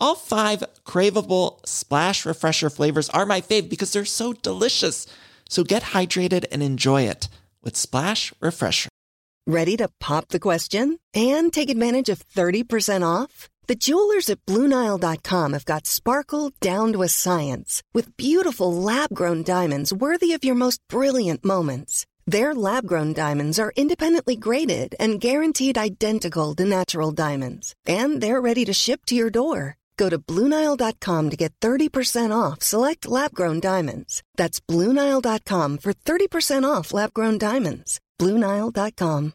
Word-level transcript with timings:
All 0.00 0.14
five 0.14 0.64
craveable 0.86 1.58
Splash 1.66 2.24
Refresher 2.24 2.70
flavors 2.70 3.10
are 3.10 3.26
my 3.26 3.42
fave 3.42 3.68
because 3.68 3.92
they're 3.92 4.06
so 4.06 4.32
delicious. 4.32 5.06
So 5.48 5.62
get 5.62 5.82
hydrated 5.82 6.46
and 6.50 6.62
enjoy 6.62 7.02
it 7.02 7.28
with 7.62 7.76
Splash 7.76 8.32
Refresher. 8.40 8.88
Ready 9.46 9.76
to 9.76 9.88
pop 10.00 10.28
the 10.28 10.38
question 10.38 10.98
and 11.12 11.52
take 11.52 11.68
advantage 11.68 12.08
of 12.08 12.26
30% 12.28 13.04
off? 13.06 13.48
The 13.66 13.74
jewelers 13.74 14.30
at 14.30 14.44
BlueNile.com 14.46 15.52
have 15.52 15.64
got 15.64 15.86
sparkle 15.86 16.52
down 16.60 16.92
to 16.92 17.02
a 17.02 17.08
science 17.08 17.82
with 17.92 18.16
beautiful 18.16 18.72
lab 18.72 19.14
grown 19.14 19.42
diamonds 19.42 19.92
worthy 19.92 20.32
of 20.32 20.44
your 20.44 20.54
most 20.54 20.80
brilliant 20.88 21.44
moments. 21.44 22.06
Their 22.26 22.54
lab 22.54 22.86
grown 22.86 23.12
diamonds 23.12 23.58
are 23.58 23.72
independently 23.76 24.36
graded 24.36 24.94
and 24.98 25.20
guaranteed 25.20 25.76
identical 25.76 26.54
to 26.54 26.64
natural 26.64 27.12
diamonds, 27.12 27.74
and 27.86 28.20
they're 28.20 28.40
ready 28.40 28.64
to 28.64 28.72
ship 28.72 29.04
to 29.06 29.14
your 29.14 29.30
door. 29.30 29.76
Go 30.00 30.08
to 30.08 30.18
Bluenile.com 30.18 31.28
to 31.28 31.36
get 31.36 31.52
30% 31.60 32.32
off 32.32 32.62
select 32.62 33.06
lab 33.06 33.34
grown 33.34 33.60
diamonds. 33.60 34.22
That's 34.34 34.58
Bluenile.com 34.58 35.78
for 35.78 35.92
30% 35.92 36.64
off 36.64 36.94
lab 36.94 37.12
grown 37.12 37.36
diamonds. 37.36 38.00
Bluenile.com. 38.18 39.34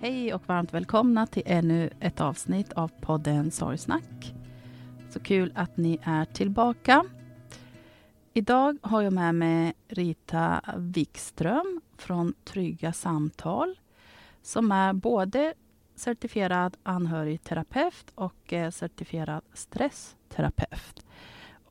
Hej 0.00 0.34
och 0.34 0.48
varmt 0.48 0.74
välkomna 0.74 1.26
till 1.26 1.42
ännu 1.46 1.90
ett 2.00 2.20
avsnitt 2.20 2.72
av 2.72 2.90
podden 3.00 3.50
Sorgsnack. 3.50 4.34
Så 5.10 5.20
kul 5.20 5.52
att 5.54 5.76
ni 5.76 5.98
är 6.02 6.24
tillbaka. 6.24 7.04
Idag 8.32 8.78
har 8.82 9.02
jag 9.02 9.12
med 9.12 9.34
mig 9.34 9.74
Rita 9.88 10.60
Wikström 10.76 11.80
från 11.96 12.34
Trygga 12.44 12.92
Samtal 12.92 13.78
som 14.42 14.72
är 14.72 14.92
både 14.92 15.54
certifierad 15.94 16.76
anhörigterapeut 16.82 18.12
och 18.14 18.52
eh, 18.52 18.70
certifierad 18.70 19.42
stressterapeut. 19.54 21.06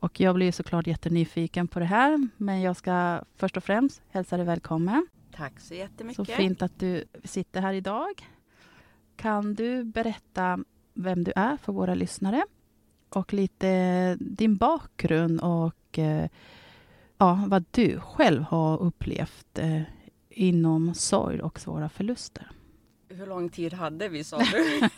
Och 0.00 0.20
jag 0.20 0.34
blir 0.34 0.52
såklart 0.52 0.86
jättenyfiken 0.86 1.68
på 1.68 1.78
det 1.78 1.84
här, 1.84 2.28
men 2.36 2.60
jag 2.60 2.76
ska 2.76 3.20
först 3.36 3.56
och 3.56 3.64
främst 3.64 4.02
hälsa 4.10 4.36
dig 4.36 4.46
välkommen. 4.46 5.06
Tack 5.38 5.60
så 5.60 5.74
jättemycket. 5.74 6.26
Så 6.26 6.32
fint 6.32 6.62
att 6.62 6.78
du 6.78 7.04
sitter 7.24 7.60
här 7.60 7.72
idag. 7.72 8.26
Kan 9.16 9.54
du 9.54 9.84
berätta 9.84 10.58
vem 10.94 11.24
du 11.24 11.32
är 11.36 11.56
för 11.56 11.72
våra 11.72 11.94
lyssnare? 11.94 12.44
Och 13.08 13.32
lite 13.32 14.16
din 14.20 14.56
bakgrund 14.56 15.40
och 15.40 15.98
eh, 15.98 16.28
ja, 17.18 17.44
vad 17.46 17.64
du 17.70 18.00
själv 18.00 18.42
har 18.42 18.82
upplevt 18.82 19.58
eh, 19.58 19.82
inom 20.30 20.94
sorg 20.94 21.42
och 21.42 21.60
svåra 21.60 21.88
förluster. 21.88 22.50
Hur 23.08 23.26
lång 23.26 23.48
tid 23.48 23.72
hade 23.72 24.08
vi 24.08 24.24
sa 24.24 24.38
du? 24.38 24.88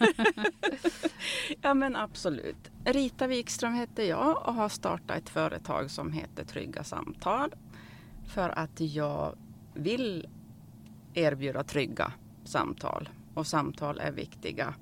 ja 1.63 1.75
men 1.75 1.97
absolut. 1.97 2.71
Rita 2.85 3.27
Wikström 3.27 3.75
heter 3.75 4.03
jag 4.03 4.49
och 4.49 4.55
har 4.55 4.69
startat 4.69 5.19
ett 5.19 5.29
företag 5.29 5.91
som 5.91 6.13
heter 6.13 6.45
Trygga 6.45 6.85
Samtal. 6.85 7.55
För 8.35 8.49
att 8.49 8.81
jag 8.81 9.37
vill 9.75 10.27
erbjuda 11.15 11.65
trygga 11.65 12.13
samtal 12.45 13.09
och 13.35 13.47
samtal 13.47 13.99
är 13.99 14.13
viktiga. 14.13 14.75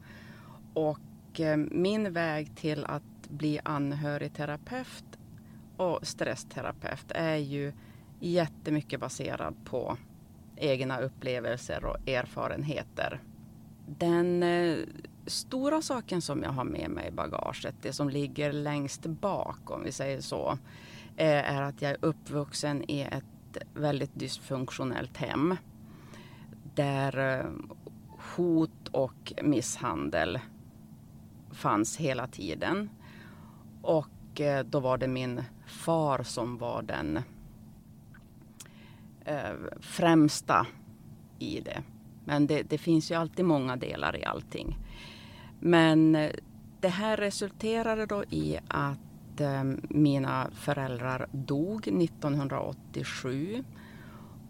Och 0.74 1.40
eh, 1.40 1.56
min 1.56 2.12
väg 2.12 2.56
till 2.56 2.84
att 2.84 3.28
bli 3.28 3.60
anhörigterapeut 3.64 5.18
och 5.76 6.06
stressterapeut 6.06 7.06
är 7.08 7.36
ju 7.36 7.72
jättemycket 8.20 9.00
baserad 9.00 9.54
på 9.64 9.96
egna 10.56 11.00
upplevelser 11.00 11.84
och 11.84 12.08
erfarenheter. 12.08 13.20
Den 13.86 14.42
eh, 14.42 14.78
stora 15.26 15.82
saken 15.82 16.22
som 16.22 16.42
jag 16.42 16.50
har 16.50 16.64
med 16.64 16.90
mig 16.90 17.08
i 17.08 17.10
bagaget, 17.10 17.74
det 17.82 17.92
som 17.92 18.08
ligger 18.08 18.52
längst 18.52 19.06
bak 19.06 19.70
om 19.70 19.84
vi 19.84 19.92
säger 19.92 20.20
så, 20.20 20.58
eh, 21.16 21.56
är 21.56 21.62
att 21.62 21.82
jag 21.82 21.90
är 21.90 21.98
uppvuxen 22.00 22.90
i 22.90 23.00
ett 23.00 23.24
väldigt 23.74 24.14
dysfunktionellt 24.14 25.16
hem. 25.16 25.56
Där 26.74 27.38
eh, 27.38 27.50
hot 28.36 28.88
och 28.92 29.32
misshandel 29.42 30.38
fanns 31.50 31.96
hela 31.96 32.26
tiden. 32.26 32.90
Och 33.82 34.40
eh, 34.40 34.64
då 34.64 34.80
var 34.80 34.98
det 34.98 35.08
min 35.08 35.42
far 35.66 36.22
som 36.22 36.58
var 36.58 36.82
den 36.82 37.16
eh, 39.24 39.52
främsta 39.80 40.66
i 41.38 41.60
det. 41.60 41.82
Men 42.24 42.46
det, 42.46 42.62
det, 42.62 42.78
finns 42.78 43.10
ju 43.10 43.14
alltid 43.14 43.44
många 43.44 43.76
delar 43.76 44.16
i 44.16 44.24
allting. 44.24 44.78
Men 45.60 46.12
det 46.80 46.88
här 46.88 47.16
resulterade 47.16 48.06
då 48.06 48.24
i 48.24 48.58
att 48.68 48.98
Eh, 49.40 49.64
mina 49.88 50.50
föräldrar 50.52 51.26
dog 51.32 51.88
1987. 51.88 53.64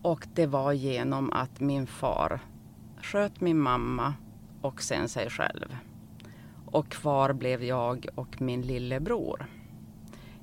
Och 0.02 0.26
det 0.34 0.46
var 0.46 0.72
genom 0.72 1.32
att 1.32 1.60
min 1.60 1.86
far 1.86 2.40
sköt 3.02 3.40
min 3.40 3.58
mamma 3.58 4.14
och 4.60 4.82
sen 4.82 5.08
sig 5.08 5.30
själv. 5.30 5.76
Och 6.66 6.88
kvar 6.88 7.32
blev 7.32 7.62
jag 7.62 8.06
och 8.14 8.40
min 8.40 8.62
lillebror. 8.62 9.46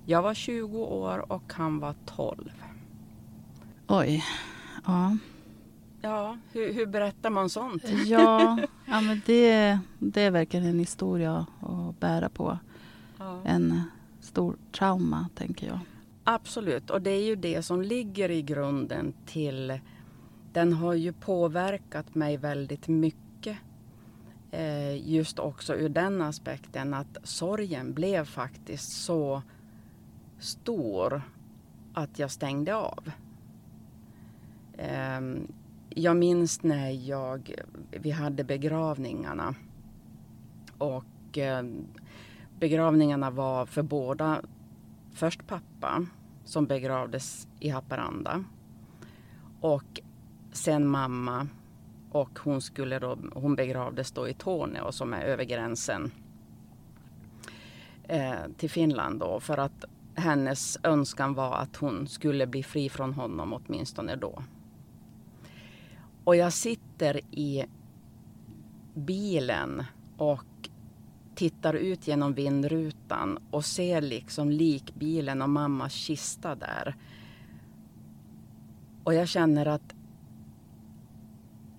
Jag 0.06 0.22
var 0.22 0.34
20 0.34 0.78
år 0.78 1.32
och 1.32 1.54
han 1.54 1.80
var 1.80 1.96
12. 2.06 2.52
Oj. 3.88 4.24
Ja. 4.86 5.18
Ja, 6.02 6.38
hur, 6.52 6.74
hur 6.74 6.86
berättar 6.86 7.30
man 7.30 7.50
sånt? 7.50 7.84
Ja, 8.06 8.58
ja 8.86 9.02
men 9.02 9.22
det, 9.26 9.80
det 10.00 10.22
är 10.22 10.32
verkligen 10.32 10.66
en 10.66 10.80
historia 10.80 11.46
att 11.60 12.00
bära 12.00 12.30
på. 12.30 12.60
Ja. 13.18 13.42
En 13.46 13.84
stor 14.36 14.58
trauma, 14.72 15.30
tänker 15.36 15.68
jag. 15.68 15.80
Absolut, 16.24 16.90
och 16.90 17.02
det 17.02 17.10
är 17.10 17.24
ju 17.24 17.36
det 17.36 17.64
som 17.64 17.82
ligger 17.82 18.32
i 18.32 18.42
grunden 18.42 19.14
till... 19.26 19.80
Den 20.54 20.74
har 20.74 20.94
ju 20.94 21.14
påverkat 21.14 22.16
mig 22.16 22.38
väldigt 22.38 22.88
mycket. 22.88 23.58
Eh, 24.52 25.10
just 25.10 25.40
också 25.40 25.76
ur 25.76 25.90
den 25.90 26.22
aspekten 26.22 26.94
att 26.94 27.18
sorgen 27.24 27.94
blev 27.94 28.26
faktiskt 28.26 29.04
så 29.04 29.42
stor 30.40 31.22
att 31.94 32.20
jag 32.20 32.32
stängde 32.32 32.76
av. 32.76 33.12
Eh, 34.78 35.22
jag 35.90 36.18
minns 36.18 36.64
när 36.64 36.90
jag, 36.90 37.56
vi 37.92 38.12
hade 38.12 38.44
begravningarna. 38.44 39.56
Och 40.78 41.38
eh, 41.38 41.64
begravningarna 42.60 43.30
var 43.30 43.66
för 43.66 43.84
båda. 43.84 44.42
Först 45.13 45.48
pappa 45.48 46.06
som 46.46 46.66
begravdes 46.66 47.48
i 47.60 47.69
Haparanda. 47.69 48.44
Och 49.62 50.02
sen 50.52 50.88
mamma. 50.88 51.48
Och 52.12 52.40
hon, 52.40 52.62
skulle 52.62 53.00
då, 53.00 53.18
hon 53.34 53.56
begravdes 53.56 54.12
då 54.12 54.28
i 54.28 54.34
Torneå 54.34 54.92
som 54.92 55.13
är 55.13 55.22
över 55.22 55.44
gränsen 55.44 56.12
eh, 58.04 58.34
till 58.58 58.69
Finland 58.69 59.19
då. 59.19 59.40
För 59.40 59.58
att 59.58 59.86
hennes 60.16 60.78
önskan 60.84 61.34
var 61.34 61.56
att 61.56 61.75
hon 61.75 62.08
skulle 62.08 62.48
bli 62.48 62.63
fri 62.63 62.90
från 62.90 63.13
honom 63.13 63.54
åtminstone 63.54 64.16
då. 64.16 64.44
Och 66.24 66.36
jag 66.36 66.54
sitter 66.54 67.18
i 67.31 67.66
bilen 68.94 69.84
och 70.18 70.46
tittar 71.36 71.74
ut 71.74 72.08
genom 72.08 72.34
vindrutan 72.34 73.40
och 73.52 73.66
ser 73.66 74.02
liksom 74.02 74.52
likbilen 74.52 75.42
och 75.42 75.50
mammas 75.50 75.94
kista 75.94 76.56
där. 76.56 76.96
Och 79.04 79.14
jag 79.14 79.28
känner 79.28 79.66
att 79.66 79.96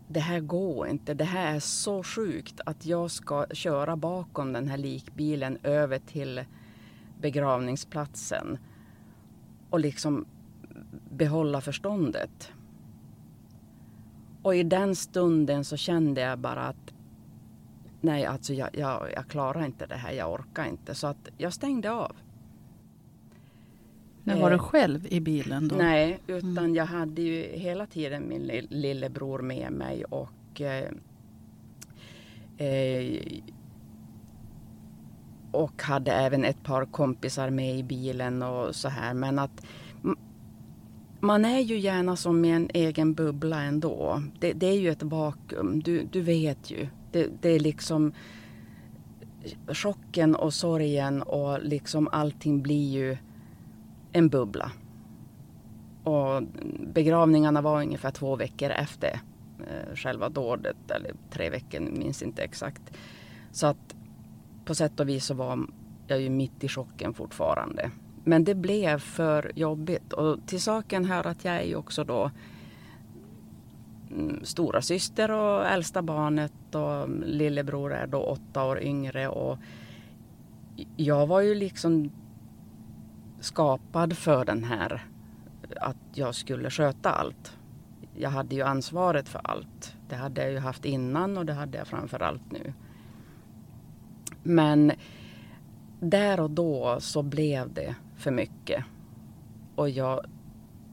det 0.08 0.20
här 0.20 0.41
går 0.41 0.88
inte. 0.88 1.14
Det 1.14 1.25
här 1.25 1.55
är 1.55 1.61
så 1.61 2.03
sjukt 2.03 2.61
att 2.67 2.87
jag 2.87 3.11
ska 3.11 3.47
köra 3.53 3.97
bakom 3.97 4.53
den 4.53 4.69
här 4.69 4.76
likbilen 4.76 5.58
över 5.62 5.99
till 5.99 6.44
begravningsplatsen 7.20 8.58
och 9.70 9.81
liksom 9.81 10.26
behålla 11.11 11.61
förståndet. 11.61 12.53
Och 14.43 14.56
i 14.56 14.62
den 14.62 14.97
stunden 14.97 15.64
så 15.64 15.76
kände 15.76 16.20
jag 16.20 16.38
bara 16.38 16.67
att 16.67 16.94
nej, 18.06 18.25
alltså 18.26 18.55
jag, 18.55 18.69
jag, 18.73 19.08
jag 19.14 19.26
klarar 19.29 19.64
inte 19.64 19.87
det 19.87 19.94
här, 19.94 20.12
jag 20.12 20.32
orkar 20.32 20.64
inte. 20.64 20.94
Så 20.94 21.06
att 21.06 21.29
jag 21.38 21.53
stängde 21.53 21.91
av. 21.93 22.17
Men 24.25 24.41
var 24.41 24.50
du 24.50 24.56
Eh, 24.56 24.62
själv 24.62 25.06
i 25.11 25.20
bilen 25.20 25.69
då? 25.69 25.76
Nej, 25.76 26.19
utan 26.26 26.75
jag 26.75 26.87
hade 26.87 27.23
ju 27.23 27.43
hela 27.43 27.87
tiden 27.87 28.29
min 28.29 28.43
li- 28.43 28.67
lillebror 28.70 29.38
med 29.43 29.73
mig 29.73 30.05
och 30.05 30.61
eh, 30.61 30.91
eh, 32.67 33.23
och 35.53 35.82
hade 35.82 36.12
även 36.12 36.44
ett 36.44 36.62
par 36.62 36.85
kompisar 36.85 37.50
med 37.50 37.79
i 37.79 37.82
bilen 37.82 38.43
och 38.43 38.75
så 38.75 38.88
här. 38.88 39.14
Men 39.14 39.38
att 39.38 39.67
man 41.20 41.44
är 41.44 41.61
ju 41.61 41.79
gärna 41.79 42.17
som 42.17 42.44
i 42.44 42.50
en 42.50 42.70
egen 42.75 43.14
bubbla 43.14 43.62
ändå. 43.62 44.23
Det, 44.41 44.53
det 44.53 44.67
är 44.67 44.79
ju 44.81 44.91
ett 44.91 45.03
vakuum, 45.03 45.81
du, 45.82 46.05
du 46.12 46.20
vet 46.20 46.70
ju. 46.70 46.88
Det, 47.12 47.29
det 47.41 47.49
är 47.49 47.61
liksom 47.61 48.12
chocken 49.69 50.35
och 50.35 50.55
sorgen 50.55 51.23
och 51.23 51.62
liksom 51.62 52.08
allting 52.12 52.62
blir 52.62 52.91
ju 52.91 53.17
en 54.12 54.29
bubbla. 54.29 54.73
Och 56.05 56.43
begravningarna 56.94 57.61
var 57.61 57.82
ungefär 57.82 58.11
två 58.11 58.37
veckor 58.37 58.70
efter 58.70 59.20
eh, 59.58 59.94
själva 59.94 60.29
dådet, 60.29 60.91
eller 60.91 61.12
tre 61.31 61.50
veckor, 61.50 61.81
minns 61.81 62.23
inte 62.23 62.43
exakt. 62.43 62.82
Så 63.53 63.67
att 63.67 63.97
på 64.64 64.75
sätt 64.75 65.00
och 65.00 65.08
vis 65.08 65.25
så 65.25 65.35
var 65.35 65.67
jag 66.06 66.20
ju 66.20 66.31
mitt 66.31 66.64
i 66.64 66.69
chocken 66.69 67.14
fortfarande. 67.14 67.91
Men 68.25 68.44
det 68.44 68.55
blev 68.55 68.99
för 68.99 69.53
jobbigt 69.55 70.12
och 70.12 70.47
till 70.47 70.62
saken 70.62 71.05
hör 71.05 71.26
att 71.26 71.44
jag 71.44 71.55
är 71.55 71.62
ju 71.62 71.76
också 71.76 72.05
då 72.05 72.31
Mm, 74.17 74.45
stora 74.45 74.83
syster 74.83 75.31
och 75.31 75.67
äldsta 75.67 76.03
barnet 76.03 76.75
och 76.75 77.09
lillebror 77.11 77.93
är 77.93 78.07
då 78.07 78.23
åtta 78.23 78.65
år 78.65 78.83
yngre 78.83 79.29
och 79.29 79.59
jag 80.97 81.27
var 81.27 81.41
ju 81.41 81.55
liksom 81.55 82.11
skapad 83.41 84.17
för 84.17 84.45
den 84.45 84.65
här 84.65 85.07
att 85.81 85.97
jag 86.15 86.35
skulle 86.35 86.71
sköta 86.71 87.11
allt. 87.11 87.57
Jag 88.15 88.31
hade 88.31 88.55
ju 88.55 88.63
ansvaret 88.63 89.29
för 89.29 89.41
allt. 89.45 89.97
Det 90.09 90.17
hade 90.17 90.43
jag 90.43 90.53
ju 90.53 90.59
haft 90.59 90.85
innan 90.85 91.39
och 91.39 91.47
det 91.47 91.53
hade 91.53 91.79
jag 91.79 91.87
framför 91.87 92.23
allt 92.23 92.53
nu. 92.53 92.73
Men 94.43 94.93
där 96.01 96.41
och 96.41 96.51
då 96.51 96.97
så 97.01 97.23
blev 97.23 97.73
det 97.73 97.95
för 98.17 98.31
mycket. 98.31 98.85
Och 99.75 99.91
jag 99.91 100.27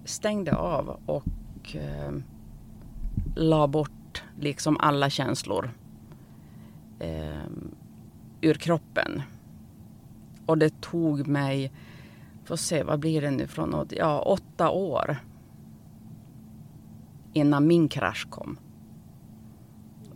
stängde 0.06 0.56
av 0.56 1.00
och 1.06 1.76
eh, 1.76 2.12
la 3.36 3.68
bort 3.68 4.24
liksom 4.40 4.78
alla 4.80 5.10
känslor 5.10 5.72
eh, 7.00 7.48
ur 8.42 8.54
kroppen. 8.54 9.22
Och 10.46 10.58
det 10.58 10.82
tog 10.82 11.28
mig, 11.28 11.72
får 12.46 12.56
se 12.56 12.84
vad 12.84 13.00
blir 13.00 13.22
det 13.22 13.32
nu 13.32 13.48
från, 13.48 13.88
ja 13.90 14.22
åtta 14.22 14.70
år 14.70 15.18
innan 17.34 17.68
min 17.68 17.88
krasch 17.88 18.30
kom. 18.30 18.58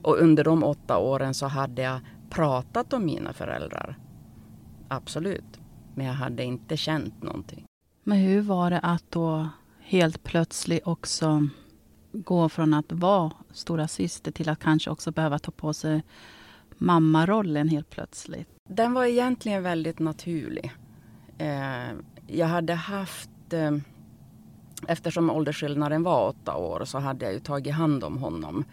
Och 0.01 0.17
under 0.17 0.43
de 0.43 0.63
åtta 0.63 0.97
åren 0.97 1.33
så 1.33 1.47
hade 1.47 1.81
jag 1.81 1.99
pratat 2.29 2.93
om 2.93 3.05
mina 3.05 3.33
föräldrar. 3.33 3.97
Absolut. 4.87 5.59
Men 5.95 6.05
jag 6.05 6.13
hade 6.13 6.43
inte 6.43 6.77
känt 6.77 7.23
någonting. 7.23 7.65
Men 8.03 8.17
hur 8.17 8.41
var 8.41 8.69
det 8.69 8.79
att 8.79 9.11
då 9.11 9.49
helt 9.79 10.23
plötsligt 10.23 10.87
också 10.87 11.47
gå 12.25 12.49
från 12.49 12.73
att 12.73 12.91
vara 12.91 13.31
stora 13.51 13.87
syster 13.87 14.31
till 14.31 14.49
att 14.49 14.59
kanske 14.59 14.89
också 14.89 15.11
behöva 15.11 15.39
ta 15.39 15.51
på 15.51 15.73
sig 15.73 16.03
mammarollen 16.77 17.69
helt 17.69 17.89
plötsligt? 17.89 18.47
Den 18.69 18.93
var 18.93 19.05
egentligen 19.05 19.63
väldigt 19.63 19.99
naturlig. 19.99 20.71
Eh, 21.37 21.95
jag 22.27 22.47
hade 22.47 22.73
haft, 22.73 23.53
eh, 23.53 23.77
eftersom 24.87 25.29
åldersskillnaden 25.29 26.03
var 26.03 26.29
åtta 26.29 26.55
år, 26.55 26.85
så 26.85 26.99
hade 26.99 27.25
jag 27.25 27.33
ju 27.33 27.39
tagit 27.39 27.73
hand 27.73 28.03
om 28.03 28.17
honom 28.17 28.65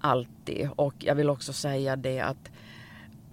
alltid. 0.00 0.68
Och 0.76 0.94
jag 0.98 1.14
vill 1.14 1.30
också 1.30 1.52
säga 1.52 1.96
det 1.96 2.20
att 2.20 2.50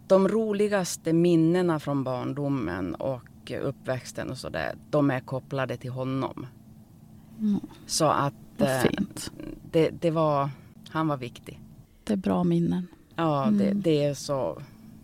de 0.08 0.28
roligaste 0.28 1.14
minnena 1.14 1.80
från 1.80 2.04
barndomen 2.04 2.96
och 2.96 3.52
uppväxten 3.62 4.30
och 4.30 4.38
sådär, 4.38 4.76
de 4.90 5.12
är 5.12 5.20
kopplade 5.20 5.78
till 5.78 5.92
honom. 5.92 6.48
Mm. 7.40 7.60
Så 7.86 8.06
att 8.06 8.34
fint. 8.66 9.32
det, 9.72 9.90
det 9.90 10.12
var, 10.12 10.50
han 10.90 11.08
var 11.08 11.18
viktig. 11.18 11.60
Det 12.04 12.14
är 12.14 12.18
bra 12.18 12.44
minnen. 12.44 12.88
Ja, 13.16 13.48
det, 13.52 13.66
Mm. 13.66 13.82
det 13.82 14.04
är 14.04 14.14
så 14.14 14.62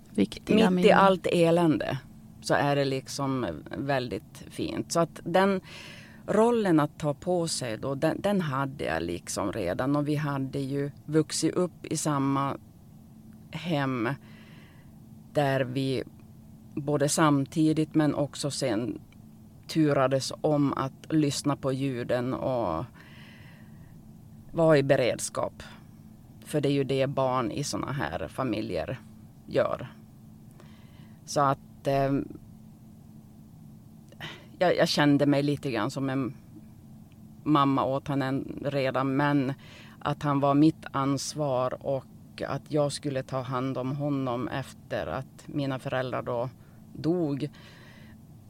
Viktiga 0.10 0.70
mitt 0.70 0.86
i 0.86 0.88
minnen. 0.88 0.98
allt 1.00 1.28
elände 1.32 1.98
så 2.42 2.54
är 2.54 2.76
det 2.76 2.86
liksom 2.86 3.46
väldigt 3.78 4.44
fint. 4.50 4.92
Så 4.92 5.00
att 5.00 5.20
den 5.24 5.62
rollen 6.28 6.80
att 6.80 7.00
ta 7.00 7.14
på 7.14 7.48
sig 7.48 7.78
då, 7.78 7.96
den, 7.96 8.22
den 8.22 8.42
hade 8.42 8.84
jag 8.84 9.04
liksom 9.04 9.52
redan. 9.52 9.96
Och 9.96 10.08
vi 10.08 10.16
hade 10.16 10.60
ju 10.60 10.92
vuxit 11.06 11.54
upp 11.54 11.86
i 11.86 11.98
samma 11.98 12.58
hem 13.52 14.10
där 15.34 15.62
vi 15.62 16.04
både 16.76 17.10
samtidigt 17.10 17.96
men 17.96 18.16
också 18.16 18.52
sen 18.52 19.00
turades 19.68 20.32
om 20.42 20.74
att 20.74 20.94
lyssna 21.14 21.56
på 21.56 21.72
ljuden 21.74 22.34
och 22.34 22.86
vara 24.56 24.78
i 24.78 24.84
beredskap. 24.84 25.64
För 26.46 26.62
det 26.62 26.70
är 26.70 26.74
ju 26.74 26.84
det 26.84 27.08
barn 27.08 27.52
i 27.52 27.64
såna 27.64 27.92
här 27.92 28.28
familjer 28.28 29.00
gör. 29.46 29.88
Så 31.26 31.42
att 31.42 31.88
eh, 31.88 32.14
jag, 34.60 34.78
jag 34.78 34.88
kände 34.88 35.26
mig 35.26 35.44
lite 35.44 35.72
grann 35.72 35.92
som 35.92 36.10
en 36.10 36.34
mamma 37.44 37.84
åt 37.84 38.08
honom 38.08 38.60
redan 38.62 39.16
men 39.16 39.54
att 40.00 40.24
han 40.24 40.40
var 40.40 40.54
mitt 40.54 40.86
ansvar 40.92 41.86
och 41.86 42.06
och 42.36 42.42
att 42.42 42.62
jag 42.68 42.92
skulle 42.92 43.24
ta 43.24 43.42
hand 43.42 43.78
om 43.78 43.96
honom 43.96 44.48
efter 44.48 45.08
att 45.08 45.48
mina 45.48 45.80
föräldrar 45.80 46.22
då 46.22 46.50
dog. 46.94 47.50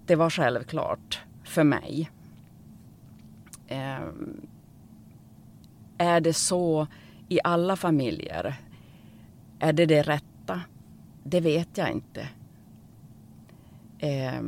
Det 0.05 0.15
var 0.15 0.29
självklart 0.29 1.19
för 1.43 1.63
mig. 1.63 2.12
Eh, 3.67 4.00
är 5.97 6.21
det 6.21 6.33
så 6.33 6.87
i 7.29 7.39
alla 7.43 7.75
familjer? 7.75 8.55
Är 9.59 9.73
det 9.73 9.85
det 9.85 10.01
rätta? 10.01 10.61
Det 11.23 11.39
vet 11.39 11.77
jag 11.77 11.91
inte. 11.91 12.29
Eh, 13.99 14.41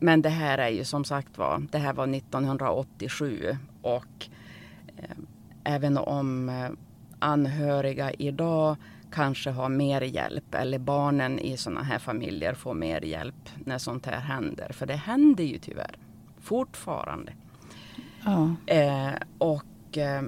men 0.00 0.22
det 0.22 0.28
här 0.28 0.58
är 0.58 0.68
ju 0.68 0.84
som 0.84 1.04
sagt 1.04 1.38
var, 1.38 1.66
det 1.70 1.78
här 1.78 1.92
var 1.92 2.14
1987 2.14 3.56
och 3.82 4.28
eh, 4.96 5.16
även 5.64 5.98
om 5.98 6.48
eh, 6.48 6.70
anhöriga 7.18 8.12
idag 8.12 8.76
kanske 9.12 9.50
har 9.50 9.68
mer 9.68 10.00
hjälp 10.00 10.54
eller 10.54 10.78
barnen 10.78 11.38
i 11.38 11.56
sådana 11.56 11.82
här 11.82 11.98
familjer 11.98 12.54
får 12.54 12.74
mer 12.74 13.04
hjälp 13.04 13.48
när 13.64 13.78
sånt 13.78 14.06
här 14.06 14.20
händer. 14.20 14.72
För 14.72 14.86
det 14.86 14.96
händer 14.96 15.44
ju 15.44 15.58
tyvärr 15.58 15.96
fortfarande. 16.40 17.32
Ja. 18.24 18.54
Eh, 18.66 19.12
och, 19.38 19.98
eh, 19.98 20.22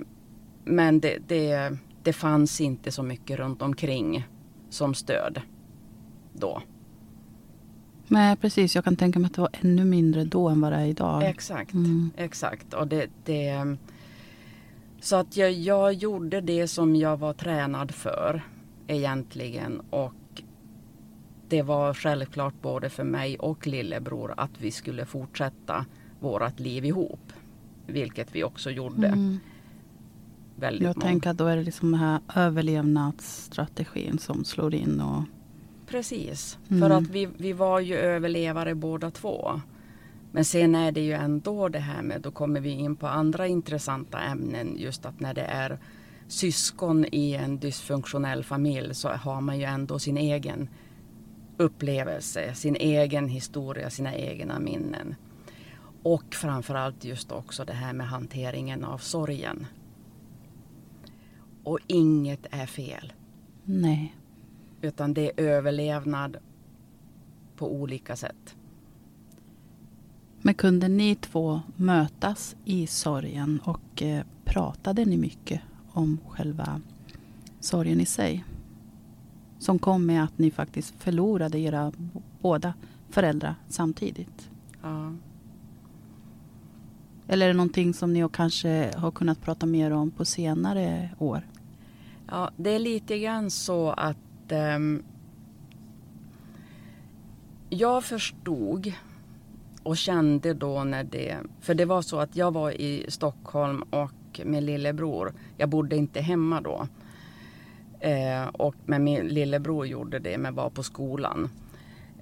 men 0.65 1.01
det, 1.01 1.19
det, 1.27 1.77
det 2.03 2.13
fanns 2.13 2.61
inte 2.61 2.91
så 2.91 3.03
mycket 3.03 3.39
runt 3.39 3.63
omkring 3.63 4.27
som 4.71 4.95
stöd 4.95 5.41
då. 6.33 6.63
Nej 8.09 8.37
precis, 8.37 8.75
jag 8.75 8.85
kan 8.85 8.97
tänka 8.97 9.19
mig 9.19 9.27
att 9.27 9.35
det 9.35 9.41
var 9.41 9.51
ännu 9.61 9.85
mindre 9.85 10.25
då 10.25 10.49
än 10.49 10.61
vad 10.61 10.73
det 10.73 10.79
är 10.79 10.87
idag. 10.87 11.23
Exakt, 11.25 11.73
mm. 11.75 12.11
exakt. 12.17 12.75
Och 12.75 12.89
det, 12.89 13.07
det, 13.25 13.77
så 15.01 15.17
att 15.17 15.37
jag, 15.37 15.53
jag 15.53 15.93
gjorde 15.93 16.41
det 16.41 16.69
som 16.69 16.97
jag 16.97 17.17
var 17.17 17.33
tränad 17.33 17.91
för 17.91 18.43
egentligen. 18.87 19.81
Och 19.91 20.43
det 21.49 21.63
var 21.63 21.95
självklart 21.95 22.55
både 22.63 22.91
för 22.91 23.05
mig 23.05 23.39
och 23.39 23.67
lillebror 23.67 24.35
att 24.37 24.61
vi 24.61 24.71
skulle 24.71 25.05
fortsätta 25.05 25.87
vårt 26.21 26.61
liv 26.61 26.85
ihop. 26.85 27.33
Vilket 27.87 28.35
vi 28.35 28.45
också 28.45 28.71
gjorde. 28.71 29.07
Mm. 29.07 29.39
Väldigt 30.61 30.83
jag 30.83 30.97
många. 30.97 31.07
tänker 31.07 31.31
att 31.31 31.37
då 31.37 31.47
är 31.47 31.57
det 31.57 31.63
liksom 31.63 31.91
den 31.91 32.01
här 32.01 32.21
överlevnadsstrategin 32.35 34.19
som 34.19 34.45
slår 34.45 34.75
in. 34.75 35.01
Och... 35.01 35.23
Precis, 35.87 36.59
mm. 36.69 36.81
för 36.81 36.97
att 36.97 37.09
vi, 37.09 37.29
vi 37.37 37.53
var 37.53 37.81
ju 37.81 37.97
överlevare 37.97 38.75
båda 38.75 39.11
två. 39.11 39.61
Men 40.33 40.45
sen 40.45 40.75
är 40.75 40.93
det 40.93 41.01
ju 41.01 41.13
ändå 41.13 41.69
det 41.69 41.79
här 41.79 42.03
med, 42.03 42.21
då 42.21 42.31
kommer 42.31 42.61
vi 42.61 42.71
in 42.71 42.97
på 42.97 43.07
andra 43.07 43.47
intressanta 43.47 44.21
ämnen. 44.21 44.77
Just 44.79 45.07
att 45.07 45.21
när 45.21 45.35
det 45.35 45.43
är 45.43 45.79
syskon 46.29 47.05
i 47.13 47.35
en 47.35 47.59
dysfunktionell 47.59 48.45
familj 48.45 48.95
så 48.95 49.09
har 49.09 49.41
man 49.41 49.59
ju 49.59 49.65
ändå 49.65 49.99
sin 49.99 50.17
egen 50.17 50.69
upplevelse, 51.57 52.55
sin 52.55 52.77
egen 52.77 53.29
historia, 53.29 53.91
sina 53.91 54.15
egna 54.15 54.59
minnen. 54.59 55.15
Och 56.03 56.35
framförallt 56.35 57.05
just 57.05 57.33
också 57.33 57.65
det 57.65 57.73
här 57.73 57.93
med 57.93 58.09
hanteringen 58.09 58.85
av 58.85 58.99
sorgen. 58.99 59.67
Och 61.65 61.79
inget 61.87 62.47
är 62.51 62.67
fel. 62.67 63.13
Nej. 63.65 64.17
Utan 64.81 65.15
det 65.15 65.27
är 65.27 65.45
överlevnad 65.45 66.37
på 67.57 67.73
olika 67.73 68.17
sätt. 68.17 68.57
Men 70.43 70.55
kunde 70.55 70.89
ni 70.89 71.15
två 71.15 71.61
mötas 71.77 72.57
i 72.65 72.87
sorgen 72.87 73.61
och 73.65 74.03
eh, 74.03 74.25
pratade 74.45 75.05
ni 75.05 75.17
mycket 75.17 75.61
om 75.93 76.19
själva 76.29 76.81
sorgen 77.61 78.01
i 78.01 78.07
sig? 78.07 78.45
Som 79.59 79.79
kom 79.79 80.07
med 80.07 80.25
att 80.25 80.39
ni 80.39 80.51
faktiskt 80.51 80.95
förlorade 80.95 81.59
era 81.59 81.93
båda 82.41 82.75
föräldrar 83.09 83.55
samtidigt. 83.69 84.51
Ja. 84.83 85.13
Eller 87.27 87.47
är 87.47 87.51
det 87.51 87.57
någonting 87.57 87.95
som 87.95 88.13
ni 88.13 88.29
kanske 88.33 88.93
har 88.97 89.11
kunnat 89.11 89.41
prata 89.41 89.67
mer 89.67 89.91
om 89.91 90.11
på 90.11 90.25
senare 90.25 91.11
år? 91.19 91.47
Ja, 92.31 92.51
det 92.57 92.71
är 92.71 92.79
lite 92.79 93.19
grann 93.19 93.51
så 93.51 93.91
att 93.91 94.53
um, 94.77 95.03
jag 97.69 98.05
förstod 98.05 98.93
och 99.83 99.97
kände 99.97 100.55
då 100.55 100.85
när 100.85 101.05
det... 101.05 101.37
För 101.61 101.75
det 101.75 101.85
var 101.85 102.03
så 102.03 102.21
att 102.21 102.37
jag 102.37 102.53
var 102.53 102.71
i 102.71 103.07
Stockholm 103.09 103.83
och 103.83 104.41
med 104.45 104.63
lillebror. 104.63 105.33
Jag 105.57 105.69
bodde 105.69 105.97
inte 105.97 106.21
hemma 106.21 106.61
då. 106.61 106.87
Eh, 108.01 108.47
och, 108.47 108.75
men 108.85 109.05
min 109.05 109.27
lillebror 109.27 109.87
gjorde 109.87 110.19
det, 110.19 110.39
men 110.39 110.55
var 110.55 110.71
på 110.71 110.83
skolan. 110.83 111.51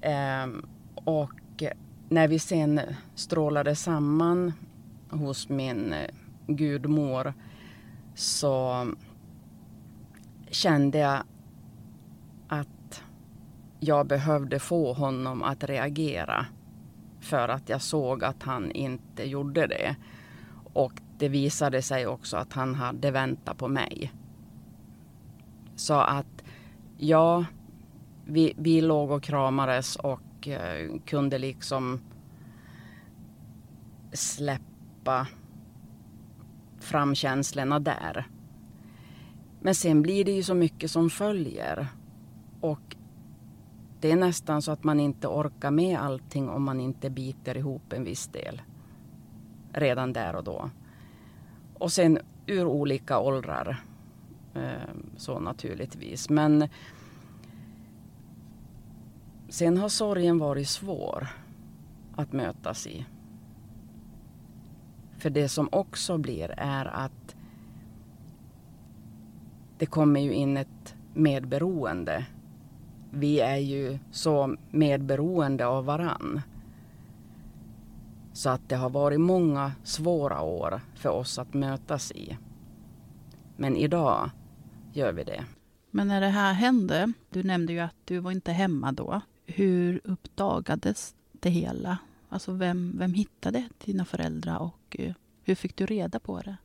Eh, 0.01 0.47
och 0.95 1.63
när 2.09 2.29
vi 2.29 2.39
sen 2.39 2.81
strålade 3.15 3.75
samman 3.75 4.53
hos 5.11 5.49
min 5.49 5.93
eh, 5.93 6.11
gudmor 6.47 7.35
så 8.15 8.87
kände 10.51 10.99
jag 10.99 11.23
att 12.49 13.03
jag 13.81 14.07
behövde 14.07 14.59
få 14.59 14.93
honom 14.93 15.43
att 15.43 15.65
reagera 15.65 16.47
för 17.21 17.49
att 17.49 17.69
jag 17.69 17.83
såg 17.83 18.25
att 18.25 18.43
han 18.43 18.71
inte 18.71 19.25
gjorde 19.25 19.67
det. 19.67 19.97
Och 20.73 20.93
det 21.19 21.29
visade 21.29 21.83
sig 21.83 22.07
också 22.07 22.37
att 22.37 22.53
han 22.53 22.75
hade 22.75 23.11
väntat 23.11 23.59
på 23.59 23.69
mig. 23.69 24.13
Så 25.77 25.95
att 25.95 26.45
ja, 26.97 27.45
vi, 28.27 28.55
vi 28.57 28.81
låg 28.81 29.11
och 29.11 29.23
kramades 29.23 29.97
och 29.97 30.49
eh, 30.49 30.91
kunde 31.07 31.39
liksom 31.39 32.01
släppa 34.13 35.27
fram 36.81 37.15
känslorna 37.15 37.79
där. 37.79 38.27
Men 39.61 39.75
sen 39.75 40.03
blir 40.03 40.25
det 40.25 40.33
ju 40.33 40.43
så 40.43 40.55
mycket 40.55 40.91
som 40.91 41.11
följer. 41.11 41.89
Och 42.61 42.97
det 44.01 44.11
är 44.11 44.17
nästan 44.17 44.63
så 44.63 44.73
att 44.73 44.85
man 44.85 45.01
inte 45.01 45.29
orkar 45.29 45.71
med 45.71 45.99
allting 45.99 46.49
om 46.49 46.63
man 46.63 46.81
inte 46.81 47.11
biter 47.11 47.57
ihop 47.57 47.93
en 47.93 48.05
viss 48.05 48.27
del. 48.27 48.63
Redan 49.73 50.13
där 50.13 50.37
och 50.37 50.45
då. 50.45 50.71
Och 51.75 51.93
sen 51.93 52.19
ur 52.47 52.67
olika 52.67 53.19
åldrar. 53.19 53.85
Eh, 54.55 54.95
så 55.17 55.41
naturligtvis. 55.41 56.31
Men 56.31 56.69
sen 59.49 59.77
har 59.77 59.89
sorgen 59.89 60.39
varit 60.39 60.69
svår 60.69 61.29
att 62.17 62.33
mötas 62.33 62.87
i. 62.87 63.07
För 65.19 65.31
det 65.31 65.49
som 65.49 65.69
också 65.73 66.19
blir 66.19 66.55
är 66.57 66.85
att 66.85 67.37
det 69.79 69.87
kommer 69.87 70.21
ju 70.21 70.33
in 70.33 70.57
ett 70.57 70.95
medberoende 71.15 72.27
vi 73.11 73.41
är 73.41 73.57
ju 73.57 73.99
så 74.11 74.57
medberoende 74.71 75.67
av 75.67 75.85
varann. 75.85 76.41
Så 78.33 78.51
att 78.51 78.69
det 78.69 78.77
har 78.77 78.91
varit 78.91 79.21
många 79.21 79.73
svåra 79.85 80.41
år 80.41 80.81
för 80.95 81.09
oss 81.09 81.39
att 81.39 81.55
mötas 81.55 82.13
i. 82.13 82.37
Men 83.57 83.77
idag 83.77 84.31
gör 84.93 85.13
vi 85.13 85.25
det. 85.25 85.45
Men 85.91 86.09
när 86.09 86.21
det 86.21 86.29
här 86.29 86.53
hände, 86.53 87.13
du 87.31 87.43
nämnde 87.43 87.73
ju 87.73 87.79
att 87.79 87.97
du 88.05 88.19
var 88.19 88.31
inte 88.31 88.53
hemma 88.53 88.93
då. 88.93 89.21
Hur 89.47 90.01
uppdagades 90.05 91.15
det 91.33 91.51
hela? 91.51 91.99
Alltså 92.29 92.53
vem, 92.53 92.99
vem 92.99 93.15
hittade 93.15 93.69
dina 93.85 94.05
föräldrar 94.05 94.59
och 94.59 94.97
eh, 94.99 95.15
hur 95.43 95.55
fick 95.55 95.77
du 95.77 95.87
reda 95.87 96.21
på 96.21 96.41
det? 96.41 96.57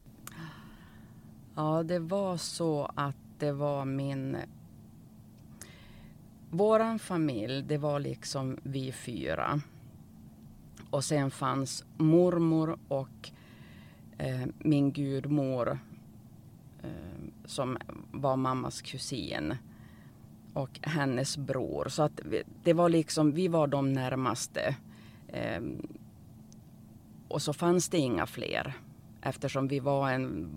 Ja, 1.55 1.83
det 1.83 1.99
var 1.99 2.37
så 2.37 2.91
att 2.95 3.15
det 3.37 3.51
var 3.51 3.85
min 3.85 4.37
Våran 6.49 6.99
familj, 6.99 7.63
det 7.63 7.77
var 7.77 7.99
liksom 7.99 8.57
vi 8.63 8.91
fyra. 8.91 9.61
Och 10.89 11.03
sen 11.03 11.31
fanns 11.31 11.85
mormor 11.97 12.77
och 12.87 13.29
eh, 14.17 14.45
min 14.57 14.91
gudmor 14.91 15.79
eh, 16.83 16.89
som 17.45 17.77
var 18.11 18.37
mammas 18.37 18.81
kusin 18.81 19.55
och 20.53 20.79
hennes 20.81 21.37
bror. 21.37 21.89
Så 21.89 22.03
att 22.03 22.21
vi, 22.25 22.43
det 22.63 22.73
var 22.73 22.89
liksom, 22.89 23.31
vi 23.31 23.47
var 23.47 23.67
de 23.67 23.93
närmaste. 23.93 24.75
Eh, 25.27 25.61
och 27.27 27.41
så 27.41 27.53
fanns 27.53 27.89
det 27.89 27.97
inga 27.97 28.25
fler 28.25 28.73
eftersom 29.21 29.67
vi 29.67 29.79
var 29.79 30.11
en 30.11 30.49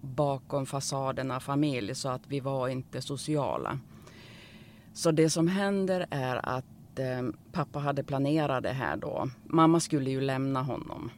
bakom 0.00 0.66
fasaderna 0.66 1.40
familj 1.40 1.94
så 1.94 2.08
att 2.08 2.22
vi 2.26 2.40
var 2.40 2.68
inte 2.68 3.02
sociala. 3.02 3.78
Så 4.92 5.10
det 5.10 5.30
som 5.30 5.48
händer 5.48 6.06
är 6.10 6.48
att 6.48 6.98
eh, 6.98 7.28
pappa 7.52 7.78
hade 7.78 8.04
planerat 8.04 8.62
det 8.62 8.72
här 8.72 8.96
då. 8.96 9.28
Mamma 9.44 9.80
skulle 9.80 10.10
ju 10.10 10.20
lämna 10.20 10.62
honom. 10.62 11.10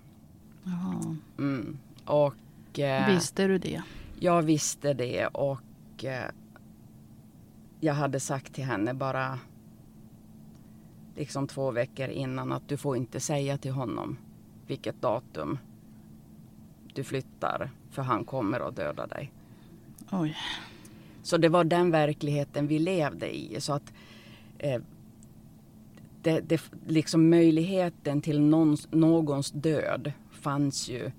Jaha. 0.65 1.17
Mm. 1.39 1.79
Och, 2.05 2.79
eh, 2.79 3.15
visste 3.15 3.47
du 3.47 3.59
det? 3.59 3.83
Jag 4.19 4.43
visste 4.43 4.95
det 4.95 5.27
och 5.27 6.05
eh, 6.05 6.31
jag 7.81 7.95
hade 7.95 8.21
sagt 8.21 8.55
till 8.55 8.65
henne 8.65 8.95
bara 8.95 9.39
liksom 11.17 11.47
två 11.47 11.71
veckor 11.71 12.09
innan 12.09 12.53
att 12.53 12.69
du 12.69 12.77
får 12.77 12.97
inte 12.97 13.21
säga 13.21 13.59
till 13.59 13.73
honom 13.73 14.19
vilket 14.67 15.03
datum 15.03 15.59
du 16.95 17.05
flyttar 17.05 17.71
för 17.91 18.03
han 18.03 18.25
kommer 18.25 18.69
att 18.69 18.77
döda 18.77 19.07
dig. 19.07 19.33
Oj. 20.13 20.37
Så 21.23 21.37
det 21.37 21.49
var 21.49 21.65
den 21.65 21.91
verkligheten 21.91 22.67
vi 22.67 22.79
levde 22.79 23.37
i. 23.37 23.61
Så 23.61 23.73
att 23.73 23.93
eh, 24.59 24.81
det, 26.23 26.41
det, 26.41 26.63
liksom 26.87 27.31
möjligheten 27.31 28.21
till 28.21 28.41
någons, 28.41 28.89
någons 28.91 29.51
död 29.51 30.13
fanns 30.31 30.89
ju 30.89 31.11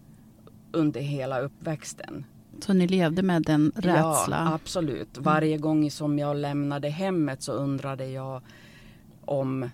under 0.72 1.01
hela 1.01 1.40
uppväxten. 1.40 2.25
Så 2.60 2.74
ni 2.74 2.88
levde 2.88 3.24
med 3.24 3.44
den 3.44 3.72
rädslan? 3.75 4.48
Ja, 4.48 4.54
absolut. 4.54 5.18
Varje 5.18 5.58
gång 5.58 5.92
som 5.92 6.20
jag 6.20 6.36
lämnade 6.38 6.90
hemmet 6.90 7.42
så 7.42 7.51
undrade 7.51 8.10
jag 8.10 8.42
om, 9.25 9.70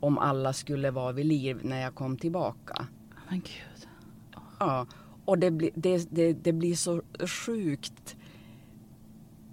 om 0.00 0.18
alla 0.18 0.52
skulle 0.52 0.90
vara 0.90 1.12
vid 1.12 1.26
liv 1.26 1.58
när 1.62 1.80
jag 1.80 1.94
kom 1.94 2.16
tillbaka. 2.16 2.86
Men 3.28 3.40
gud. 3.40 3.88
Ja, 4.58 4.86
och 5.26 5.38
det, 5.38 5.50
bli, 5.50 5.70
det, 5.74 6.08
det, 6.10 6.32
det 6.32 6.52
blir 6.52 6.74
så 6.74 7.02
sjukt 7.46 8.16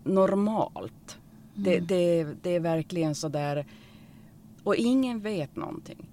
normalt. 0.03 1.17
Det, 1.55 1.79
det, 1.79 2.27
det 2.41 2.55
är 2.55 2.59
verkligen 2.59 3.15
så 3.15 3.27
där. 3.27 3.65
Och 4.63 4.75
ingen 4.75 5.19
vet 5.19 5.55
någonting. 5.55 6.09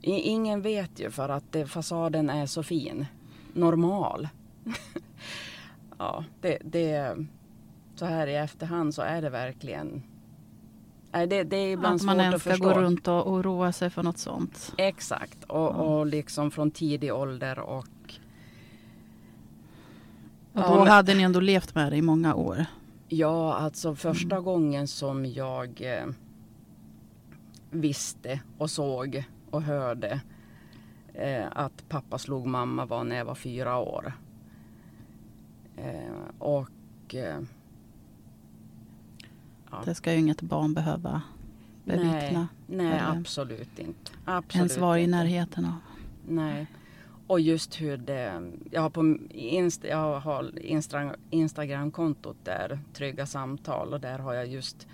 Ingen 0.00 0.62
vet 0.62 1.00
ju 1.00 1.10
för 1.10 1.28
att 1.28 1.56
fasaden 1.66 2.30
är 2.30 2.46
så 2.46 2.62
fin. 2.62 3.06
Normal. 3.52 4.28
ja, 5.98 6.24
det, 6.40 6.58
det, 6.64 7.16
så 7.94 8.04
här 8.04 8.26
i 8.26 8.34
efterhand 8.34 8.94
så 8.94 9.02
är 9.02 9.22
det 9.22 9.30
verkligen... 9.30 10.02
Det, 11.12 11.42
det 11.42 11.56
är 11.56 11.72
ibland 11.72 11.96
Att 11.96 12.02
man 12.02 12.16
svårt 12.16 12.22
ens 12.22 12.34
att 12.34 12.40
ska 12.40 12.50
förstå. 12.50 12.64
gå 12.64 12.80
runt 12.80 13.08
och 13.08 13.32
oroa 13.32 13.72
sig 13.72 13.90
för 13.90 14.02
något 14.02 14.18
sånt. 14.18 14.74
Exakt, 14.76 15.44
och, 15.44 15.70
och 15.70 16.06
liksom 16.06 16.50
från 16.50 16.70
tidig 16.70 17.14
ålder 17.14 17.58
och 17.58 17.86
Och 20.58 20.64
Ja, 20.64 20.74
då 20.74 20.78
men- 20.84 20.88
hade 20.92 21.14
ni 21.14 21.22
ändå 21.22 21.40
levt 21.40 21.74
med 21.74 21.92
det 21.92 21.96
i 21.96 22.02
många 22.02 22.34
år. 22.34 22.64
Ja, 23.08 23.54
alltså 23.54 23.94
första 23.94 24.40
gången 24.40 24.88
som 24.88 25.26
jag 25.26 25.80
eh, 25.80 26.06
visste 27.70 28.40
och 28.58 28.70
såg 28.70 29.24
och 29.50 29.62
hörde 29.62 30.20
eh, 31.14 31.46
att 31.52 31.88
pappa 31.88 32.18
slog 32.18 32.46
mamma 32.46 32.86
var 32.86 33.04
när 33.04 33.16
jag 33.16 33.24
var 33.24 33.34
fyra 33.34 33.76
år. 33.78 34.12
Eh, 35.76 36.38
och 36.38 37.14
eh, 37.14 37.38
Ja. 39.70 39.82
Det 39.84 39.94
ska 39.94 40.12
ju 40.12 40.18
inget 40.18 40.42
barn 40.42 40.74
behöva 40.74 41.22
bevittna. 41.84 42.10
nej, 42.12 42.46
nej 42.66 43.00
absolut 43.06 43.78
inte. 43.78 44.10
Absolut 44.24 44.56
Ens 44.56 44.78
vara 44.78 45.00
i 45.00 45.06
närheten 45.06 45.64
av. 45.64 45.72
Nej. 46.28 46.66
Och 47.28 47.40
just 47.40 47.80
hur 47.80 47.96
det... 47.96 48.42
Jag 48.70 48.80
har, 48.80 48.90
på 48.90 49.16
Inst, 49.30 49.84
jag 49.84 50.20
har 50.20 50.58
Insta, 50.60 51.14
Instagramkontot 51.30 52.36
där, 52.44 52.78
Trygga 52.94 53.26
samtal. 53.26 53.92
Och 53.94 54.00
där 54.00 54.18
har 54.18 54.34
jag 54.34 54.46
just 54.46 54.86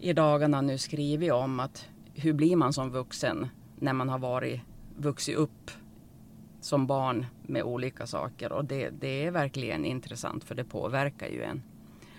i 0.00 0.12
dagarna 0.12 0.60
nu 0.60 0.78
skrivit 0.78 1.32
om 1.32 1.60
att 1.60 1.86
hur 2.14 2.32
blir 2.32 2.56
man 2.56 2.72
som 2.72 2.90
vuxen 2.90 3.48
när 3.76 3.92
man 3.92 4.08
har 4.08 4.18
varit 4.18 4.60
vuxit 4.96 5.36
upp 5.36 5.70
som 6.60 6.86
barn 6.86 7.26
med 7.42 7.62
olika 7.62 8.06
saker. 8.06 8.52
Och 8.52 8.64
det, 8.64 8.90
det 8.90 9.26
är 9.26 9.30
verkligen 9.30 9.84
intressant 9.84 10.44
för 10.44 10.54
det 10.54 10.64
påverkar 10.64 11.26
ju 11.28 11.42
en. 11.42 11.62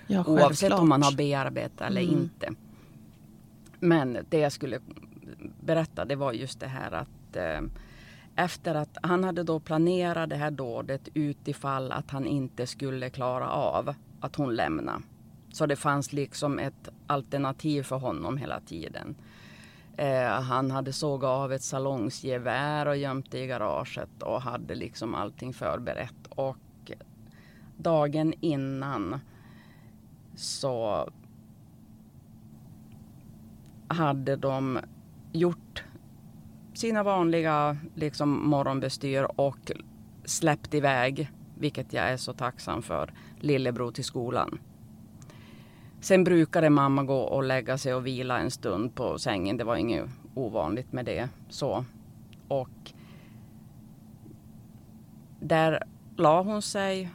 Ja, 0.07 0.25
Oavsett 0.27 0.73
om 0.73 0.89
man 0.89 1.03
har 1.03 1.15
bearbetat 1.17 1.87
eller 1.87 2.01
Mm. 2.01 2.13
inte. 2.13 2.49
Men 3.79 4.17
det 4.29 4.37
jag 4.37 4.51
skulle 4.51 4.79
berätta 5.59 6.05
det 6.05 6.15
var 6.15 6.33
just 6.33 6.59
det 6.59 6.67
här 6.67 6.91
att 6.91 7.35
eh, 7.35 7.61
efter 8.35 8.75
att 8.75 8.97
han 9.01 9.23
hade 9.23 9.43
då 9.43 9.59
planerat 9.59 10.29
det 10.29 10.35
här 10.35 10.51
dådet 10.51 11.09
utifall 11.13 11.91
att 11.91 12.11
han 12.11 12.25
inte 12.25 12.67
skulle 12.67 13.09
klara 13.09 13.49
av 13.49 13.93
att 14.19 14.35
hon 14.35 14.55
lämnade. 14.55 15.01
Så 15.53 15.65
det 15.65 15.75
fanns 15.75 16.13
liksom 16.13 16.59
ett 16.59 16.89
alternativ 17.07 17.83
för 17.83 17.97
honom 17.97 18.37
hela 18.37 18.59
tiden. 18.59 19.15
Eh, 19.97 20.41
han 20.41 20.71
hade 20.71 20.93
sågat 20.93 21.29
av 21.29 21.53
ett 21.53 21.63
salongsgevär 21.63 22.85
och 22.85 22.97
gömt 22.97 23.31
det 23.31 23.39
i 23.39 23.47
garaget 23.47 24.23
och 24.23 24.41
hade 24.41 24.75
liksom 24.75 25.15
allting 25.15 25.53
förberett. 25.53 26.27
Och 26.29 26.91
dagen 27.77 28.33
innan 28.39 29.19
så 30.35 31.09
hade 33.87 34.35
de 34.35 34.79
gjort 35.31 35.83
sina 36.83 37.03
vanliga 37.03 37.77
liksom, 37.95 38.49
morgonbestyr 38.49 39.27
och 39.35 39.71
släppt 40.25 40.73
iväg, 40.73 41.31
vilket 41.55 41.93
jag 41.93 42.09
är 42.09 42.17
så 42.17 42.33
tacksam 42.33 42.81
för, 42.81 43.13
lillebror 43.39 43.91
till 43.91 44.03
skolan. 44.03 44.59
Sen 46.01 46.23
brukade 46.23 46.69
mamma 46.69 47.03
gå 47.03 47.17
och 47.17 47.43
lägga 47.43 47.77
sig 47.77 47.93
och 47.93 48.05
vila 48.07 48.39
en 48.39 48.51
stund 48.51 48.95
på 48.95 49.19
sängen. 49.19 49.57
Det 49.57 49.63
var 49.63 49.75
inget 49.75 50.09
ovanligt 50.35 50.93
med 50.93 51.05
det. 51.05 51.29
så. 51.49 51.85
Och 52.47 52.91
där 55.39 55.83
la 56.15 56.41
hon 56.41 56.61
sig. 56.61 57.09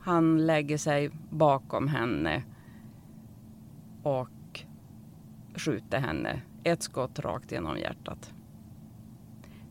Han 0.00 0.46
lägger 0.46 0.78
sig 0.78 1.10
bakom 1.30 1.88
henne 1.88 2.42
och 4.02 4.60
skjuter 5.54 5.98
henne. 5.98 6.42
Ett 6.64 6.82
skott 6.82 7.18
rakt 7.18 7.52
genom 7.52 7.78
hjärtat. 7.78 8.34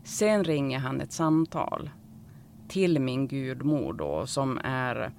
Sen 0.03 0.43
ringer 0.43 0.79
han 0.79 1.01
ett 1.01 1.11
samtal 1.11 1.89
till 2.67 2.99
min 2.99 3.27
gudmor 3.27 3.93
då 3.93 4.27
som 4.27 4.59
är 4.63 5.11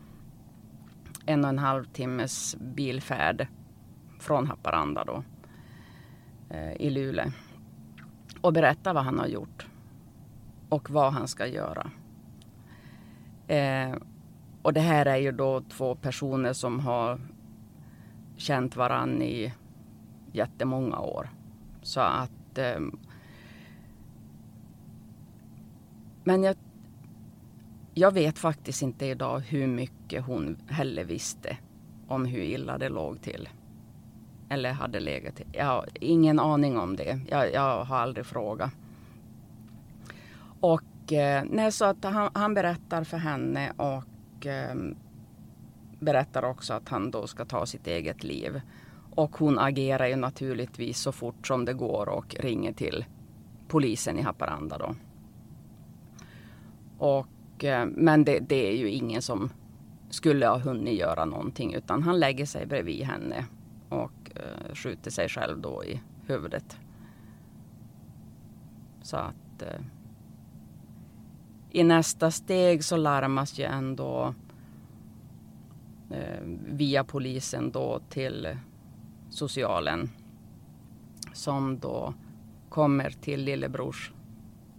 en 1.26 1.44
och 1.44 1.48
en 1.48 1.58
halv 1.58 1.84
timmes 1.84 2.56
bilfärd 2.56 3.46
från 4.18 4.46
Haparanda 4.46 5.04
då 5.04 5.24
eh, 6.50 6.72
i 6.72 6.90
Luleå 6.90 7.32
och 8.40 8.52
berättar 8.52 8.94
vad 8.94 9.04
han 9.04 9.18
har 9.18 9.26
gjort 9.26 9.66
och 10.68 10.90
vad 10.90 11.12
han 11.12 11.28
ska 11.28 11.46
göra. 11.46 11.90
Eh, 13.46 13.94
och 14.62 14.72
det 14.72 14.80
här 14.80 15.06
är 15.06 15.16
ju 15.16 15.32
då 15.32 15.60
två 15.60 15.94
personer 15.94 16.52
som 16.52 16.80
har 16.80 17.20
känt 18.36 18.76
varann 18.76 19.22
i 19.22 19.52
jättemånga 20.32 20.98
år. 20.98 21.30
Så 21.82 22.00
att... 22.00 22.58
Eh, 22.58 22.80
men 26.24 26.42
jag, 26.42 26.56
jag 27.94 28.12
vet 28.12 28.38
faktiskt 28.38 28.82
inte 28.82 29.06
idag 29.06 29.38
hur 29.40 29.66
mycket 29.66 30.24
hon 30.24 30.56
heller 30.68 31.04
visste 31.04 31.56
om 32.08 32.24
hur 32.24 32.42
illa 32.42 32.78
det 32.78 32.88
låg 32.88 33.22
till. 33.22 33.48
Eller 34.48 34.72
hade 34.72 35.00
legat 35.00 35.36
till. 35.36 35.46
Jag 35.52 35.66
har 35.66 35.88
ingen 35.94 36.40
aning 36.40 36.78
om 36.78 36.96
det. 36.96 37.20
Jag, 37.28 37.52
jag 37.52 37.84
har 37.84 37.96
aldrig 37.96 38.26
frågat. 38.26 38.70
Och 40.60 41.12
eh, 41.12 41.44
nej, 41.50 41.72
så 41.72 41.84
att 41.84 42.04
han, 42.04 42.30
han 42.34 42.54
berättar 42.54 43.04
för 43.04 43.16
henne 43.16 43.72
och 43.76 44.46
eh, 44.46 44.74
berättar 46.00 46.42
också 46.42 46.74
att 46.74 46.88
han 46.88 47.10
då 47.10 47.26
ska 47.26 47.44
ta 47.44 47.66
sitt 47.66 47.86
eget 47.86 48.24
liv. 48.24 48.60
Och 49.14 49.36
hon 49.36 49.58
agerar 49.58 50.06
ju 50.06 50.16
naturligtvis 50.16 50.98
så 50.98 51.12
fort 51.12 51.46
som 51.46 51.64
det 51.64 51.72
går 51.72 52.08
och 52.08 52.36
ringer 52.38 52.72
till 52.72 53.04
polisen 53.68 54.18
i 54.18 54.22
Haparanda 54.22 54.78
då. 54.78 54.94
Och, 56.98 57.64
eh, 57.64 57.86
men 57.86 58.24
det, 58.24 58.38
det 58.38 58.68
är 58.68 58.76
ju 58.76 58.90
ingen 58.90 59.22
som 59.22 59.50
skulle 60.10 60.46
ha 60.46 60.58
hunnit 60.58 60.98
göra 60.98 61.24
någonting 61.24 61.74
utan 61.74 62.02
han 62.02 62.20
lägger 62.20 62.46
sig 62.46 62.66
bredvid 62.66 63.04
henne 63.04 63.44
och 63.88 64.30
eh, 64.34 64.74
skjuter 64.74 65.10
sig 65.10 65.28
själv 65.28 65.60
då 65.60 65.84
i 65.84 66.00
huvudet. 66.26 66.76
Så 69.02 69.16
att 69.16 69.62
eh, 69.62 69.80
i 71.70 71.84
nästa 71.84 72.30
steg 72.30 72.84
så 72.84 72.96
larmas 72.96 73.58
ju 73.58 73.64
ändå 73.64 74.34
eh, 76.10 76.40
via 76.66 77.04
polisen 77.04 77.70
då 77.70 78.00
till 78.08 78.56
socialen 79.32 80.10
som 81.32 81.78
då 81.78 82.14
kommer 82.68 83.10
till 83.10 83.44
lillebrors 83.44 84.12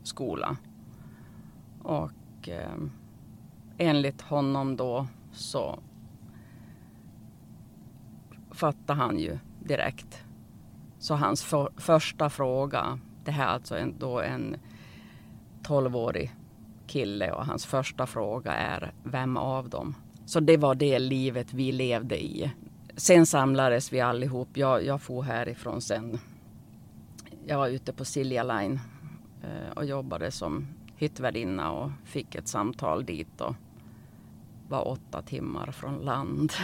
skola. 0.03 0.57
Och 1.81 2.49
eh, 2.49 2.77
enligt 3.77 4.21
honom 4.21 4.75
då 4.75 5.07
så 5.31 5.79
fattar 8.51 8.95
han 8.95 9.19
ju 9.19 9.37
direkt. 9.59 10.23
Så 10.99 11.15
hans 11.15 11.43
för, 11.43 11.71
första 11.77 12.29
fråga, 12.29 12.99
det 13.25 13.31
här 13.31 13.43
är 13.45 13.49
alltså 13.49 13.77
en, 13.77 13.95
då 13.99 14.21
en 14.21 14.55
12-årig 15.63 16.35
kille 16.87 17.31
och 17.31 17.45
hans 17.45 17.65
första 17.65 18.07
fråga 18.07 18.53
är 18.53 18.93
vem 19.03 19.37
av 19.37 19.69
dem? 19.69 19.95
Så 20.25 20.39
det 20.39 20.57
var 20.57 20.75
det 20.75 20.99
livet 20.99 21.53
vi 21.53 21.71
levde 21.71 22.23
i 22.23 22.51
sen 22.95 23.25
samlades 23.25 23.93
vi 23.93 24.01
allihop. 24.01 24.49
Jag, 24.53 24.85
jag 24.85 25.01
for 25.01 25.23
härifrån 25.23 25.81
sen. 25.81 26.19
Jag 27.45 27.57
var 27.57 27.67
ute 27.67 27.93
på 27.93 28.05
Silja 28.05 28.43
Line 28.43 28.79
eh, 29.43 29.71
och 29.75 29.85
jobbade 29.85 30.31
som 30.31 30.67
hyttvärdinna 30.95 31.71
och 31.71 31.91
fick 32.05 32.35
ett 32.35 32.47
samtal 32.47 33.05
dit 33.05 33.41
och 33.41 33.55
var 34.69 34.87
åtta 34.87 35.21
timmar 35.21 35.71
från 35.71 35.97
land. 35.97 36.53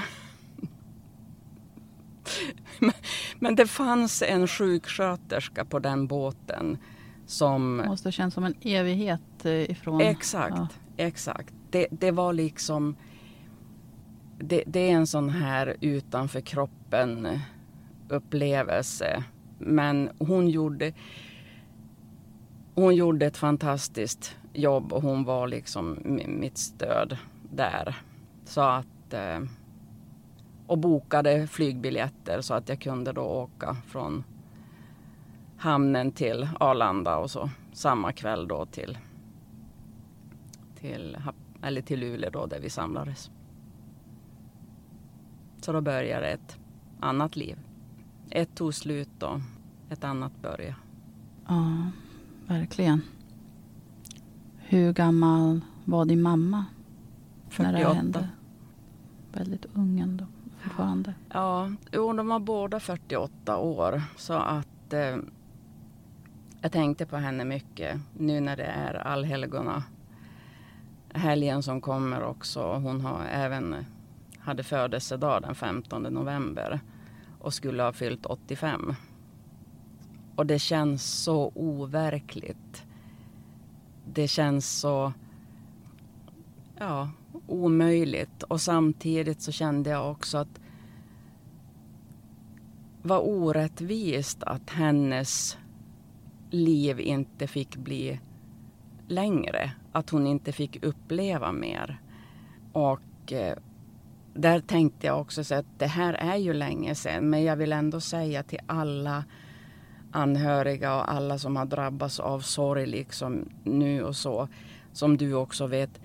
Men 3.40 3.56
det 3.56 3.68
fanns 3.68 4.22
en 4.22 4.48
sjuksköterska 4.48 5.66
på 5.66 5.80
den 5.80 6.08
båten 6.08 6.78
som... 7.26 7.78
Det 7.78 7.90
måste 7.90 8.12
kännas 8.12 8.34
som 8.34 8.44
en 8.44 8.56
evighet 8.62 9.46
eh, 9.46 9.72
ifrån... 9.72 10.02
Exakt, 10.02 10.58
ja. 10.58 10.68
exakt. 10.98 11.54
Det, 11.72 11.88
det 11.92 12.12
var 12.12 12.34
liksom... 12.34 12.96
Det, 14.42 14.64
det, 14.68 14.80
är 14.80 14.92
en 14.92 15.08
sån 15.08 15.30
här 15.30 15.76
utanför 15.82 16.42
kroppen 16.42 17.26
eh, 17.26 17.40
upplevelse. 18.10 19.24
Men 19.58 20.10
hon 20.20 20.50
gjorde, 20.50 20.94
hon 22.76 22.96
gjorde 22.96 23.26
ett 23.26 23.38
fantastiskt 23.38 24.36
jobb 24.54 24.94
och 24.94 25.02
hon 25.02 25.24
var 25.24 25.48
liksom 25.48 25.98
mitt 26.28 26.58
stöd 26.58 27.18
där. 27.52 27.96
Så 28.46 28.62
att... 28.62 29.14
Eh, 29.14 29.40
och 30.68 30.78
bokade 30.78 31.48
flygbiljetter 31.48 32.42
så 32.42 32.54
att 32.54 32.70
jag 32.70 32.80
kunde 32.82 33.12
då 33.12 33.22
åka 33.22 33.78
från 33.88 34.24
hamnen 35.58 36.12
till 36.12 36.50
Arlanda 36.60 37.18
och 37.18 37.32
så 37.32 37.50
samma 37.74 38.12
kväll 38.12 38.48
då 38.48 38.66
till, 38.66 38.98
till, 40.80 41.18
eller 41.64 41.82
till 41.82 42.00
Luleå 42.00 42.30
då 42.30 42.46
där 42.46 42.60
vi 42.60 42.70
samlades. 42.70 43.32
Så 45.62 45.72
då 45.72 45.82
började 45.82 46.28
ett 46.28 46.60
annat 47.00 47.36
liv. 47.36 47.58
Ett 48.30 48.56
tog 48.56 48.74
slut 48.74 49.24
och 49.24 49.40
ett 49.90 50.04
annat 50.04 50.42
började. 50.42 50.76
Ja, 51.48 51.92
verkligen. 52.48 53.02
Hur 54.58 54.94
gammal 54.94 55.62
var 55.86 56.06
din 56.06 56.22
mamma 56.22 56.66
48. 57.50 57.72
när 57.72 57.80
det 57.80 57.96
hände? 57.96 58.30
Väldigt 59.32 59.66
ung 59.74 60.00
ändå 60.00 60.26
fortfarande. 60.60 61.14
Ja, 61.30 61.72
jo, 61.92 62.14
de 62.14 62.28
var 62.28 62.40
båda 62.40 62.80
48 62.80 63.58
år. 63.58 64.02
Så 64.18 64.34
att 64.34 64.94
eh, 64.94 65.18
jag 66.62 66.72
tänkte 66.72 67.06
på 67.06 67.18
henne 67.18 67.46
mycket 67.46 68.00
nu 68.18 68.40
när 68.40 68.58
det 68.58 68.64
är 68.64 68.94
allhelgona 68.94 69.84
helgen 71.14 71.64
som 71.64 71.82
kommer 71.82 72.24
också. 72.24 72.74
Hon 72.74 73.02
har 73.02 73.26
även 73.32 73.76
hade 74.50 74.64
födelsedag 74.64 75.42
den 75.42 75.56
15 75.56 76.04
november 76.04 76.80
och 77.40 77.54
skulle 77.54 77.84
ha 77.84 77.94
fyllt 77.94 78.26
85. 78.26 78.96
Och 80.36 80.46
det 80.46 80.60
känns 80.60 81.24
så 81.24 81.52
overkligt. 81.56 82.86
Det 84.14 84.28
känns 84.28 84.80
så 84.80 85.14
ja, 86.78 87.10
omöjligt. 87.48 88.44
Och 88.44 88.62
samtidigt 88.62 89.42
så 89.42 89.52
kände 89.52 89.90
jag 89.90 90.12
också 90.12 90.38
att 90.38 90.60
vad 93.02 93.22
orättvist 93.24 94.44
att 94.44 94.70
hennes 94.70 95.58
liv 96.50 97.00
inte 97.00 97.48
fick 97.48 97.78
bli 97.78 98.20
längre. 99.08 99.72
Att 99.92 100.10
hon 100.10 100.28
inte 100.28 100.52
fick 100.52 100.84
uppleva 100.84 101.52
mer. 101.52 102.02
Och 102.74 103.34
eh, 103.34 103.58
där 104.34 104.60
tänkte 104.60 105.08
jag 105.08 105.22
också 105.22 105.44
så 105.44 105.56
att 105.56 105.66
det 105.78 105.88
här 105.88 106.14
är 106.14 106.36
ju 106.36 106.54
länge 106.54 106.96
sedan 106.96 107.30
men 107.30 107.44
jag 107.44 107.56
vill 107.56 107.74
ändå 107.74 108.00
säga 108.00 108.44
till 108.44 108.60
alla 108.68 109.24
anhöriga 110.12 110.96
och 110.96 111.12
alla 111.12 111.38
som 111.38 111.56
har 111.56 111.66
drabbats 111.66 112.20
av 112.20 112.40
sorg 112.40 112.86
liksom 112.86 113.50
nu 113.64 114.04
och 114.04 114.16
så. 114.16 114.48
Som 114.92 115.18
du 115.18 115.34
också 115.34 115.68
vet. 115.68 116.02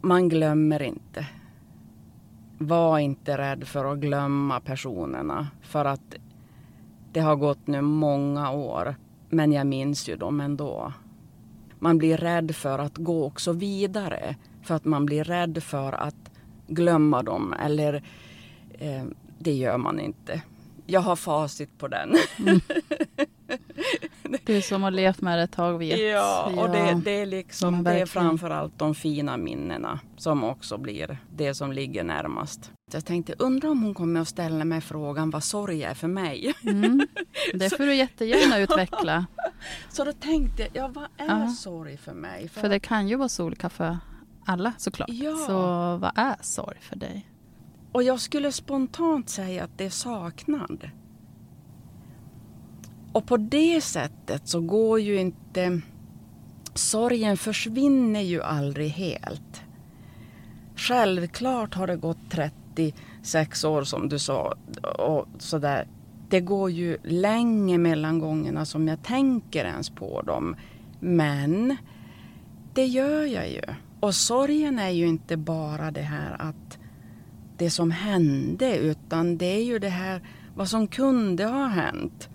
Man 0.00 0.28
glömmer 0.28 0.82
inte. 0.82 1.26
Var 2.58 2.98
inte 2.98 3.38
rädd 3.38 3.64
för 3.64 3.92
att 3.92 3.98
glömma 3.98 4.60
personerna. 4.60 5.48
För 5.62 5.84
att 5.84 6.14
det 7.12 7.20
har 7.20 7.36
gått 7.36 7.66
nu 7.66 7.80
många 7.80 8.50
år. 8.50 8.94
Men 9.28 9.52
jag 9.52 9.66
minns 9.66 10.08
ju 10.08 10.16
dem 10.16 10.40
ändå. 10.40 10.92
Man 11.78 11.98
blir 11.98 12.16
rädd 12.16 12.54
för 12.54 12.78
att 12.78 12.96
gå 12.96 13.24
också 13.24 13.52
vidare. 13.52 14.36
För 14.62 14.74
att 14.74 14.84
man 14.84 15.06
blir 15.06 15.24
rädd 15.24 15.62
för 15.62 15.92
att 15.92 16.30
glömma 16.68 17.22
dem. 17.22 17.52
Eller 17.52 17.94
eh, 18.78 19.04
det 19.38 19.52
gör 19.52 19.78
man 19.78 20.00
inte. 20.00 20.42
Jag 20.86 21.00
har 21.00 21.16
facit 21.16 21.78
på 21.78 21.88
den. 21.88 22.16
Mm. 22.38 22.60
Du 24.44 24.62
som 24.62 24.82
har 24.82 24.90
levt 24.90 25.20
med 25.20 25.38
det 25.38 25.42
ett 25.42 25.52
tag 25.52 25.78
vet. 25.78 26.00
Ja, 26.00 26.52
och 26.56 26.70
det, 26.70 27.00
det, 27.04 27.10
är 27.10 27.26
liksom, 27.26 27.84
det 27.84 27.90
är 27.90 28.06
framförallt 28.06 28.78
de 28.78 28.94
fina 28.94 29.36
minnena 29.36 30.00
som 30.16 30.44
också 30.44 30.78
blir 30.78 31.18
det 31.36 31.54
som 31.54 31.72
ligger 31.72 32.04
närmast. 32.04 32.72
Jag 32.92 33.04
tänkte, 33.04 33.34
undra 33.38 33.70
om 33.70 33.82
hon 33.82 33.94
kommer 33.94 34.20
att 34.20 34.28
ställa 34.28 34.64
mig 34.64 34.80
frågan 34.80 35.30
vad 35.30 35.44
sorg 35.44 35.82
är 35.82 35.94
för 35.94 36.08
mig. 36.08 36.54
Mm, 36.62 37.06
det 37.54 37.70
får 37.70 37.86
du 37.86 37.94
jättegärna 37.94 38.58
utveckla. 38.58 39.26
Så 39.88 40.04
då 40.04 40.12
tänkte 40.12 40.62
jag, 40.62 40.70
ja 40.74 40.88
vad 40.88 41.04
är 41.16 41.40
ja. 41.40 41.48
sorg 41.48 41.96
för 41.96 42.14
mig? 42.14 42.48
För, 42.48 42.60
för 42.60 42.68
det 42.68 42.80
kan 42.80 43.08
ju 43.08 43.16
vara 43.16 43.28
solka 43.28 43.68
för 43.68 43.98
alla 44.48 44.72
såklart. 44.78 45.08
Ja. 45.12 45.36
Så 45.46 45.52
vad 45.96 46.12
är 46.14 46.36
sorg 46.40 46.78
för 46.80 46.96
dig? 46.96 47.26
Och 47.92 48.02
jag 48.02 48.20
skulle 48.20 48.52
spontant 48.52 49.28
säga 49.28 49.64
att 49.64 49.78
det 49.78 49.84
är 49.84 49.90
saknad. 49.90 50.90
Och 53.12 53.26
på 53.26 53.36
det 53.36 53.80
sättet 53.80 54.48
så 54.48 54.60
går 54.60 55.00
ju 55.00 55.20
inte... 55.20 55.80
Sorgen 56.74 57.36
försvinner 57.36 58.20
ju 58.20 58.42
aldrig 58.42 58.88
helt. 58.88 59.62
Självklart 60.76 61.74
har 61.74 61.86
det 61.86 61.96
gått 61.96 62.30
36 62.30 63.64
år 63.64 63.82
som 63.84 64.08
du 64.08 64.18
sa. 64.18 64.54
Och 64.98 65.26
sådär. 65.38 65.88
Det 66.28 66.40
går 66.40 66.70
ju 66.70 66.98
länge 67.04 67.78
mellan 67.78 68.18
gångerna 68.18 68.64
som 68.64 68.88
jag 68.88 69.02
tänker 69.02 69.64
ens 69.64 69.90
på 69.90 70.22
dem. 70.22 70.56
Men 71.00 71.76
det 72.74 72.86
gör 72.86 73.24
jag 73.24 73.50
ju. 73.50 73.62
Och 74.00 74.14
sorgen 74.14 74.78
är 74.78 74.90
ju 74.90 75.06
inte 75.06 75.36
bara 75.36 75.90
det 75.90 76.02
här 76.02 76.36
att 76.42 76.78
det 77.56 77.70
som 77.70 77.90
hände 77.90 78.76
utan 78.76 79.38
det 79.38 79.46
är 79.46 79.64
ju 79.64 79.78
det 79.78 79.88
här 79.88 80.22
vad 80.54 80.68
som 80.68 80.86
kunde 80.86 81.44
ha 81.44 81.66
hänt 81.66 82.28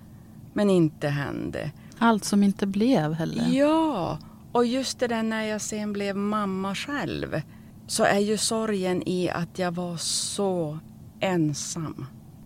men 0.53 0.69
inte 0.69 1.07
hände. 1.07 1.71
Allt 1.97 2.23
som 2.23 2.43
inte 2.43 2.67
blev 2.67 3.13
heller. 3.13 3.47
Ja, 3.51 4.17
och 4.51 4.65
just 4.65 4.99
det 4.99 5.07
där 5.07 5.23
när 5.23 5.43
jag 5.43 5.61
sen 5.61 5.93
blev 5.93 6.15
mamma 6.15 6.75
själv 6.75 7.41
så 7.87 8.03
är 8.03 8.19
ju 8.19 8.37
sorgen 8.37 9.03
i 9.05 9.29
att 9.29 9.59
jag 9.59 9.71
var 9.71 9.97
så 9.97 10.79
ensam. 11.19 12.05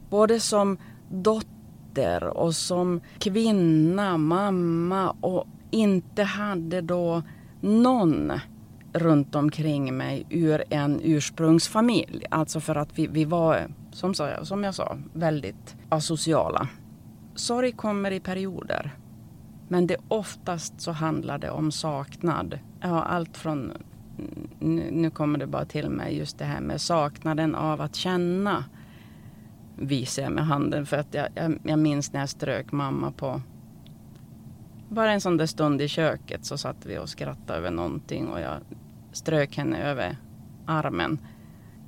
Både 0.10 0.40
som 0.40 0.78
dotter 1.10 2.24
och 2.24 2.56
som 2.56 3.02
kvinna, 3.20 4.18
mamma 4.18 5.10
och 5.10 5.48
inte 5.72 6.24
hade 6.24 6.82
då 6.82 7.24
någon 7.62 8.32
runt 9.00 9.36
omkring 9.36 9.98
mig 9.98 10.26
ur 10.30 10.64
en 10.70 11.02
ursprungsfamilj. 11.04 12.26
Alltså 12.30 12.60
för 12.60 12.76
att 12.76 13.00
vi, 13.00 13.08
vi 13.08 13.26
var, 13.26 13.68
som, 13.92 14.14
som 14.44 14.64
jag 14.64 14.76
sa, 14.76 14.98
väldigt 15.14 15.76
asociala. 15.90 16.68
Sorg 17.36 17.72
kommer 17.72 18.12
i 18.12 18.20
perioder. 18.20 18.96
Men 19.68 19.88
det 19.88 19.98
oftast 20.08 20.82
så 20.82 20.92
handlar 20.92 21.38
det 21.38 21.50
om 21.50 21.72
saknad. 21.72 22.60
Ja, 22.82 23.04
allt 23.04 23.38
från, 23.38 23.72
nu 24.92 25.10
kommer 25.10 25.40
det 25.40 25.48
bara 25.48 25.66
till 25.66 25.90
mig, 25.90 26.18
just 26.18 26.38
det 26.38 26.46
här 26.46 26.62
med 26.62 26.82
saknaden 26.82 27.56
av 27.56 27.82
att 27.82 27.96
känna. 27.96 28.66
Visar 29.76 30.24
jag 30.24 30.32
med 30.32 30.46
handen 30.46 30.86
för 30.86 30.98
att 30.98 31.14
jag, 31.14 31.28
jag, 31.36 31.60
jag 31.64 31.80
minns 31.80 32.14
när 32.14 32.20
jag 32.20 32.30
strök 32.30 32.72
mamma 32.72 33.12
på 33.12 33.42
bara 34.90 35.12
en 35.12 35.22
sån 35.22 35.38
där 35.38 35.46
stund 35.46 35.82
i 35.82 35.88
köket 35.88 36.46
så 36.46 36.58
satt 36.58 36.86
vi 36.86 36.98
och 36.98 37.10
skrattade 37.10 37.60
över 37.60 37.72
någonting 37.72 38.28
och 38.28 38.40
jag 38.40 38.58
strök 39.18 39.58
henne 39.58 39.84
över 39.84 40.18
armen. 40.66 41.20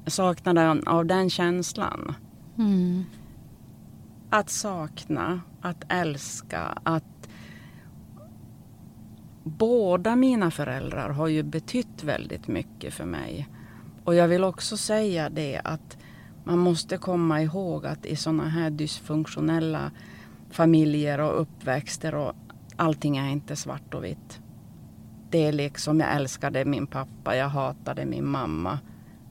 Saknaden 0.07 0.87
av 0.87 1.05
den 1.05 1.29
känslan. 1.29 2.15
Mm. 2.57 3.03
Att 4.29 4.49
sakna, 4.49 5.41
att 5.61 5.83
älska, 5.89 6.61
att 6.83 7.03
Båda 9.43 10.15
mina 10.15 10.51
föräldrar 10.51 11.09
har 11.09 11.27
ju 11.27 11.43
betytt 11.43 12.03
väldigt 12.03 12.47
mycket 12.47 12.93
för 12.93 13.05
mig. 13.05 13.47
Och 14.03 14.15
jag 14.15 14.27
vill 14.27 14.43
också 14.43 14.77
säga 14.77 15.29
det 15.29 15.61
att 15.63 15.97
man 16.43 16.59
måste 16.59 16.97
komma 16.97 17.41
ihåg 17.41 17.85
att 17.85 18.05
i 18.05 18.15
sådana 18.15 18.49
här 18.49 18.69
dysfunktionella 18.69 19.91
familjer 20.49 21.19
och 21.19 21.41
uppväxter 21.41 22.15
och 22.15 22.33
allting 22.75 23.17
är 23.17 23.29
inte 23.29 23.55
svart 23.55 23.93
och 23.93 24.03
vitt. 24.03 24.39
Det 25.29 25.45
är 25.45 25.51
liksom, 25.51 25.99
jag 25.99 26.15
älskade 26.15 26.65
min 26.65 26.87
pappa, 26.87 27.35
jag 27.35 27.49
hatade 27.49 28.05
min 28.05 28.25
mamma. 28.27 28.79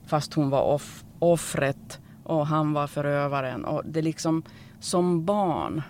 Fast 0.05 0.33
hon 0.33 0.49
var 0.49 0.61
off 0.61 1.03
offret 1.19 1.99
och 2.23 2.47
han 2.47 2.73
var 2.73 2.87
förövaren. 2.87 3.65
Och 3.65 3.81
det 3.85 4.01
liksom, 4.01 4.43
som 4.79 5.25
barn 5.25 5.81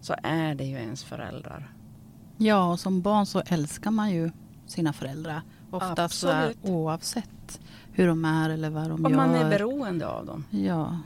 så 0.00 0.14
är 0.22 0.54
det 0.54 0.64
ju 0.64 0.76
ens 0.76 1.04
föräldrar. 1.04 1.72
Ja, 2.36 2.72
och 2.72 2.80
som 2.80 3.00
barn 3.02 3.26
så 3.26 3.42
älskar 3.46 3.90
man 3.90 4.10
ju 4.10 4.30
sina 4.66 4.92
föräldrar. 4.92 5.42
Oftast 5.70 5.98
Absolut. 6.24 6.58
oavsett 6.62 7.60
hur 7.92 8.06
de 8.08 8.24
är 8.24 8.50
eller 8.50 8.70
vad 8.70 8.88
de 8.90 9.04
Och 9.04 9.10
gör. 9.10 9.16
man 9.16 9.30
är 9.34 9.50
beroende 9.50 10.06
av 10.08 10.26
dem. 10.26 10.44
Ja, 10.50 10.98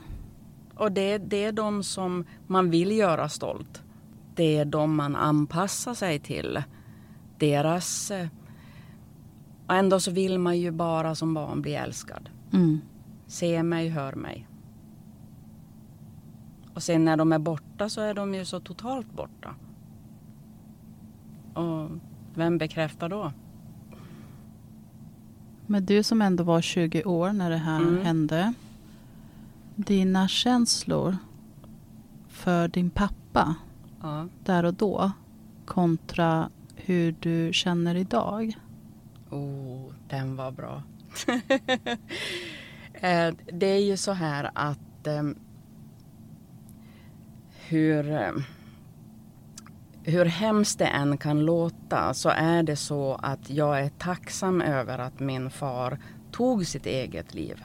Och 0.75 0.91
det, 0.91 1.17
det 1.17 1.43
är 1.43 1.51
de 1.51 1.83
som 1.83 2.25
man 2.47 2.69
vill 2.69 2.91
göra 2.91 3.29
stolt. 3.29 3.81
Det 4.35 4.57
är 4.57 4.65
de 4.65 4.95
man 4.95 5.15
anpassar 5.15 5.93
sig 5.93 6.19
till. 6.19 6.63
Deras... 7.39 8.11
eh, 8.11 8.27
Och 9.67 9.75
ändå 9.75 9.99
så 9.99 10.11
vill 10.11 10.39
man 10.39 10.59
ju 10.59 10.71
bara 10.71 11.15
som 11.15 11.33
barn 11.33 11.61
bli 11.61 11.73
älskad. 11.75 12.29
mm. 12.53 12.79
Se 13.27 13.63
mig, 13.63 13.89
hör 13.89 14.13
mig. 14.13 14.47
Och 16.73 16.83
sen 16.83 17.05
när 17.05 17.17
de 17.17 17.31
är 17.33 17.39
borta 17.39 17.89
så 17.89 18.01
är 18.01 18.13
de 18.13 18.35
ju 18.35 18.45
så 18.45 18.59
totalt 18.59 19.13
borta. 19.13 19.55
Och 21.53 21.89
vem 22.33 22.57
bekräftar 22.57 23.09
då? 23.09 23.31
Men 25.67 25.85
du 25.85 26.03
som 26.03 26.21
ändå 26.21 26.43
var 26.43 26.61
20 26.61 27.03
år 27.03 27.33
när 27.33 27.49
det 27.49 27.57
här 27.57 27.81
Mm. 27.81 28.05
hände. 28.05 28.53
Dina 29.75 30.27
känslor 30.27 31.17
för 32.27 32.67
din 32.67 32.89
pappa 32.89 33.55
Ja. 34.01 34.27
där 34.45 34.63
och 34.65 34.73
då 34.73 35.11
kontra 35.65 36.49
hur 36.89 37.15
du 37.19 37.53
känner 37.53 37.95
idag. 37.95 38.57
Oh, 39.29 39.93
den 40.07 40.35
var 40.35 40.51
bra. 40.51 40.83
Eh, 43.01 43.33
det 43.53 43.65
är 43.65 43.79
ju 43.79 43.97
så 43.97 44.11
här 44.11 44.51
att 44.53 45.07
eh, 45.07 45.23
hur, 47.67 48.11
eh, 48.11 48.31
hur 50.03 50.25
hemskt 50.25 50.79
det 50.79 50.85
än 50.85 51.17
kan 51.17 51.45
låta 51.45 52.13
så 52.13 52.29
är 52.29 52.63
det 52.63 52.75
så 52.75 53.15
att 53.15 53.49
jag 53.49 53.79
är 53.81 53.89
tacksam 53.89 54.61
över 54.61 54.99
att 54.99 55.19
min 55.19 55.49
far 55.49 55.99
tog 56.31 56.67
sitt 56.67 56.85
eget 56.85 57.33
liv. 57.33 57.63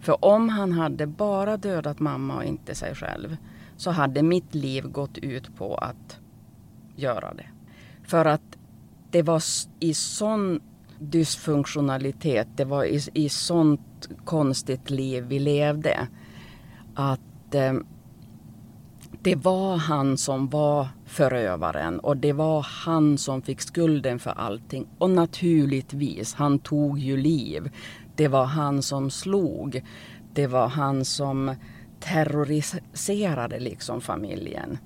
För 0.00 0.24
om 0.24 0.48
han 0.48 0.72
hade 0.72 1.06
bara 1.06 1.56
dödat 1.56 2.00
mamma 2.00 2.36
och 2.36 2.44
inte 2.44 2.74
sig 2.74 2.94
själv 2.94 3.36
så 3.76 3.90
hade 3.90 4.22
mitt 4.22 4.54
liv 4.54 4.88
gått 4.88 5.18
ut 5.18 5.56
på 5.56 5.74
att 5.74 6.18
göra 6.96 7.34
det. 7.34 7.46
För 8.12 8.24
att 8.24 8.58
det 9.10 9.22
var 9.22 9.42
i 9.80 9.94
sån 9.94 10.60
dysfunktionalitet, 10.98 12.48
det 12.56 12.64
var 12.64 12.84
i, 12.84 13.00
i 13.14 13.28
sånt 13.28 14.08
konstigt 14.24 14.90
liv 14.90 15.24
vi 15.28 15.38
levde. 15.38 16.08
Att 16.94 17.54
eh, 17.54 17.72
det 19.22 19.34
var 19.34 19.76
han 19.76 20.18
som 20.18 20.48
var 20.48 20.88
förövaren 21.06 21.98
och 21.98 22.16
det 22.16 22.32
var 22.32 22.66
han 22.84 23.18
som 23.18 23.42
fick 23.42 23.60
skulden 23.60 24.18
för 24.18 24.30
allting. 24.30 24.86
Och 24.98 25.10
naturligtvis, 25.10 26.34
han 26.34 26.58
tog 26.58 26.98
ju 26.98 27.16
liv. 27.16 27.70
Det 28.16 28.28
var 28.28 28.44
han 28.44 28.82
som 28.82 29.10
slog. 29.10 29.84
Det 30.32 30.46
var 30.46 30.68
han 30.68 31.04
som 31.04 31.54
terroriserade 32.00 33.60
liksom 33.60 34.00
familjen. 34.00 34.78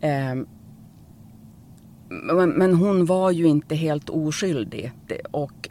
Eh, 0.00 0.34
men, 2.08 2.74
hon 2.74 3.04
var 3.04 3.30
ju 3.30 3.46
inte 3.46 3.74
helt 3.74 4.10
oskyldig. 4.10 4.92
Det, 5.06 5.20
och 5.30 5.68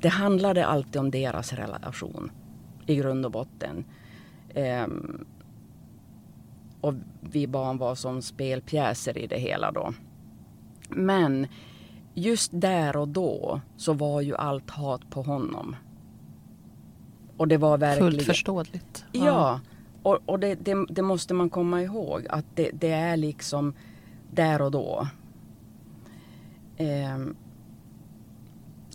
det 0.00 0.08
handlade 0.08 0.66
alltid 0.66 1.00
om 1.00 1.10
deras 1.10 1.52
relation 1.52 2.30
i 2.86 2.96
grund 2.96 3.26
och 3.26 3.32
botten. 3.32 3.84
Ehm, 4.54 5.26
och 6.80 6.94
vi 7.20 7.46
barn 7.46 7.78
var 7.78 7.94
som 7.94 8.22
spelpjäser 8.22 9.18
i 9.18 9.26
det 9.26 9.38
hela 9.38 9.72
då. 9.72 9.94
Men 10.88 11.46
just 12.14 12.50
där 12.54 12.96
och 12.96 13.08
då 13.08 13.60
så 13.76 13.92
var 13.92 14.20
ju 14.20 14.36
allt 14.36 14.70
hat 14.70 15.10
på 15.10 15.22
honom. 15.22 15.76
Och 17.36 17.48
det 17.48 17.56
var 17.56 17.78
verkligen... 17.78 18.12
Fullt 18.12 18.26
förståeligt. 18.26 19.04
Ja, 19.12 19.60
och, 20.02 20.18
och 20.26 20.40
det, 20.40 20.54
det, 20.54 20.86
det 20.88 21.02
måste 21.02 21.34
man 21.34 21.50
komma 21.50 21.82
ihåg 21.82 22.26
att 22.30 22.44
det, 22.54 22.70
det 22.72 22.90
är 22.90 23.16
liksom 23.16 23.74
där 24.30 24.62
och 24.62 24.70
då. 24.70 25.08
Ehm, 26.76 27.36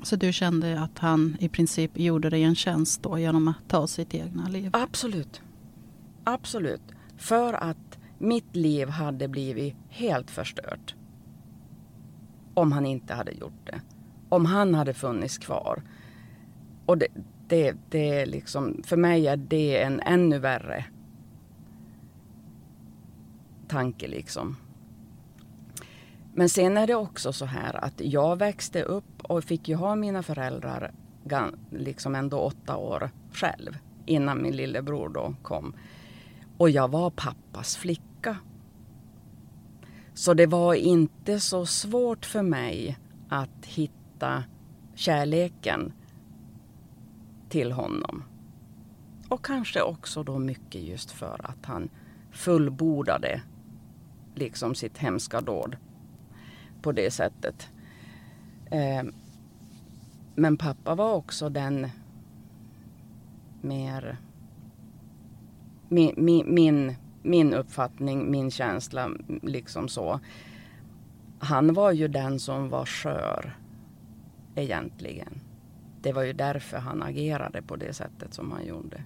Så 0.04 0.16
du 0.16 0.34
kände 0.34 0.82
att 0.82 1.00
han 1.00 1.38
i 1.40 1.50
princip 1.50 1.92
gjorde 2.00 2.30
dig 2.30 2.44
en 2.44 2.56
tjänst 2.56 3.04
då 3.04 3.20
genom 3.20 3.48
att 3.48 3.56
ta 3.68 3.88
sitt 3.88 4.14
egna 4.14 4.48
liv? 4.48 4.70
absolut. 4.74 5.42
Absolut. 6.24 6.82
För 7.18 7.54
att 7.54 8.00
mitt 8.18 8.56
liv 8.56 8.90
hade 8.90 9.28
blivit 9.28 9.76
helt 9.90 10.32
förstört. 10.32 10.96
Om 12.54 12.72
han 12.72 12.86
inte 12.86 13.14
hade 13.14 13.32
gjort 13.32 13.66
det. 13.66 13.82
Om 14.30 14.46
han 14.46 14.76
hade 14.76 14.94
funnits 14.94 15.38
kvar. 15.38 15.84
Och 16.86 16.98
det, 16.98 17.08
det, 17.48 17.76
det 17.90 18.10
är 18.22 18.26
liksom, 18.26 18.82
för 18.86 18.98
mig 18.98 19.28
är 19.28 19.38
det 19.38 19.82
en 19.84 20.00
ännu 20.00 20.40
värre 20.40 20.86
tanke 23.68 24.08
liksom. 24.08 24.56
Men 26.34 26.50
sen 26.50 26.78
är 26.78 26.88
det 26.88 26.96
också 26.96 27.34
så 27.34 27.46
här 27.46 27.86
att 27.86 28.02
jag 28.02 28.36
växte 28.36 28.84
upp 28.84 29.22
och 29.24 29.44
fick 29.44 29.68
ju 29.68 29.76
ha 29.76 29.96
mina 29.96 30.24
föräldrar 30.24 30.92
liksom 31.70 32.16
ändå 32.16 32.38
åtta 32.40 32.78
år 32.78 33.10
själv 33.34 33.78
innan 34.06 34.42
min 34.42 34.56
lillebror 34.56 35.10
då 35.10 35.36
kom. 35.42 35.76
Och 36.58 36.70
jag 36.70 36.92
var 36.92 37.10
pappas 37.10 37.76
flicka. 37.76 38.38
Så 40.14 40.34
det 40.34 40.46
var 40.46 40.74
inte 40.74 41.40
så 41.40 41.66
svårt 41.66 42.26
för 42.26 42.42
mig 42.42 42.98
att 43.30 43.66
hitta 43.66 44.44
kärleken 44.96 45.94
till 47.50 47.72
honom. 47.72 48.24
Och 49.30 49.46
kanske 49.46 49.82
också 49.82 50.24
då 50.24 50.40
mycket 50.40 50.82
just 50.82 51.12
för 51.12 51.42
att 51.44 51.66
han 51.66 51.90
fullbordade 52.32 53.42
liksom 54.36 54.76
sitt 54.76 54.98
hemska 54.98 55.42
dåd 55.42 55.76
på 56.82 56.92
det 56.92 57.12
sättet. 57.12 57.68
Eh, 58.72 59.04
men 60.36 60.58
pappa 60.58 60.96
var 60.96 61.14
också 61.14 61.50
den 61.50 61.88
mer 63.62 64.18
min, 65.92 66.14
min, 66.18 66.54
min, 66.54 66.96
min 67.22 67.54
uppfattning, 67.54 68.32
min 68.32 68.52
känsla, 68.52 69.12
liksom 69.42 69.88
så. 69.88 70.20
Han 71.40 71.74
var 71.74 71.92
ju 71.92 72.08
den 72.08 72.40
som 72.40 72.70
var 72.70 72.86
skör 72.86 73.58
egentligen. 74.56 75.42
Det 76.02 76.14
var 76.14 76.24
ju 76.24 76.34
därför 76.34 76.78
han 76.78 77.04
agerade 77.04 77.62
på 77.62 77.76
det 77.76 77.94
sättet 77.94 78.34
som 78.34 78.52
han 78.52 78.66
gjorde. 78.66 79.04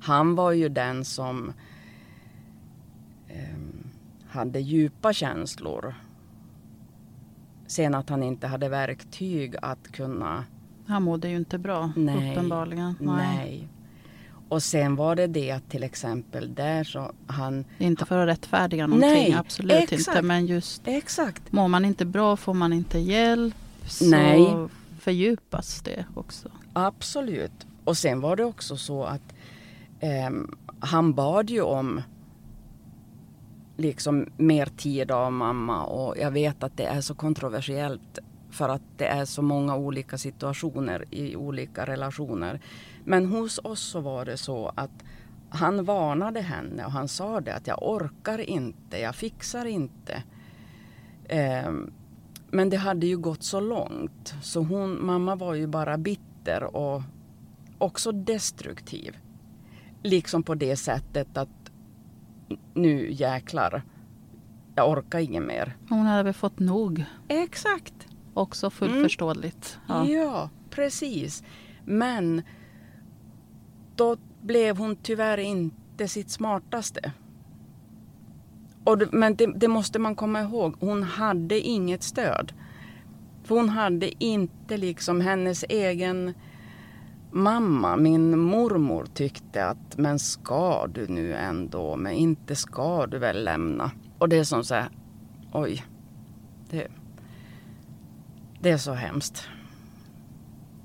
Han 0.00 0.34
var 0.34 0.52
ju 0.52 0.68
den 0.68 1.04
som 1.04 1.52
eh, 3.28 3.58
hade 4.26 4.60
djupa 4.60 5.12
känslor. 5.12 5.94
Sen 7.72 7.94
att 7.94 8.08
han 8.10 8.22
inte 8.22 8.46
hade 8.46 8.68
verktyg 8.68 9.54
att 9.62 9.92
kunna 9.92 10.44
Han 10.86 11.02
mådde 11.02 11.28
ju 11.28 11.36
inte 11.36 11.58
bra 11.58 11.92
Nej. 11.96 12.32
uppenbarligen. 12.32 12.94
Nej. 13.00 13.68
Och 14.48 14.62
sen 14.62 14.96
var 14.96 15.16
det 15.16 15.26
det 15.26 15.50
att 15.50 15.70
till 15.70 15.82
exempel 15.82 16.54
där 16.54 16.84
så 16.84 17.12
han... 17.26 17.64
Inte 17.78 18.04
för 18.04 18.18
att 18.18 18.28
rättfärdiga 18.28 18.86
någonting, 18.86 19.10
Nej, 19.10 19.34
absolut 19.34 19.80
inte. 19.80 19.94
exakt. 19.94 20.24
Men 20.24 20.46
just 20.46 20.82
Exakt. 20.84 21.52
mår 21.52 21.68
man 21.68 21.84
inte 21.84 22.04
bra, 22.04 22.36
får 22.36 22.54
man 22.54 22.72
inte 22.72 22.98
hjälp 22.98 23.54
så 23.86 24.10
Nej. 24.10 24.68
fördjupas 25.00 25.80
det 25.82 26.04
också. 26.14 26.48
Absolut. 26.72 27.66
Och 27.84 27.96
sen 27.96 28.20
var 28.20 28.36
det 28.36 28.44
också 28.44 28.76
så 28.76 29.04
att 29.04 29.34
ehm, 30.00 30.56
han 30.80 31.12
bad 31.14 31.50
ju 31.50 31.62
om 31.62 32.02
liksom 33.76 34.26
mer 34.36 34.66
tid 34.66 35.10
av 35.10 35.32
mamma 35.32 35.84
och 35.84 36.18
jag 36.18 36.30
vet 36.30 36.62
att 36.62 36.76
det 36.76 36.84
är 36.84 37.00
så 37.00 37.14
kontroversiellt 37.14 38.18
för 38.50 38.68
att 38.68 38.82
det 38.96 39.06
är 39.06 39.24
så 39.24 39.42
många 39.42 39.76
olika 39.76 40.18
situationer 40.18 41.04
i 41.10 41.36
olika 41.36 41.86
relationer. 41.86 42.60
Men 43.04 43.26
hos 43.26 43.60
oss 43.64 43.80
så 43.80 44.00
var 44.00 44.24
det 44.24 44.36
så 44.36 44.72
att 44.74 45.04
han 45.50 45.84
varnade 45.84 46.40
henne 46.40 46.84
och 46.84 46.92
han 46.92 47.08
sa 47.08 47.40
det 47.40 47.54
att 47.54 47.66
jag 47.66 47.78
orkar 47.82 48.38
inte, 48.38 48.98
jag 48.98 49.14
fixar 49.14 49.64
inte. 49.64 50.22
Ehm, 51.28 51.92
men 52.50 52.70
det 52.70 52.76
hade 52.76 53.06
ju 53.06 53.16
gått 53.18 53.42
så 53.42 53.60
långt 53.60 54.34
så 54.42 54.62
hon, 54.62 55.06
mamma 55.06 55.34
var 55.34 55.54
ju 55.54 55.66
bara 55.66 55.98
bitter 55.98 56.76
och 56.76 57.02
också 57.78 58.12
destruktiv. 58.12 59.16
Liksom 60.02 60.42
på 60.42 60.54
det 60.54 60.76
sättet 60.76 61.36
att 61.36 61.61
nu 62.74 63.12
jäklar, 63.12 63.82
jag 64.74 64.90
orkar 64.90 65.18
inget 65.18 65.42
mer. 65.42 65.76
Hon 65.88 65.98
hade 66.06 66.22
väl 66.22 66.32
fått 66.32 66.58
nog. 66.58 67.04
Exakt. 67.28 67.94
Också 68.34 68.70
fullt 68.70 68.90
Mm. 68.92 69.02
förståeligt. 69.02 69.78
Ja. 69.88 70.06
Ja. 70.08 70.50
precis. 70.70 71.42
Men 71.84 72.42
då 73.96 74.16
blev 74.42 74.78
hon 74.78 74.96
tyvärr 74.96 75.38
inte 75.38 76.08
sitt 76.08 76.30
smartaste. 76.30 77.12
Och 78.84 78.98
det, 78.98 79.08
men 79.12 79.34
det, 79.36 79.46
det, 79.56 79.68
måste 79.68 79.98
man 79.98 80.14
komma 80.14 80.40
ihåg, 80.42 80.74
hon 80.80 81.02
hade 81.02 81.60
inget 81.60 82.02
stöd. 82.02 82.52
För 83.44 83.54
hon 83.54 83.68
hade 83.68 84.24
inte 84.24 84.76
liksom 84.76 85.20
hennes 85.20 85.64
egen 85.68 86.34
mamma, 87.32 87.96
min 87.96 88.38
mormor 88.38 89.06
tyckte 89.14 89.66
att 89.66 89.98
men 89.98 90.18
ska 90.18 90.86
du 90.86 91.06
nu 91.06 91.34
ändå, 91.34 91.96
men 91.96 92.12
inte 92.12 92.56
ska 92.56 93.06
du 93.06 93.18
väl 93.18 93.44
lämna. 93.44 93.90
Och 94.18 94.28
det 94.28 94.36
är 94.36 94.44
som 94.44 94.64
så 94.64 94.74
här, 94.74 94.88
oj. 95.52 95.84
Det, 96.70 96.88
det 98.60 98.70
är 98.70 98.78
så 98.78 98.92
hemskt. 98.92 99.48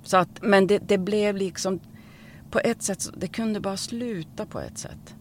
Så 0.03 0.17
att, 0.17 0.41
men 0.41 0.67
det, 0.67 0.77
det 0.77 0.97
blev 0.97 1.35
liksom 1.35 1.79
på 2.51 2.59
ett 2.59 2.81
sätt, 2.81 3.09
det 3.17 3.27
kunde 3.27 3.59
bara 3.59 3.77
sluta 3.77 4.45
på 4.45 4.59
ett 4.59 4.77
sätt. 4.77 5.15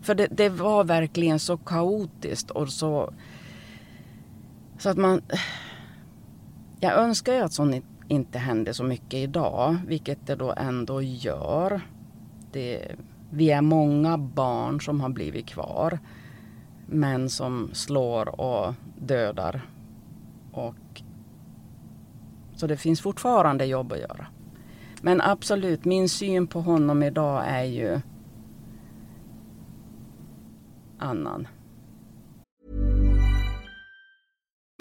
För 0.00 0.14
det, 0.14 0.26
det 0.26 0.48
var 0.48 0.84
verkligen 0.84 1.38
så 1.38 1.56
kaotiskt 1.56 2.50
och 2.50 2.68
så... 2.68 3.14
Så 4.78 4.88
att 4.88 4.96
man... 4.96 5.22
Jag 6.80 6.98
önskar 6.98 7.34
ju 7.34 7.40
att 7.40 7.52
sånt 7.52 7.84
inte 8.08 8.38
händer 8.38 8.72
så 8.72 8.84
mycket 8.84 9.14
idag, 9.14 9.76
vilket 9.86 10.26
det 10.26 10.34
då 10.34 10.54
ändå 10.56 11.02
gör. 11.02 11.80
Det, 12.52 12.96
vi 13.30 13.50
är 13.50 13.62
många 13.62 14.18
barn 14.18 14.80
som 14.80 15.00
har 15.00 15.08
blivit 15.08 15.46
kvar. 15.46 15.98
Män 16.86 17.30
som 17.30 17.70
slår 17.72 18.40
och 18.40 18.74
dödar. 18.98 19.68
Och, 20.52 21.02
så 22.54 22.66
det 22.66 22.76
finns 22.76 23.00
fortfarande 23.00 23.64
jobb 23.64 23.92
att 23.92 24.00
göra. 24.00 24.26
Men 25.02 25.20
absolut, 25.20 25.84
min 25.84 26.08
syn 26.08 26.46
på 26.46 26.60
honom 26.60 27.02
idag 27.02 27.44
är 27.46 27.64
ju 27.64 28.00
annan. 30.98 31.48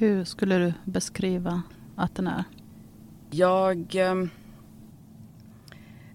Hur 0.00 0.24
skulle 0.24 0.58
du 0.58 0.72
beskriva 0.84 1.62
att 1.96 2.14
den 2.14 2.26
är? 2.26 2.44
Jag... 3.30 3.94
Ehm, 3.94 4.30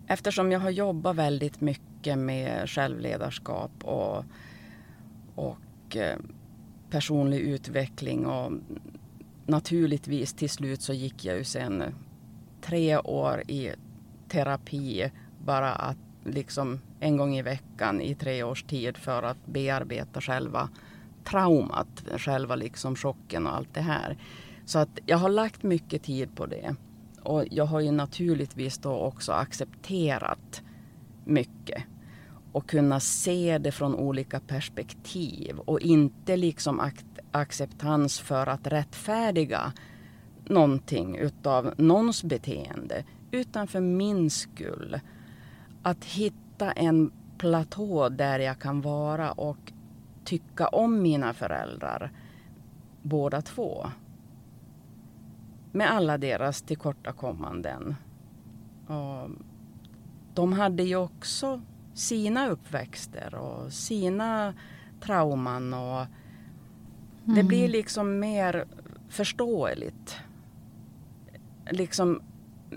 eftersom 0.07 0.51
jag 0.51 0.59
har 0.59 0.69
jobbat 0.69 1.15
väldigt 1.15 1.61
mycket 1.61 2.17
med 2.17 2.69
självledarskap 2.69 3.71
och, 3.83 4.25
och 5.35 5.95
eh, 5.95 6.17
personlig 6.89 7.39
utveckling 7.39 8.25
och 8.25 8.51
naturligtvis 9.45 10.33
till 10.33 10.49
slut 10.49 10.81
så 10.81 10.93
gick 10.93 11.25
jag 11.25 11.37
ju 11.37 11.43
sen 11.43 11.83
tre 12.61 12.97
år 12.97 13.43
i 13.47 13.71
terapi 14.29 15.11
bara 15.45 15.71
att 15.71 15.97
liksom 16.25 16.79
en 16.99 17.17
gång 17.17 17.35
i 17.35 17.41
veckan 17.41 18.01
i 18.01 18.15
tre 18.15 18.43
års 18.43 18.63
tid 18.63 18.97
för 18.97 19.23
att 19.23 19.45
bearbeta 19.45 20.21
själva 20.21 20.69
traumat, 21.25 22.03
själva 22.17 22.55
liksom 22.55 22.95
chocken 22.95 23.47
och 23.47 23.55
allt 23.55 23.73
det 23.73 23.81
här. 23.81 24.17
Så 24.65 24.79
att 24.79 24.99
jag 25.05 25.17
har 25.17 25.29
lagt 25.29 25.63
mycket 25.63 26.03
tid 26.03 26.35
på 26.35 26.45
det. 26.45 26.75
Och 27.23 27.43
jag 27.51 27.65
har 27.65 27.79
ju 27.79 27.91
naturligtvis 27.91 28.77
då 28.77 28.91
också 28.91 29.31
accepterat 29.31 30.61
mycket. 31.25 31.83
Och 32.51 32.69
kunna 32.69 32.99
se 32.99 33.57
det 33.57 33.71
från 33.71 33.95
olika 33.95 34.39
perspektiv 34.39 35.59
och 35.59 35.79
inte 35.79 36.37
liksom 36.37 36.91
acceptans 37.31 38.19
för 38.19 38.47
att 38.47 38.67
rättfärdiga 38.67 39.73
någonting 40.45 41.17
utav 41.17 41.73
någons 41.77 42.23
beteende. 42.23 43.03
Utan 43.31 43.67
för 43.67 43.81
min 43.81 44.29
skull. 44.29 44.99
Att 45.83 46.05
hitta 46.05 46.71
en 46.71 47.11
platå 47.37 48.09
där 48.09 48.39
jag 48.39 48.59
kan 48.59 48.81
vara 48.81 49.31
och 49.31 49.72
tycka 50.25 50.67
om 50.67 51.01
mina 51.01 51.33
föräldrar. 51.33 52.11
Båda 53.01 53.41
två. 53.41 53.87
Med 55.71 55.91
alla 55.91 56.17
deras 56.17 56.61
tillkortakommanden. 56.61 57.95
Och 58.87 59.29
de 60.33 60.53
hade 60.53 60.83
ju 60.83 60.95
också 60.95 61.61
sina 61.93 62.47
uppväxter 62.47 63.35
och 63.35 63.73
sina 63.73 64.53
trauman. 65.01 65.73
Och 65.73 66.05
Det 67.25 67.43
blir 67.43 67.67
liksom 67.67 68.19
mer 68.19 68.65
förståeligt. 69.09 70.17
Liksom 71.71 72.21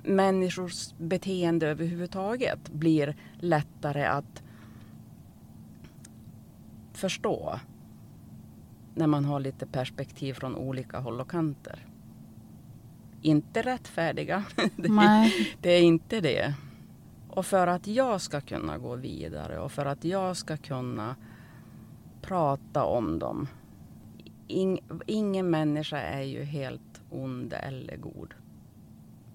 människors 0.04 0.94
beteende 0.98 1.68
överhuvudtaget 1.68 2.70
blir 2.70 3.16
lättare 3.38 4.04
att 4.04 4.42
förstå 6.96 7.60
när 8.94 9.06
man 9.06 9.24
har 9.24 9.40
lite 9.40 9.66
perspektiv 9.66 10.34
från 10.34 10.56
olika 10.56 10.98
håll 10.98 11.20
och 11.20 11.30
kanter. 11.30 11.86
Inte 13.22 13.62
rättfärdiga, 13.62 14.44
det, 14.76 15.30
det 15.60 15.70
är 15.70 15.82
inte 15.82 16.20
det. 16.20 16.54
Och 17.28 17.46
för 17.46 17.66
att 17.66 17.86
jag 17.86 18.20
ska 18.20 18.40
kunna 18.40 18.78
gå 18.78 18.96
vidare 18.96 19.58
och 19.58 19.72
för 19.72 19.86
att 19.86 20.04
jag 20.04 20.36
ska 20.36 20.56
kunna 20.56 21.16
prata 22.22 22.84
om 22.84 23.18
dem. 23.18 23.48
Ing, 24.48 24.80
ingen 25.06 25.50
människa 25.50 25.98
är 25.98 26.22
ju 26.22 26.42
helt 26.42 27.02
ond 27.10 27.52
eller 27.52 27.96
god. 27.96 28.34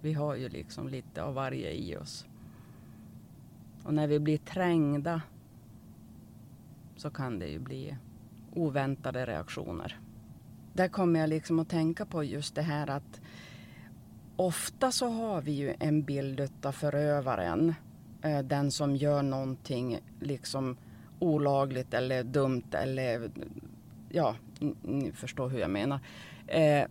Vi 0.01 0.13
har 0.13 0.35
ju 0.35 0.49
liksom 0.49 0.87
lite 0.87 1.23
av 1.23 1.33
varje 1.33 1.71
i 1.71 1.97
oss. 1.97 2.25
Och 3.83 3.93
när 3.93 4.07
vi 4.07 4.19
blir 4.19 4.37
trängda 4.37 5.21
så 7.01 7.09
kan 7.09 7.39
det 7.39 7.47
ju 7.47 7.59
bli 7.59 7.95
oväntade 8.53 9.25
reaktioner. 9.25 9.99
Där 10.73 10.87
kommer 10.87 11.19
jag 11.19 11.29
liksom 11.29 11.59
att 11.59 11.69
tänka 11.69 12.05
på 12.05 12.23
just 12.23 12.55
det 12.55 12.61
här 12.61 12.89
att 12.89 13.21
ofta 14.35 14.91
så 14.91 15.07
har 15.07 15.41
vi 15.41 15.51
ju 15.51 15.73
en 15.79 16.03
bild 16.03 16.49
av 16.63 16.71
förövaren, 16.71 17.73
eh, 18.21 18.39
den 18.39 18.71
som 18.71 18.95
gör 18.95 19.23
någonting 19.23 19.99
liksom 20.19 20.77
olagligt 21.19 21.93
eller 21.93 22.23
dumt 22.23 22.71
eller 22.71 23.31
ja, 24.09 24.35
ni 24.81 25.11
förstår 25.11 25.49
hur 25.49 25.59
jag 25.59 25.71
menar. 25.71 25.99
Eh, 26.47 26.85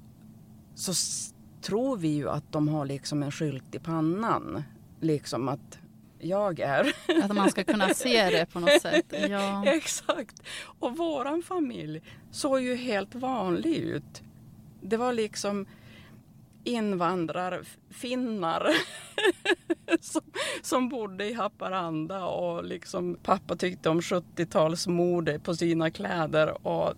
så 0.75 0.93
tror 1.61 1.97
vi 1.97 2.09
ju 2.09 2.31
att 2.31 2.53
de 2.53 2.69
har 2.69 2.85
liksom 2.85 3.23
en 3.23 3.33
skylt 3.33 3.75
i 3.75 3.79
pannan. 3.79 4.63
Liksom 5.01 5.49
att 5.49 5.80
jag 6.21 6.61
är 6.61 6.93
Att 7.23 7.35
man 7.35 7.51
ska 7.51 7.65
kunna 7.65 7.95
se 7.95 8.31
det 8.31 8.47
på 8.53 8.61
något 8.61 8.83
sätt. 8.83 9.13
Ja. 9.31 9.67
Exakt. 9.67 10.43
Och 10.79 10.97
våran 10.97 11.43
familj 11.43 12.03
såg 12.31 12.61
ju 12.61 12.75
helt 12.75 13.15
vanlig 13.15 13.77
ut. 13.77 14.23
Det 14.83 14.97
var 14.97 15.13
liksom 15.13 15.67
invandrarfinnar 16.65 18.67
som, 20.01 20.23
som 20.63 20.89
bodde 20.89 21.25
i 21.25 21.33
Haparanda 21.33 22.25
och 22.25 22.65
liksom 22.65 23.19
pappa 23.23 23.57
tyckte 23.57 23.89
om 23.89 24.01
70-talsmode 24.01 25.39
på 25.39 25.55
sina 25.55 25.91
kläder 25.91 26.67
och 26.67 26.95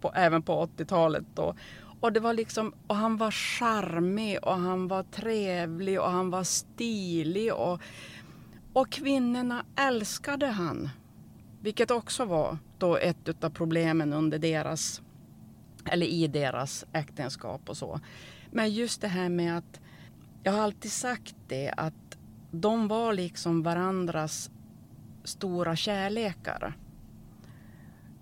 på, 0.00 0.12
även 0.14 0.42
på 0.42 0.66
80-talet. 0.66 1.38
Och, 1.38 1.56
Och 2.00 2.12
det 2.12 2.20
var 2.20 2.32
liksom, 2.32 2.74
och 2.86 2.96
han 2.96 3.16
var 3.16 3.30
charmig 3.30 4.38
och 4.42 4.58
han 4.58 4.88
var 4.88 5.02
trevlig 5.02 6.00
och 6.00 6.10
han 6.10 6.30
var 6.30 6.44
stilig 6.44 7.54
och, 7.54 7.80
och 8.72 8.90
kvinnorna 8.90 9.64
älskade 9.76 10.46
han. 10.46 10.88
Vilket 11.60 11.90
också 11.90 12.24
var 12.24 12.58
då 12.78 12.96
ett 12.96 13.44
av 13.44 13.50
problemen 13.50 14.12
under 14.12 14.38
deras, 14.38 15.02
eller 15.84 16.06
i 16.06 16.26
deras 16.26 16.84
äktenskap 16.92 17.68
och 17.68 17.76
så. 17.76 18.00
Men 18.50 18.70
just 18.70 19.00
det 19.00 19.08
här 19.08 19.28
med 19.28 19.58
att, 19.58 19.80
jag 20.42 20.52
har 20.52 20.62
alltid 20.62 20.92
sagt 20.92 21.36
det 21.48 21.74
att 21.76 22.18
de 22.50 22.88
var 22.88 23.12
liksom 23.12 23.62
varandras 23.62 24.50
stora 25.24 25.76
kärlekar. 25.76 26.76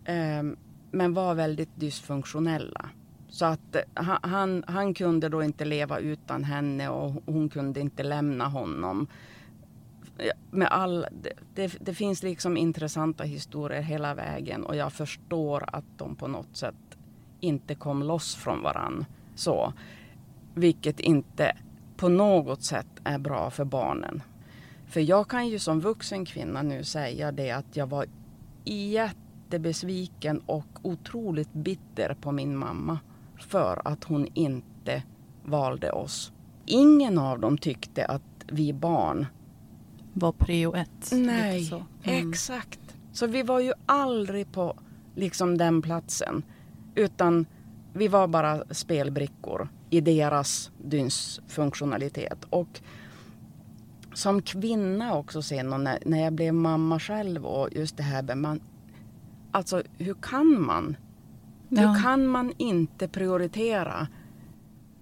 Ehm, 0.05 0.57
men 0.91 1.15
var 1.15 1.35
väldigt 1.35 1.77
dysfunktionella. 1.77 2.91
Så 3.29 3.45
att 3.45 3.77
eh, 3.77 4.03
han, 4.23 4.65
han 4.67 4.95
kunde 4.95 5.29
då 5.29 5.43
inte 5.43 5.65
leva 5.65 5.99
utan 5.99 6.45
henne 6.45 6.89
och 6.89 7.23
hon 7.27 7.49
kunde 7.49 7.81
inte 7.81 8.03
lämna 8.03 8.47
honom. 8.49 9.07
Med 10.51 10.69
all, 10.69 11.07
det, 11.55 11.77
det, 11.81 11.95
finns 11.95 12.23
liksom 12.23 12.57
intressanta 12.57 13.25
historier 13.25 13.83
hela 13.83 14.15
vägen 14.15 14.65
och 14.65 14.77
jag 14.77 14.93
förstår 14.93 15.65
att 15.73 15.85
de 15.97 16.17
på 16.17 16.27
något 16.27 16.57
sätt 16.57 16.75
inte 17.41 17.75
kom 17.75 18.03
loss 18.03 18.35
från 18.35 18.63
varann. 18.63 19.05
Så, 19.35 19.73
vilket 20.55 21.01
inte 21.01 21.57
på 21.97 22.09
något 22.09 22.63
sätt 22.63 22.87
är 23.05 23.19
bra 23.19 23.51
för 23.51 23.65
barnen. 23.65 24.23
För 24.87 25.01
jag 25.01 25.29
kan 25.29 25.49
ju 25.49 25.59
som 25.59 25.81
vuxen 25.81 26.25
kvinna 26.25 26.63
nu 26.63 26.85
säga 26.85 27.33
det 27.33 27.51
att 27.51 27.77
jag 27.77 27.87
var 27.87 28.07
jättebesviken 28.65 30.43
och 30.47 30.67
otroligt 30.83 31.53
bitter 31.53 32.17
på 32.21 32.33
min 32.33 32.57
mamma 32.57 32.99
för 33.39 33.83
att 33.85 34.05
hon 34.05 34.27
inte 34.35 35.03
valde 35.45 35.93
oss. 35.93 36.33
Ingen 36.67 37.19
av 37.19 37.41
dem 37.41 37.59
tyckte 37.59 38.05
att 38.05 38.23
vi 38.47 38.73
barn 38.73 39.27
var 40.21 40.33
prio 40.33 40.75
ett. 40.75 41.11
Nej, 41.13 41.65
så. 41.65 41.85
Mm. 42.03 42.29
exakt. 42.29 42.81
Så 43.13 43.27
vi 43.27 43.43
var 43.43 43.61
ju 43.61 43.73
aldrig 43.87 44.53
på 44.53 44.79
liksom 45.15 45.59
den 45.59 45.83
platsen. 45.83 46.43
Utan 46.95 47.47
vi 47.93 48.09
var 48.09 48.29
bara 48.29 48.65
spelbrickor 48.71 49.69
i 49.91 50.01
deras 50.01 50.71
dysfunktionalitet. 50.79 52.45
Och 52.51 52.81
som 54.15 54.43
kvinna 54.43 55.15
också 55.15 55.43
sen 55.43 55.85
när, 55.85 55.99
när 56.07 56.25
jag 56.25 56.33
blev 56.33 56.55
mamma 56.55 57.01
själv 57.01 57.47
och 57.47 57.69
just 57.73 57.97
det 57.97 58.03
här 58.03 58.23
med 58.23 58.39
man, 58.39 58.61
Alltså 59.53 59.83
hur 59.99 60.15
kan 60.15 60.63
man 60.63 60.97
Ja. 61.73 61.81
Hur 61.81 62.03
kan 62.03 62.27
man 62.27 62.53
inte 62.59 63.09
prioritera? 63.09 64.09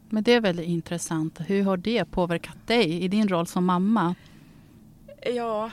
Men 0.09 0.23
det 0.23 0.33
är 0.33 0.41
väldigt 0.41 0.67
intressant. 0.67 1.41
Hur 1.47 1.63
har 1.63 1.77
det 1.77 2.05
påverkat 2.05 2.67
dig 2.67 3.03
i 3.03 3.09
din 3.09 3.29
roll 3.29 3.47
som 3.47 3.65
mamma? 3.65 4.15
Ja, 5.23 5.71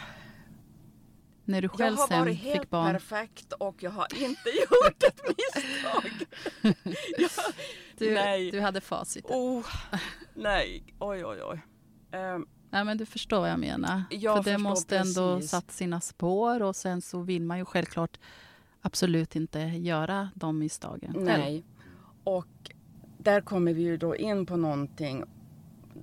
när 1.45 1.61
du 1.61 1.69
själv 1.69 1.97
jag 1.97 2.07
har 2.07 2.19
varit 2.19 2.37
helt 2.37 2.69
barn. 2.69 2.91
perfekt 2.91 3.53
och 3.53 3.83
jag 3.83 3.91
har 3.91 4.07
inte 4.23 4.49
gjort 4.59 5.03
ett 5.03 5.21
misstag. 5.27 6.11
jag, 7.17 7.29
du, 7.97 8.13
nej. 8.13 8.51
du 8.51 8.61
hade 8.61 8.81
facit. 8.81 9.25
Oh, 9.25 9.65
nej, 10.33 10.83
oj 10.99 11.25
oj 11.25 11.43
oj. 11.43 11.61
Um, 12.19 12.47
Nej, 12.69 12.85
men 12.85 12.97
du 12.97 13.05
förstår 13.05 13.39
vad 13.39 13.49
jag 13.49 13.59
menar. 13.59 14.03
Jag 14.09 14.43
För 14.43 14.51
det 14.51 14.57
måste 14.57 14.97
precis. 14.97 15.17
ändå 15.17 15.41
satt 15.41 15.71
sina 15.71 16.01
spår 16.01 16.61
och 16.61 16.75
sen 16.75 17.01
så 17.01 17.21
vill 17.21 17.43
man 17.43 17.57
ju 17.57 17.65
självklart 17.65 18.19
absolut 18.81 19.35
inte 19.35 19.59
göra 19.59 20.29
de 20.35 20.59
misstagen. 20.59 21.15
Nej. 21.17 21.65
Och 22.23 22.71
där 23.17 23.41
kommer 23.41 23.73
vi 23.73 23.81
ju 23.81 23.97
då 23.97 24.15
in 24.15 24.45
på 24.45 24.57
någonting. 24.57 25.23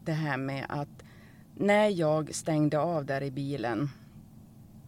Det 0.04 0.12
här 0.12 0.36
med 0.36 0.66
att 0.68 1.01
när 1.62 1.88
jag 1.88 2.34
stängde 2.34 2.78
av 2.78 3.04
där 3.04 3.22
i 3.22 3.30
bilen. 3.30 3.90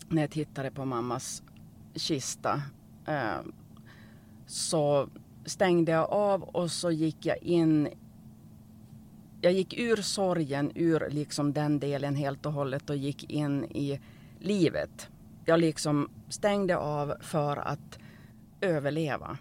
När 0.08 0.22
jag 0.22 0.30
tittade 0.30 0.70
på 0.70 0.84
mammas 0.84 1.42
kista. 1.94 2.62
Eh, 3.06 3.40
så 4.46 5.08
stängde 5.44 5.92
jag 5.92 6.10
av 6.10 6.42
och 6.42 6.70
så 6.70 6.90
gick 6.90 7.26
jag 7.26 7.42
in. 7.42 7.88
Jag 9.40 9.52
gick 9.52 9.78
ur 9.78 9.96
sorgen, 9.96 10.72
ur 10.74 11.08
liksom 11.10 11.52
den 11.52 11.78
delen 11.78 12.16
helt 12.16 12.46
och 12.46 12.52
hållet 12.52 12.90
och 12.90 12.96
gick 12.96 13.30
in 13.30 13.64
i 13.64 14.00
livet 14.40 15.10
jag 15.44 15.60
liksom 15.60 16.10
stängde 16.28 16.76
av 16.76 17.14
för 17.20 17.56
att 17.56 17.98
överleva. 18.60 19.38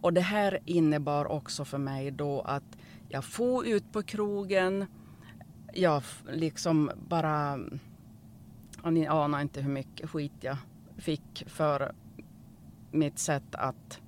Och 0.00 0.12
det 0.12 0.20
här 0.20 0.58
innebar 0.64 1.24
också 1.24 1.64
för 1.64 1.78
mig 1.78 2.10
då 2.10 2.40
att 2.40 2.78
jag 3.08 3.24
for 3.24 3.66
ut 3.66 3.92
på 3.92 4.02
krogen. 4.02 4.86
Jag 5.76 6.02
liksom 6.28 6.90
bara... 7.08 7.58
Och 8.82 8.92
ni 8.92 9.06
anar 9.06 9.40
inte 9.40 9.60
hur 9.60 9.70
mycket 9.70 10.10
skit 10.10 10.32
jag 10.40 10.56
fick 10.96 11.44
för 11.46 11.92
mitt 12.90 13.18
sätt 13.18 13.54
att 13.54 14.00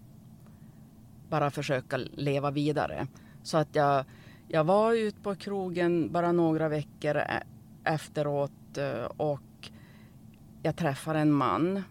bara 1.29 1.51
försöka 1.51 1.97
leva 1.97 2.51
vidare. 2.51 3.07
Så 3.43 3.59
att 3.59 3.75
jag, 3.75 4.05
jag 4.49 4.65
var 4.65 4.93
ute 4.93 5.21
på 5.21 5.35
krogen 5.35 6.13
bara 6.13 6.33
några 6.33 6.69
veckor 6.69 7.23
efteråt 7.85 8.79
eh, 8.79 9.05
och 9.05 9.71
jag 10.63 10.77
träffar 10.77 11.15
en 11.15 11.33
man. 11.33 11.83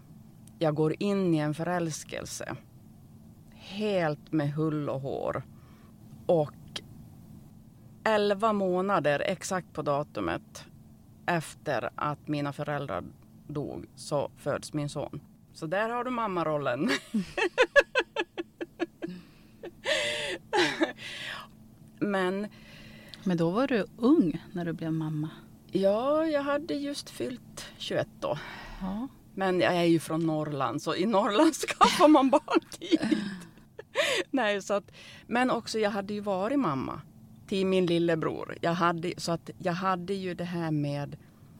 Jag 0.58 0.74
går 0.74 0.94
in 0.98 1.34
i 1.34 1.38
en 1.38 1.54
förälskelse. 1.54 2.56
Helt 3.54 4.32
med 4.32 4.52
hull 4.52 4.88
och 4.88 5.00
hår. 5.00 5.42
Och 6.26 6.52
elva 8.08 8.52
månader, 8.52 9.22
exakt 9.26 9.72
på 9.72 9.82
datumet, 9.82 10.64
efter 11.26 11.90
att 11.94 12.28
mina 12.28 12.52
föräldrar 12.52 13.04
dog 13.46 13.86
så 13.94 14.30
föds 14.36 14.72
min 14.72 14.88
son. 14.88 15.20
Så 15.52 15.66
där 15.66 15.88
har 15.88 16.04
du 16.04 16.10
mammarollen. 16.10 16.90
Men... 21.98 22.48
Men 23.24 23.36
då 23.36 23.50
var 23.50 23.66
du 23.66 23.86
ung 23.96 24.44
när 24.52 24.64
du 24.64 24.72
blev 24.72 24.92
mamma? 24.92 25.28
Ja, 25.70 26.26
jag 26.26 26.42
hade 26.42 26.74
just 26.74 27.10
fyllt 27.10 27.72
21 27.78 28.08
då. 28.20 28.38
Ja. 28.80 29.08
Men 29.34 29.60
jag 29.60 29.76
är 29.76 29.84
ju 29.84 30.00
från 30.00 30.26
Norrland 30.26 30.82
så 30.82 30.94
i 30.94 31.06
Norrland 31.06 31.54
skaffar 31.68 32.08
man 32.08 32.30
barn 32.30 32.60
tidigt. 32.70 33.18
Nej, 34.30 34.62
så 34.62 34.74
att, 34.74 34.90
men 35.26 35.50
också 35.50 35.78
jag 35.78 35.90
hade 35.90 36.14
ju 36.14 36.20
varit 36.20 36.58
mamma 36.58 37.00
till 37.48 37.66
min 37.66 37.86
lillebror. 37.86 38.56
Jag 38.60 38.74
hade, 38.74 39.12
så 39.16 39.32
att 39.32 39.50
jag 39.58 39.72
hade 39.72 40.14
ju 40.14 40.34
det 40.34 40.44
här 40.44 40.70
med 40.70 41.16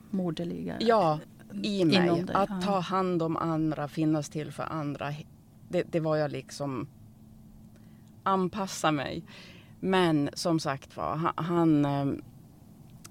Moderliga? 0.09 0.77
Ja, 0.79 1.19
i 1.63 1.85
mig. 1.85 2.23
Det, 2.27 2.33
att 2.35 2.49
ja. 2.49 2.61
ta 2.61 2.79
hand 2.79 3.23
om 3.23 3.37
andra, 3.37 3.87
finnas 3.87 4.29
till 4.29 4.51
för 4.51 4.63
andra. 4.63 5.13
Det, 5.69 5.83
det 5.91 5.99
var 5.99 6.15
jag 6.15 6.31
liksom 6.31 6.87
anpassa 8.23 8.91
mig. 8.91 9.23
Men 9.79 10.29
som 10.33 10.59
sagt 10.59 10.97
var, 10.97 11.15
han, 11.15 11.33
han 11.35 11.85
ehm, 11.85 12.21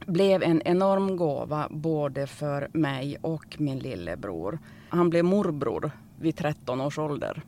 blev 0.07 0.43
en 0.43 0.63
enorm 0.65 1.17
gåva 1.17 1.69
både 1.71 2.27
för 2.27 2.69
mig 2.73 3.17
och 3.21 3.57
min 3.59 3.79
lillebror. 3.79 4.59
Han 4.89 5.11
blev 5.11 5.25
morbror 5.25 5.91
vid 6.21 6.37
13 6.37 6.81
års 6.81 6.99
ålder. 6.99 7.43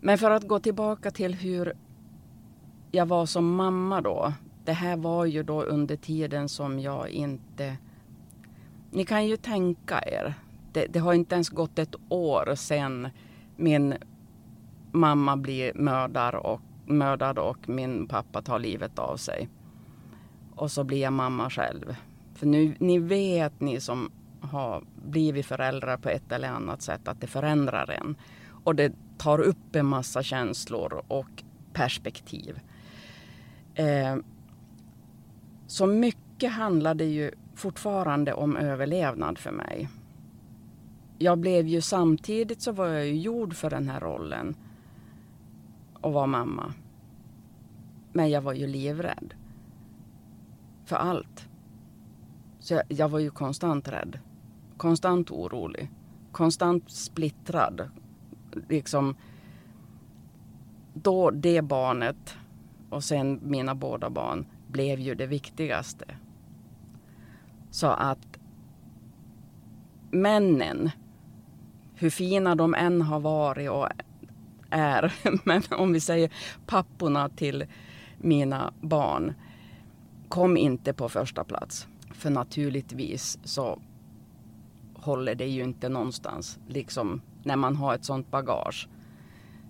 Men 0.00 0.18
för 0.18 0.30
att 0.30 0.48
gå 0.48 0.60
tillbaka 0.60 1.10
till 1.10 1.34
hur 1.34 1.72
jag 2.90 3.06
var 3.06 3.26
som 3.26 3.54
mamma 3.54 4.00
då. 4.00 4.32
Det 4.64 4.72
här 4.72 4.96
var 4.96 5.24
ju 5.24 5.42
då 5.42 5.62
under 5.62 5.96
tiden 5.96 6.48
som 6.48 6.80
jag 6.80 7.08
inte... 7.08 7.76
Ni 8.90 9.04
kan 9.04 9.26
ju 9.26 9.36
tänka 9.36 10.00
er. 10.06 10.34
Det, 10.72 10.86
det 10.86 10.98
har 10.98 11.14
inte 11.14 11.34
ens 11.34 11.48
gått 11.48 11.78
ett 11.78 11.94
år 12.08 12.54
sedan 12.54 13.08
min 13.56 13.94
mamma 14.92 15.36
blir 15.36 15.74
mördad 15.74 16.34
och, 16.34 16.60
mördad 16.86 17.38
och 17.38 17.68
min 17.68 18.08
pappa 18.08 18.42
tar 18.42 18.58
livet 18.58 18.98
av 18.98 19.16
sig 19.16 19.48
och 20.60 20.70
så 20.70 20.84
blir 20.84 20.98
jag 20.98 21.12
mamma 21.12 21.50
själv. 21.50 21.96
För 22.34 22.46
nu, 22.46 22.74
ni 22.78 22.98
vet 22.98 23.60
ni 23.60 23.80
som 23.80 24.10
har 24.40 24.84
blivit 25.04 25.46
föräldrar 25.46 25.96
på 25.96 26.08
ett 26.08 26.32
eller 26.32 26.48
annat 26.48 26.82
sätt 26.82 27.08
att 27.08 27.20
det 27.20 27.26
förändrar 27.26 27.90
en. 27.90 28.16
Och 28.64 28.74
det 28.74 28.92
tar 29.18 29.40
upp 29.40 29.76
en 29.76 29.86
massa 29.86 30.22
känslor 30.22 31.04
och 31.08 31.42
perspektiv. 31.72 32.60
Eh, 33.80 34.16
så 35.66 35.86
mycket 35.86 36.52
handlade 36.52 37.04
ju 37.04 37.30
fortfarande 37.54 38.32
om 38.32 38.56
överlevnad 38.56 39.38
för 39.38 39.50
mig. 39.50 39.88
Jag 41.18 41.38
blev 41.38 41.66
ju 41.66 41.80
samtidigt 41.80 42.62
så 42.62 42.72
var 42.72 42.86
jag 42.86 43.06
ju 43.06 43.16
gjord 43.16 43.54
för 43.54 43.70
den 43.70 43.88
här 43.88 44.00
rollen 44.00 44.56
och 46.00 46.12
var 46.12 46.26
mamma. 46.26 46.74
Men 48.12 48.30
jag 48.30 48.40
var 48.40 48.52
ju 48.52 48.66
livrädd 48.66 49.34
för 50.84 50.96
allt. 50.96 51.48
Så 52.58 52.74
jag, 52.74 52.82
jag 52.88 53.08
var 53.08 53.18
ju 53.18 53.30
konstant 53.30 53.88
rädd. 53.88 54.18
Konstant 54.76 55.30
orolig. 55.30 55.90
Konstant 56.32 56.90
splittrad. 56.90 57.90
Liksom 58.68 59.16
då 60.94 61.30
det 61.30 61.62
barnet 61.62 62.36
och 62.90 63.04
sen 63.04 63.40
mina 63.42 63.74
båda 63.74 64.10
barn 64.10 64.46
blev 64.68 65.00
ju 65.00 65.14
det 65.14 65.26
viktigaste. 65.26 66.04
Så 67.70 67.86
att 67.86 68.38
männen, 70.10 70.90
hur 71.94 72.10
fina 72.10 72.54
de 72.54 72.74
än 72.74 73.02
har 73.02 73.20
varit 73.20 73.70
och 73.70 73.88
är, 74.70 75.12
men 75.44 75.62
om 75.70 75.92
vi 75.92 76.00
säger 76.00 76.30
papporna 76.66 77.28
till 77.28 77.64
mina 78.18 78.72
barn, 78.80 79.34
kom 80.28 80.56
inte 80.56 80.92
på 80.92 81.08
första 81.08 81.44
plats. 81.44 81.86
För 82.12 82.30
naturligtvis 82.30 83.38
så 83.44 83.78
håller 84.94 85.34
det 85.34 85.46
ju 85.46 85.62
inte 85.62 85.88
någonstans. 85.88 86.58
Liksom 86.66 87.22
när 87.42 87.56
man 87.56 87.76
har 87.76 87.94
ett 87.94 88.04
sånt 88.04 88.30
bagage 88.30 88.88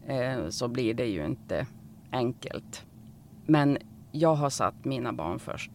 eh, 0.06 0.48
så 0.48 0.68
blir 0.68 0.94
det 0.94 1.06
ju 1.06 1.26
inte 1.26 1.66
enkelt. 2.10 2.84
Men 3.50 3.78
jag 4.12 4.34
har 4.34 4.50
satt 4.50 4.84
mina 4.84 5.12
barn 5.12 5.38
först, 5.38 5.70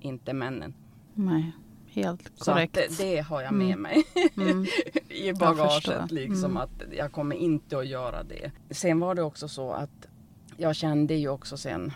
inte 0.00 0.32
männen. 0.32 0.74
Nej, 1.14 1.52
helt 1.86 2.32
Så 2.34 2.44
korrekt. 2.52 2.76
att 2.78 2.98
det, 2.98 3.04
det 3.04 3.20
har 3.20 3.42
jag 3.42 3.54
med 3.54 3.66
Mm. 3.66 3.82
mig 3.82 4.04
Mm. 4.36 4.66
i 5.08 5.32
bagaget. 5.32 6.10
Liksom 6.10 6.50
Mm. 6.50 6.56
att 6.56 6.82
jag 6.96 7.12
kommer 7.12 7.36
inte 7.36 7.78
att 7.78 7.86
göra 7.86 8.22
det. 8.22 8.50
Sen 8.70 9.00
var 9.00 9.14
det 9.14 9.22
också 9.22 9.48
så 9.48 9.72
att 9.72 10.08
jag 10.56 10.76
kände 10.76 11.14
ju 11.14 11.28
också 11.28 11.56
sen 11.56 11.92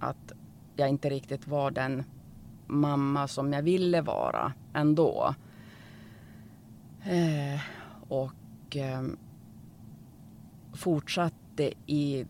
att 0.00 0.32
jag 0.76 0.88
inte 0.88 1.10
riktigt 1.10 1.46
var 1.48 1.70
den 1.70 2.04
mamma 2.66 3.28
som 3.28 3.52
jag 3.52 3.62
ville 3.62 4.00
vara 4.00 4.52
ändå. 4.74 5.34
Eh, 7.04 7.60
och 8.08 8.76
eh, 8.76 9.02
fortsatte 10.74 11.72
i 11.86 12.26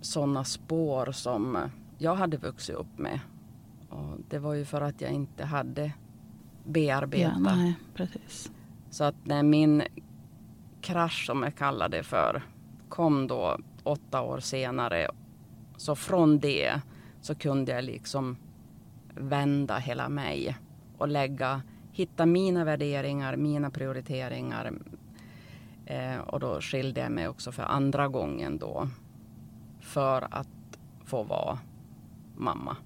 sådana 0.00 0.44
spår 0.44 1.12
som 1.12 1.58
jag 1.98 2.14
hade 2.14 2.36
vuxit 2.36 2.76
upp 2.76 2.98
med. 2.98 3.20
Och 3.88 4.18
det 4.28 4.38
var 4.38 4.54
ju 4.54 4.64
för 4.64 4.80
att 4.80 5.00
jag 5.00 5.12
inte 5.12 5.44
hade 5.44 5.92
bearbetat. 6.64 7.32
Ja, 7.44 7.56
nej, 7.56 7.74
precis. 7.94 8.50
Så 8.90 9.04
att 9.04 9.14
när 9.24 9.42
min 9.42 9.82
krasch, 10.80 11.26
som 11.26 11.42
jag 11.42 11.54
kallar 11.54 11.88
det 11.88 12.02
för, 12.02 12.42
kom 12.88 13.26
då 13.26 13.58
åtta 13.82 14.22
år 14.22 14.40
senare. 14.40 15.08
Så 15.76 15.96
från 15.96 16.38
det 16.38 16.80
så 17.20 17.34
kunde 17.34 17.72
jag 17.72 17.84
liksom 17.84 18.36
vända 19.14 19.78
hela 19.78 20.08
mig 20.08 20.56
och 20.98 21.08
lägga, 21.08 21.62
hitta 21.92 22.26
mina 22.26 22.64
värderingar, 22.64 23.36
mina 23.36 23.70
prioriteringar. 23.70 24.72
Eh, 25.86 26.18
och 26.18 26.40
då 26.40 26.60
skilde 26.60 27.00
jag 27.00 27.12
mig 27.12 27.28
också 27.28 27.52
för 27.52 27.62
andra 27.62 28.08
gången 28.08 28.58
då. 28.58 28.88
För 29.80 30.28
att 30.30 30.48
få 31.04 31.22
vara 31.22 31.58
mamma. 32.36 32.76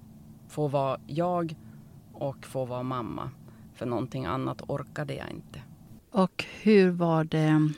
Få 0.47 0.67
vara 0.67 0.99
jag 1.07 1.55
och 2.13 2.45
få 2.45 2.65
vara 2.65 2.83
mamma. 2.83 3.29
För 3.73 3.85
någonting 3.85 4.25
annat 4.25 4.61
orkade 4.67 5.13
jag 5.13 5.29
inte. 5.29 5.61
Och 6.11 6.45
hur 6.61 6.91
var 6.91 7.23
det, 7.23 7.69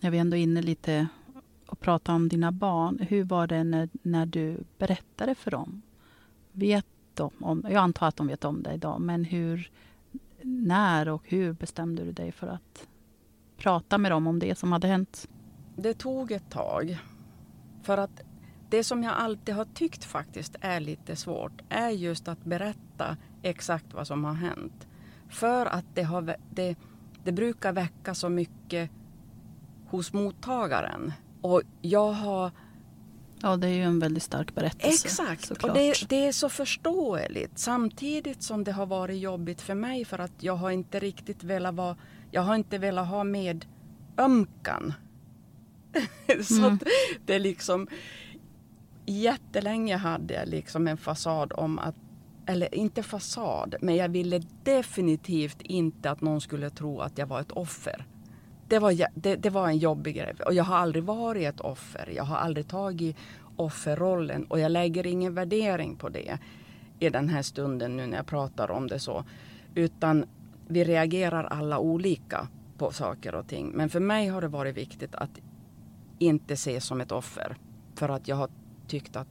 jag 0.00 0.14
är 0.14 0.20
ändå 0.20 0.36
inne 0.36 0.62
lite 0.62 1.08
och 1.66 1.80
prata 1.80 2.14
om 2.14 2.28
dina 2.28 2.52
barn. 2.52 2.98
Hur 3.08 3.24
var 3.24 3.46
det 3.46 3.64
när, 3.64 3.88
när 4.02 4.26
du 4.26 4.64
berättade 4.78 5.34
för 5.34 5.50
dem? 5.50 5.82
Vet 6.52 6.86
de 7.14 7.30
om, 7.40 7.62
jag 7.64 7.74
antar 7.74 8.08
att 8.08 8.16
de 8.16 8.26
vet 8.26 8.44
om 8.44 8.62
det 8.62 8.72
idag, 8.72 9.00
men 9.00 9.24
hur, 9.24 9.70
när 10.42 11.08
och 11.08 11.22
hur 11.24 11.52
bestämde 11.52 12.04
du 12.04 12.12
dig 12.12 12.32
för 12.32 12.46
att 12.46 12.88
prata 13.56 13.98
med 13.98 14.12
dem 14.12 14.26
om 14.26 14.38
det 14.38 14.58
som 14.58 14.72
hade 14.72 14.88
hänt? 14.88 15.28
Det 15.76 15.94
tog 15.94 16.32
ett 16.32 16.50
tag. 16.50 16.98
För 17.82 17.98
att 17.98 18.22
det 18.70 18.84
som 18.84 19.02
jag 19.02 19.12
alltid 19.12 19.54
har 19.54 19.64
tyckt 19.64 20.04
faktiskt 20.04 20.56
är 20.60 20.80
lite 20.80 21.16
svårt 21.16 21.62
är 21.68 21.90
just 21.90 22.28
att 22.28 22.44
berätta 22.44 23.16
exakt 23.42 23.94
vad 23.94 24.06
som 24.06 24.24
har 24.24 24.34
hänt. 24.34 24.86
För 25.28 25.66
att 25.66 25.84
det, 25.94 26.02
har, 26.02 26.36
det, 26.50 26.76
det 27.24 27.32
brukar 27.32 27.72
väcka 27.72 28.14
så 28.14 28.28
mycket 28.28 28.90
hos 29.86 30.12
mottagaren. 30.12 31.12
Och 31.40 31.62
jag 31.80 32.12
har 32.12 32.50
Ja, 33.42 33.56
det 33.56 33.66
är 33.68 33.74
ju 33.74 33.82
en 33.82 33.98
väldigt 33.98 34.22
stark 34.22 34.54
berättelse. 34.54 35.08
Exakt, 35.08 35.46
såklart. 35.46 35.70
och 35.70 35.76
det, 35.76 35.94
det 36.08 36.26
är 36.26 36.32
så 36.32 36.48
förståeligt. 36.48 37.58
Samtidigt 37.58 38.42
som 38.42 38.64
det 38.64 38.72
har 38.72 38.86
varit 38.86 39.20
jobbigt 39.20 39.60
för 39.60 39.74
mig 39.74 40.04
för 40.04 40.18
att 40.18 40.32
jag 40.42 40.56
har 40.56 40.70
inte 40.70 40.98
riktigt 41.00 41.44
velat 41.44 41.74
vara, 41.74 41.96
jag 42.30 42.42
har 42.42 42.54
inte 42.54 42.78
velat 42.78 43.08
ha 43.08 43.24
med 43.24 43.66
ömkan. 44.18 44.92
så 46.42 46.64
Mm. 46.64 46.78
det 47.26 47.34
är 47.34 47.38
liksom, 47.38 47.88
jättelänge 49.10 49.96
hade 49.96 50.34
jag 50.34 50.48
liksom 50.48 50.88
en 50.88 50.96
fasad 50.96 51.52
om 51.56 51.78
att, 51.78 51.94
eller 52.46 52.74
inte 52.74 53.02
fasad, 53.02 53.74
men 53.80 53.96
jag 53.96 54.08
ville 54.08 54.42
definitivt 54.62 55.62
inte 55.62 56.10
att 56.10 56.20
någon 56.20 56.40
skulle 56.40 56.70
tro 56.70 57.00
att 57.00 57.18
jag 57.18 57.26
var 57.26 57.40
ett 57.40 57.52
offer. 57.52 58.06
Det 58.68 58.78
var, 58.78 58.94
det, 59.14 59.36
det 59.36 59.50
var 59.50 59.68
en 59.68 59.78
jobbig 59.78 60.14
grej. 60.16 60.34
Och 60.46 60.54
jag 60.54 60.64
har 60.64 60.76
aldrig 60.76 61.04
varit 61.04 61.48
ett 61.48 61.60
offer. 61.60 62.12
Jag 62.16 62.24
har 62.24 62.36
aldrig 62.36 62.68
tagit 62.68 63.16
offerrollen. 63.56 64.44
Och 64.44 64.60
jag 64.60 64.72
lägger 64.72 65.06
ingen 65.06 65.34
värdering 65.34 65.96
på 65.96 66.08
det 66.08 66.38
i 66.98 67.10
den 67.10 67.28
här 67.28 67.42
stunden 67.42 67.96
nu 67.96 68.06
när 68.06 68.16
jag 68.16 68.26
pratar 68.26 68.70
om 68.70 68.86
det 68.86 68.98
så. 68.98 69.24
Utan 69.74 70.24
vi 70.68 70.84
reagerar 70.84 71.44
alla 71.44 71.78
olika 71.78 72.48
på 72.78 72.90
saker 72.90 73.34
och 73.34 73.48
ting. 73.48 73.70
Men 73.74 73.88
för 73.88 74.00
mig 74.00 74.28
har 74.28 74.40
det 74.40 74.48
varit 74.48 74.76
viktigt 74.76 75.14
att 75.14 75.40
inte 76.18 76.56
se 76.56 76.80
som 76.80 77.00
ett 77.00 77.12
offer. 77.12 77.56
För 77.94 78.08
att 78.08 78.28
jag 78.28 78.36
har 78.36 78.48
tyckt 78.90 79.16
att, 79.16 79.28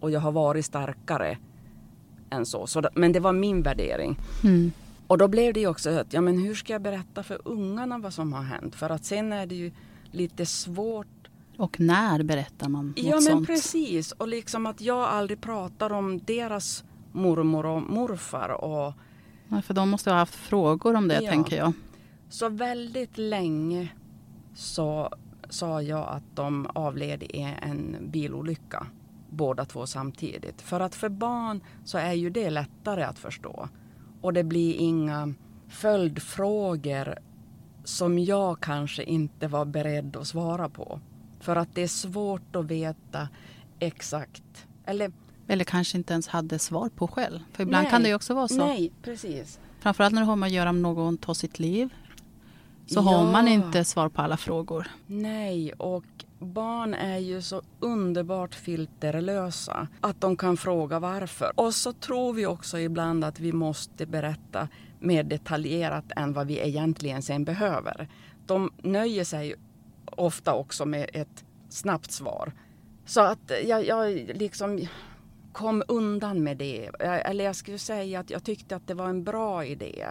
och 0.00 0.10
jag 0.10 0.20
har 0.20 0.32
varit 0.32 0.64
starkare 0.64 1.38
än 2.30 2.46
så. 2.46 2.66
så 2.66 2.82
men 2.94 3.12
det 3.12 3.20
var 3.20 3.32
min 3.32 3.62
värdering. 3.62 4.18
Mm. 4.44 4.72
Och 5.06 5.18
då 5.18 5.28
blev 5.28 5.54
det 5.54 5.60
ju 5.60 5.66
också 5.66 5.90
att, 5.90 6.12
ja 6.12 6.20
men 6.20 6.38
hur 6.38 6.54
ska 6.54 6.72
jag 6.72 6.82
berätta 6.82 7.22
för 7.22 7.40
ungarna 7.44 7.98
vad 7.98 8.12
som 8.14 8.32
har 8.32 8.42
hänt? 8.42 8.74
För 8.74 8.90
att 8.90 9.04
sen 9.04 9.32
är 9.32 9.46
det 9.46 9.54
ju 9.54 9.72
lite 10.10 10.46
svårt. 10.46 11.06
Och 11.58 11.80
när 11.80 12.22
berättar 12.22 12.68
man 12.68 12.86
något 12.86 12.98
Ja 12.98 13.14
men 13.14 13.22
sånt? 13.22 13.46
precis. 13.46 14.12
Och 14.12 14.28
liksom 14.28 14.66
att 14.66 14.80
jag 14.80 14.98
aldrig 15.02 15.40
pratar 15.40 15.92
om 15.92 16.18
deras 16.24 16.84
mormor 17.12 17.66
och 17.66 17.82
morfar. 17.82 18.48
Och 18.48 18.94
Ja, 19.48 19.62
för 19.62 19.74
de 19.74 19.88
måste 19.88 20.10
ha 20.10 20.18
haft 20.18 20.34
frågor 20.34 20.94
om 20.96 21.08
det, 21.08 21.20
Ja. 21.22 21.30
tänker 21.30 21.56
jag. 21.56 21.72
så 22.28 22.48
väldigt 22.48 23.18
länge 23.18 23.88
så 24.54 25.10
sa 25.52 25.82
jag 25.82 26.08
att 26.08 26.36
de 26.36 26.66
avled 26.74 27.22
i 27.22 27.56
en 27.62 27.96
bilolycka. 28.10 28.86
Båda 29.30 29.64
två 29.64 29.86
samtidigt. 29.86 30.62
För 30.62 30.80
att 30.80 30.94
för 30.94 31.08
barn 31.08 31.60
så 31.84 31.98
är 31.98 32.12
ju 32.12 32.30
det 32.30 32.50
lättare 32.50 33.02
att 33.02 33.18
förstå. 33.18 33.68
Och 34.20 34.32
det 34.32 34.44
blir 34.44 34.74
inga 34.74 35.34
följdfrågor 35.68 37.18
som 37.84 38.18
jag 38.18 38.60
kanske 38.60 39.02
inte 39.02 39.48
var 39.48 39.64
beredd 39.64 40.16
att 40.16 40.26
svara 40.26 40.68
på. 40.68 41.00
För 41.40 41.56
att 41.56 41.74
det 41.74 41.82
är 41.82 41.88
svårt 41.88 42.56
att 42.56 42.64
veta 42.64 43.28
exakt. 43.78 44.66
Eller 44.86 45.12
Eller 45.48 45.64
kanske 45.64 45.98
inte 45.98 46.12
ens 46.12 46.28
hade 46.28 46.58
svar 46.58 46.88
på 46.88 47.08
själv. 47.08 47.40
För 47.52 47.62
ibland 47.62 47.82
Nej. 47.82 47.90
kan 47.90 48.02
det 48.02 48.08
ju 48.08 48.14
också 48.14 48.34
vara 48.34 48.48
så. 48.48 48.66
nej, 48.66 48.92
precis. 49.02 49.60
Framförallt 49.80 50.14
när 50.14 50.22
det 50.22 50.26
har 50.26 50.36
med 50.36 50.46
att 50.46 50.52
göra 50.52 50.70
om 50.70 50.82
någon 50.82 51.18
tar 51.18 51.34
sitt 51.34 51.58
liv. 51.58 51.88
Så 52.86 52.98
Ja. 52.98 53.02
har 53.02 53.32
man 53.32 53.48
inte 53.48 53.84
svar 53.84 54.08
på 54.08 54.22
alla 54.22 54.36
frågor. 54.36 54.86
Nej, 55.06 55.72
och 55.72 56.04
barn 56.38 56.94
är 56.94 57.18
ju 57.18 57.42
så 57.42 57.62
underbart 57.80 58.54
filterlösa 58.54 59.88
att 60.00 60.20
de 60.20 60.36
kan 60.36 60.56
fråga 60.56 60.98
varför. 60.98 61.52
Och 61.54 61.74
så 61.74 61.92
tror 61.92 62.32
vi 62.32 62.46
också 62.46 62.78
ibland 62.78 63.24
att 63.24 63.40
vi 63.40 63.52
måste 63.52 64.06
berätta 64.06 64.68
mer 65.00 65.22
detaljerat 65.24 66.04
än 66.16 66.32
vad 66.32 66.46
vi 66.46 66.60
egentligen 66.60 67.22
sen 67.22 67.44
behöver. 67.44 68.08
De 68.46 68.72
nöjer 68.82 69.24
sig 69.24 69.54
ofta 70.04 70.54
också 70.54 70.84
med 70.86 71.10
ett 71.12 71.44
snabbt 71.68 72.12
svar. 72.12 72.52
Så 73.06 73.20
att 73.20 73.52
jag, 73.66 73.86
jag 73.86 74.10
liksom 74.34 74.86
kom 75.52 75.82
undan 75.88 76.42
med 76.44 76.56
det. 76.56 76.86
Eller 77.00 77.44
jag 77.44 77.56
skulle 77.56 77.78
säga 77.78 78.20
att 78.20 78.30
jag 78.30 78.44
tyckte 78.44 78.76
att 78.76 78.86
det 78.86 78.94
var 78.94 79.08
en 79.08 79.24
bra 79.24 79.64
idé. 79.64 80.06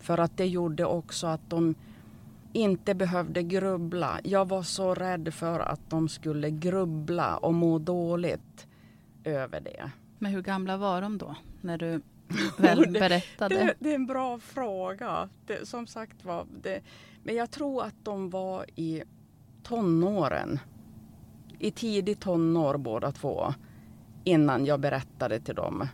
För 0.00 0.18
att 0.18 0.36
det 0.36 0.46
gjorde 0.46 0.84
också 0.84 1.26
att 1.26 1.50
de 1.50 1.74
inte 2.54 2.94
behövde 2.94 3.42
grubbla. 3.42 4.20
Jag 4.24 4.48
var 4.48 4.62
så 4.62 4.94
rädd 4.94 5.34
för 5.34 5.60
att 5.60 5.90
de 5.90 6.08
skulle 6.08 6.50
grubbla 6.50 7.36
och 7.36 7.54
må 7.54 7.78
dåligt 7.78 8.66
över 9.24 9.60
det. 9.60 9.90
Men 10.18 10.32
hur 10.32 10.42
gamla 10.42 10.76
var 10.76 11.00
de 11.00 11.18
då? 11.18 11.36
När 11.60 11.78
du 11.78 12.00
väl 12.58 12.92
berättade? 12.92 13.54
Det, 13.54 13.74
det 13.78 13.90
är 13.90 13.94
en 13.94 14.06
bra 14.06 14.38
fråga. 14.38 15.28
Det, 15.46 15.68
som 15.68 15.86
sagt 15.86 16.24
var, 16.24 16.46
men 17.22 17.34
jag 17.34 17.50
tror 17.50 17.82
att 17.82 17.94
de 18.02 18.30
var 18.30 18.66
i 18.76 19.02
tonåren. 19.62 20.58
I 21.58 21.70
tidig 21.70 22.20
tonår 22.20 22.76
båda 22.76 23.12
två. 23.12 23.54
Innan 24.24 24.66
jag 24.66 24.80
berättade 24.80 25.40
till 25.40 25.54
dem. 25.54 25.88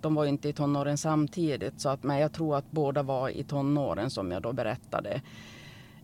De 0.00 0.14
var 0.14 0.26
inte 0.26 0.48
i 0.48 0.52
tonåren 0.52 0.98
samtidigt. 0.98 1.80
Så 1.80 1.88
att, 1.88 2.02
men 2.02 2.18
jag 2.18 2.32
tror 2.32 2.56
att 2.56 2.70
båda 2.70 3.02
var 3.02 3.28
i 3.28 3.44
tonåren 3.44 4.10
som 4.10 4.30
jag 4.30 4.42
då 4.42 4.52
berättade. 4.52 5.22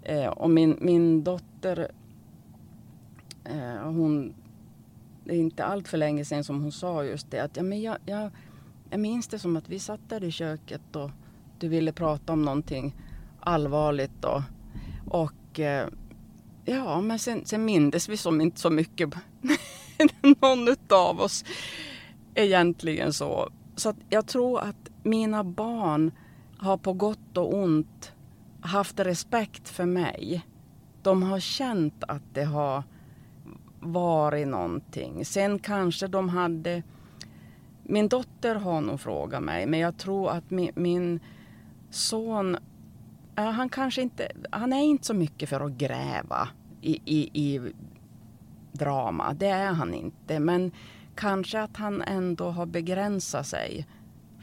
Eh, 0.04 0.26
och 0.26 0.50
min, 0.50 0.78
min 0.80 1.24
dotter, 1.24 1.90
eh, 3.44 3.82
hon 3.82 4.34
det 5.24 5.34
är 5.34 5.38
inte 5.38 5.64
allt 5.64 5.88
för 5.88 5.98
länge 5.98 6.24
sedan 6.24 6.44
som 6.44 6.62
hon 6.62 6.72
sa 6.72 7.04
just 7.04 7.30
det 7.30 7.40
att 7.40 7.56
ja, 7.56 7.62
men 7.62 7.82
jag, 7.82 7.96
jag, 8.06 8.30
jag 8.90 9.00
minns 9.00 9.28
det 9.28 9.38
som 9.38 9.56
att 9.56 9.68
vi 9.68 9.78
satt 9.78 10.08
där 10.08 10.24
i 10.24 10.30
köket 10.30 10.96
och 10.96 11.10
du 11.58 11.68
ville 11.68 11.92
prata 11.92 12.32
om 12.32 12.42
någonting 12.42 12.94
allvarligt 13.40 14.24
och, 14.24 14.42
Och 15.06 15.60
eh, 15.60 15.88
ja, 16.64 17.00
men 17.00 17.18
sen, 17.18 17.46
sen 17.46 17.64
mindes 17.64 18.08
vi 18.08 18.16
som 18.16 18.40
inte 18.40 18.60
så 18.60 18.70
mycket 18.70 19.10
någon 20.40 20.76
av 20.88 21.20
oss 21.20 21.44
egentligen 22.34 23.12
så. 23.12 23.50
Så 23.76 23.88
att 23.88 23.96
jag 24.08 24.26
tror 24.26 24.60
att 24.60 24.90
mina 25.02 25.44
barn 25.44 26.10
har 26.56 26.76
på 26.76 26.92
gott 26.92 27.36
och 27.36 27.54
ont 27.54 28.12
haft 28.64 29.00
respekt 29.00 29.68
för 29.68 29.86
mig. 29.86 30.46
De 31.02 31.22
har 31.22 31.40
känt 31.40 32.04
att 32.08 32.22
det 32.32 32.44
har 32.44 32.82
varit 33.80 34.48
någonting. 34.48 35.24
Sen 35.24 35.58
kanske 35.58 36.06
de 36.06 36.28
hade... 36.28 36.82
Min 37.82 38.08
dotter 38.08 38.54
har 38.54 38.80
nog 38.80 39.00
frågat 39.00 39.42
mig, 39.42 39.66
men 39.66 39.80
jag 39.80 39.96
tror 39.96 40.30
att 40.30 40.50
min, 40.50 40.72
min 40.74 41.20
son... 41.90 42.56
Han 43.34 43.68
kanske 43.68 44.02
inte... 44.02 44.28
Han 44.50 44.72
är 44.72 44.82
inte 44.82 45.06
så 45.06 45.14
mycket 45.14 45.48
för 45.48 45.60
att 45.60 45.72
gräva 45.72 46.48
i, 46.80 47.00
i, 47.04 47.30
i 47.32 47.72
drama. 48.72 49.34
Det 49.34 49.46
är 49.46 49.72
han 49.72 49.94
inte. 49.94 50.40
Men 50.40 50.72
kanske 51.14 51.60
att 51.60 51.76
han 51.76 52.02
ändå 52.02 52.50
har 52.50 52.66
begränsat 52.66 53.46
sig 53.46 53.86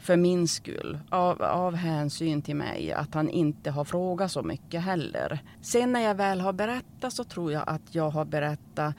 för 0.02 0.16
min 0.16 0.48
skull, 0.48 0.98
av, 1.10 1.42
av 1.42 1.74
hänsyn 1.74 2.42
till 2.42 2.56
mig, 2.56 2.92
att 2.92 3.14
han 3.14 3.30
inte 3.30 3.70
har 3.70 3.84
frågat 3.84 4.32
så 4.32 4.42
mycket 4.42 4.82
heller. 4.82 5.38
Sen 5.60 5.92
när 5.92 6.00
jag 6.00 6.14
väl 6.14 6.40
har 6.40 6.52
berättat 6.52 7.12
så 7.12 7.24
tror 7.24 7.52
jag 7.52 7.64
att 7.66 7.94
jag 7.94 8.10
har 8.10 8.24
berättat 8.24 8.94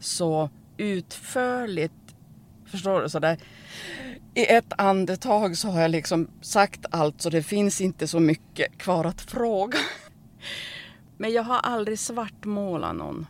så 0.00 0.50
utförligt, 0.76 2.16
förstår 2.66 3.02
du, 3.02 3.08
sådär. 3.08 3.38
I 4.34 4.46
ett 4.46 4.72
andetag 4.78 5.56
så 5.56 5.68
har 5.68 5.80
jag 5.80 5.90
liksom 5.90 6.28
sagt 6.40 6.86
allt 6.90 7.20
så 7.20 7.30
det 7.30 7.42
finns 7.42 7.80
inte 7.80 8.08
så 8.08 8.20
mycket 8.20 8.78
kvar 8.78 9.04
att 9.04 9.20
fråga. 9.20 9.78
Men 11.16 11.32
jag 11.32 11.42
har 11.42 11.58
aldrig 11.58 11.98
svartmålat 11.98 12.96
någon 12.96 13.26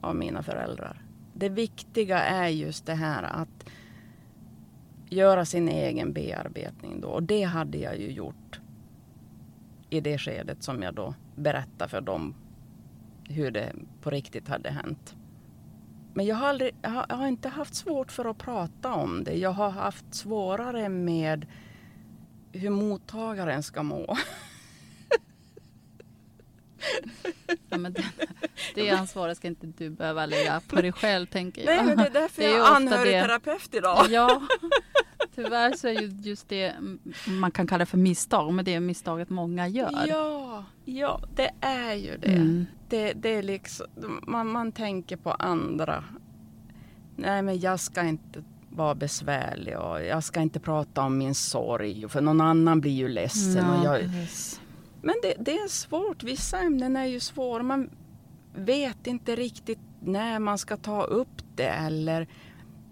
av 0.00 0.16
mina 0.16 0.42
föräldrar. 0.42 1.02
Det 1.34 1.48
viktiga 1.48 2.18
är 2.18 2.48
just 2.48 2.86
det 2.86 2.94
här 2.94 3.22
att 3.22 3.70
göra 5.14 5.44
sin 5.44 5.68
egen 5.68 6.12
bearbetning 6.12 7.00
då. 7.00 7.08
Och 7.08 7.22
det 7.22 7.42
hade 7.42 7.78
jag 7.78 7.98
ju 7.98 8.10
gjort 8.10 8.60
i 9.90 10.00
det 10.00 10.18
skedet 10.18 10.62
som 10.62 10.82
jag 10.82 10.94
då 10.94 11.14
berättade 11.36 11.90
för 11.90 12.00
dem 12.00 12.34
hur 13.28 13.50
det 13.50 13.72
på 14.02 14.10
riktigt 14.10 14.48
hade 14.48 14.70
hänt. 14.70 15.16
Men 16.14 16.26
jag 16.26 16.36
har, 16.36 16.48
aldrig, 16.48 16.74
jag 16.82 16.90
har, 16.90 17.06
jag 17.08 17.16
har 17.16 17.26
inte 17.26 17.48
haft 17.48 17.74
svårt 17.74 18.12
för 18.12 18.24
att 18.24 18.38
prata 18.38 18.94
om 18.94 19.24
det. 19.24 19.34
Jag 19.34 19.50
har 19.52 19.70
haft 19.70 20.14
svårare 20.14 20.88
med 20.88 21.46
hur 22.52 22.70
mottagaren 22.70 23.62
ska 23.62 23.82
må. 23.82 24.16
Ja, 27.68 27.78
men 27.78 27.92
det, 27.92 28.04
det 28.74 28.90
ansvaret 28.90 29.36
ska 29.36 29.48
inte 29.48 29.66
du 29.66 29.90
behöva 29.90 30.26
lägga 30.26 30.60
på 30.68 30.76
dig 30.76 30.92
själv 30.92 31.26
tänker 31.26 31.64
jag. 31.64 31.76
Nej, 31.76 31.84
men 31.84 31.96
det 31.96 32.06
är 32.06 32.10
därför 32.10 32.42
det 32.42 32.48
är 32.48 32.56
jag 32.56 32.70
är 32.70 32.76
anhörigterapeut 32.76 33.74
idag. 33.74 34.06
Ja, 34.10 34.42
tyvärr 35.34 35.72
så 35.72 35.88
är 35.88 35.92
ju 35.92 36.06
just 36.06 36.48
det 36.48 36.74
man 37.26 37.50
kan 37.50 37.66
kalla 37.66 37.86
för 37.86 37.98
misstag, 37.98 38.52
men 38.52 38.64
det 38.64 38.74
är 38.74 38.80
misstaget 38.80 39.30
många 39.30 39.68
gör. 39.68 40.04
Ja, 40.06 40.64
ja 40.84 41.20
det 41.36 41.50
är 41.60 41.94
ju 41.94 42.16
det. 42.16 42.32
Mm. 42.32 42.66
Det, 42.88 43.12
det 43.12 43.28
är 43.28 43.42
liksom, 43.42 43.86
man, 44.22 44.48
man 44.48 44.72
tänker 44.72 45.16
på 45.16 45.30
andra. 45.30 46.04
Nej, 47.16 47.42
men 47.42 47.60
jag 47.60 47.80
ska 47.80 48.02
inte 48.02 48.44
vara 48.70 48.94
besvärlig 48.94 49.78
och 49.78 50.04
jag 50.04 50.24
ska 50.24 50.40
inte 50.40 50.60
prata 50.60 51.02
om 51.02 51.18
min 51.18 51.34
sorg 51.34 52.08
för 52.08 52.20
någon 52.20 52.40
annan 52.40 52.80
blir 52.80 52.92
ju 52.92 53.08
ledsen. 53.08 53.66
Ja, 53.66 53.78
och 53.78 53.84
jag, 53.84 54.10
men 55.04 55.14
det, 55.22 55.34
det, 55.38 55.58
är 55.58 55.68
svårt. 55.68 56.22
Vissa 56.22 56.58
ämnen 56.58 56.96
är 56.96 57.04
ju 57.04 57.20
svåra. 57.20 57.62
Man 57.62 57.90
vet 58.54 59.06
inte 59.06 59.36
riktigt 59.36 59.78
när 60.00 60.38
man 60.38 60.58
ska 60.58 60.76
ta 60.76 61.02
upp 61.02 61.42
det. 61.54 61.68
Eller, 61.68 62.28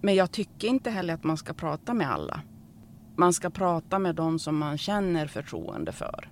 men 0.01 0.15
jag 0.15 0.31
tycker 0.31 0.69
inte 0.69 0.91
heller 0.91 1.15
att 1.15 1.25
man 1.25 1.37
ska 1.37 1.53
prata 1.53 1.95
med 1.95 2.13
alla. 2.13 2.41
Man 3.17 3.33
ska 3.33 3.51
prata 3.51 3.99
med 3.99 4.15
de 4.15 4.39
som 4.39 4.59
man 4.59 4.79
känner 4.79 5.27
förtroende 5.27 5.93
för. 5.93 6.29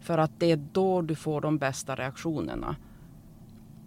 För 0.00 0.18
att 0.18 0.40
det 0.40 0.50
är 0.52 0.56
då 0.72 1.02
du 1.02 1.14
får 1.14 1.40
de 1.40 1.58
bästa 1.58 1.94
reaktionerna. 1.94 2.76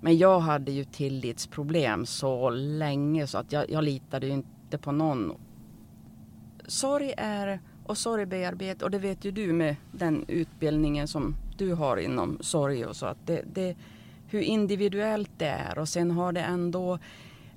Men 0.02 0.18
jag 0.18 0.40
hade 0.40 0.72
ju 0.72 0.84
tillitsproblem 0.84 2.06
så 2.06 2.50
länge 2.50 3.28
så 3.28 3.38
att 3.38 3.52
jag, 3.52 3.70
jag 3.70 3.84
litade 3.84 4.28
ju 4.28 4.34
inte 4.34 4.78
på 4.78 4.92
någon. 4.92 5.34
Sorg 6.68 7.14
är 7.18 7.60
och 7.86 7.98
sorgbearbetning, 7.98 8.84
och 8.86 8.92
det 8.92 9.00
vet 9.00 9.26
ju 9.26 9.32
du 9.32 9.54
med 9.54 9.76
den 9.92 10.26
utbildningen 10.28 11.08
som 11.08 11.36
du 11.58 11.74
har 11.74 11.98
inom 11.98 12.38
sorg 12.42 12.86
och 12.86 12.96
så 12.96 13.06
att 13.06 13.28
det, 13.28 13.42
det, 13.54 13.76
hur 14.28 14.42
individuellt 14.42 15.32
det 15.38 15.48
är 15.48 15.80
och 15.80 15.90
sen 15.90 16.12
har 16.12 16.32
det 16.32 16.42
ändå 16.42 17.00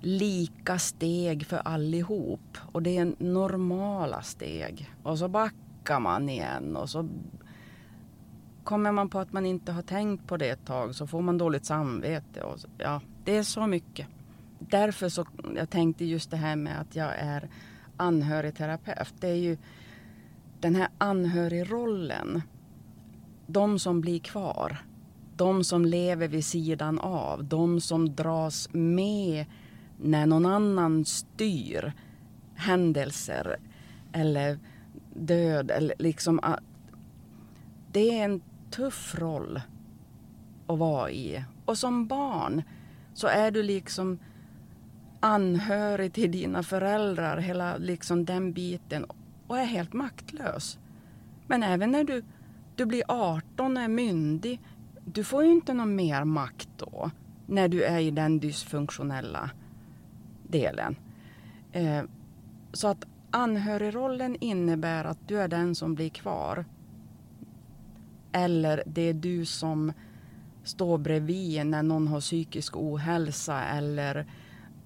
lika 0.00 0.78
steg 0.78 1.46
för 1.46 1.56
allihop 1.56 2.58
och 2.72 2.82
det 2.82 2.96
är 2.96 3.14
normala 3.18 4.22
steg 4.22 4.90
och 5.02 5.18
så 5.18 5.28
backar 5.28 6.00
man 6.00 6.28
igen 6.28 6.76
och 6.76 6.90
så 6.90 7.08
kommer 8.64 8.92
man 8.92 9.08
på 9.08 9.18
att 9.18 9.32
man 9.32 9.46
inte 9.46 9.72
har 9.72 9.82
tänkt 9.82 10.26
på 10.26 10.36
det 10.36 10.50
ett 10.50 10.66
tag 10.66 10.94
så 10.94 11.06
får 11.06 11.22
man 11.22 11.38
dåligt 11.38 11.64
samvete 11.64 12.42
och 12.42 12.60
så, 12.60 12.68
ja, 12.78 13.00
det 13.24 13.36
är 13.36 13.42
så 13.42 13.66
mycket. 13.66 14.06
Därför 14.58 15.08
så 15.08 15.26
jag 15.56 15.70
tänkte 15.70 16.04
just 16.04 16.30
det 16.30 16.36
här 16.36 16.56
med 16.56 16.80
att 16.80 16.96
jag 16.96 17.14
är 17.18 17.48
anhörigterapeut. 17.96 19.14
Det 19.20 19.28
är 19.28 19.34
ju 19.34 19.56
den 20.66 20.74
här 20.74 20.88
anhörigrollen, 20.98 22.42
de 23.46 23.78
som 23.78 24.00
blir 24.00 24.18
kvar, 24.18 24.78
de 25.36 25.64
som 25.64 25.84
lever 25.84 26.28
vid 26.28 26.44
sidan 26.44 26.98
av, 26.98 27.44
de 27.44 27.80
som 27.80 28.14
dras 28.14 28.68
med 28.72 29.46
när 29.96 30.26
någon 30.26 30.46
annan 30.46 31.04
styr 31.04 31.92
händelser 32.54 33.56
eller 34.12 34.58
död. 35.14 35.70
Eller 35.70 35.94
liksom, 35.98 36.40
det 37.92 38.18
är 38.18 38.24
en 38.24 38.40
tuff 38.70 39.14
roll 39.18 39.60
att 40.66 40.78
vara 40.78 41.10
i. 41.10 41.44
Och 41.64 41.78
som 41.78 42.06
barn 42.06 42.62
så 43.14 43.26
är 43.26 43.50
du 43.50 43.62
liksom 43.62 44.18
anhörig 45.20 46.12
till 46.12 46.32
dina 46.32 46.62
föräldrar, 46.62 47.36
hela 47.36 47.76
liksom 47.76 48.24
den 48.24 48.52
biten 48.52 49.06
och 49.46 49.58
är 49.58 49.64
helt 49.64 49.92
maktlös. 49.92 50.78
Men 51.46 51.62
även 51.62 51.92
när 51.92 52.04
du, 52.04 52.24
du 52.76 52.86
blir 52.86 53.02
18 53.08 53.76
och 53.76 53.82
är 53.82 53.88
myndig, 53.88 54.60
du 55.04 55.24
får 55.24 55.44
ju 55.44 55.52
inte 55.52 55.74
någon 55.74 55.96
mer 55.96 56.24
makt 56.24 56.68
då 56.76 57.10
när 57.46 57.68
du 57.68 57.82
är 57.82 57.98
i 57.98 58.10
den 58.10 58.38
dysfunktionella 58.38 59.50
delen. 60.42 60.96
Eh, 61.72 62.02
så 62.72 62.88
att 62.88 63.06
anhörigrollen 63.30 64.36
innebär 64.40 65.04
att 65.04 65.28
du 65.28 65.40
är 65.40 65.48
den 65.48 65.74
som 65.74 65.94
blir 65.94 66.08
kvar. 66.08 66.64
Eller 68.32 68.82
det 68.86 69.02
är 69.02 69.14
du 69.14 69.44
som 69.44 69.92
står 70.64 70.98
bredvid 70.98 71.66
när 71.66 71.82
någon 71.82 72.08
har 72.08 72.20
psykisk 72.20 72.76
ohälsa 72.76 73.64
eller 73.64 74.26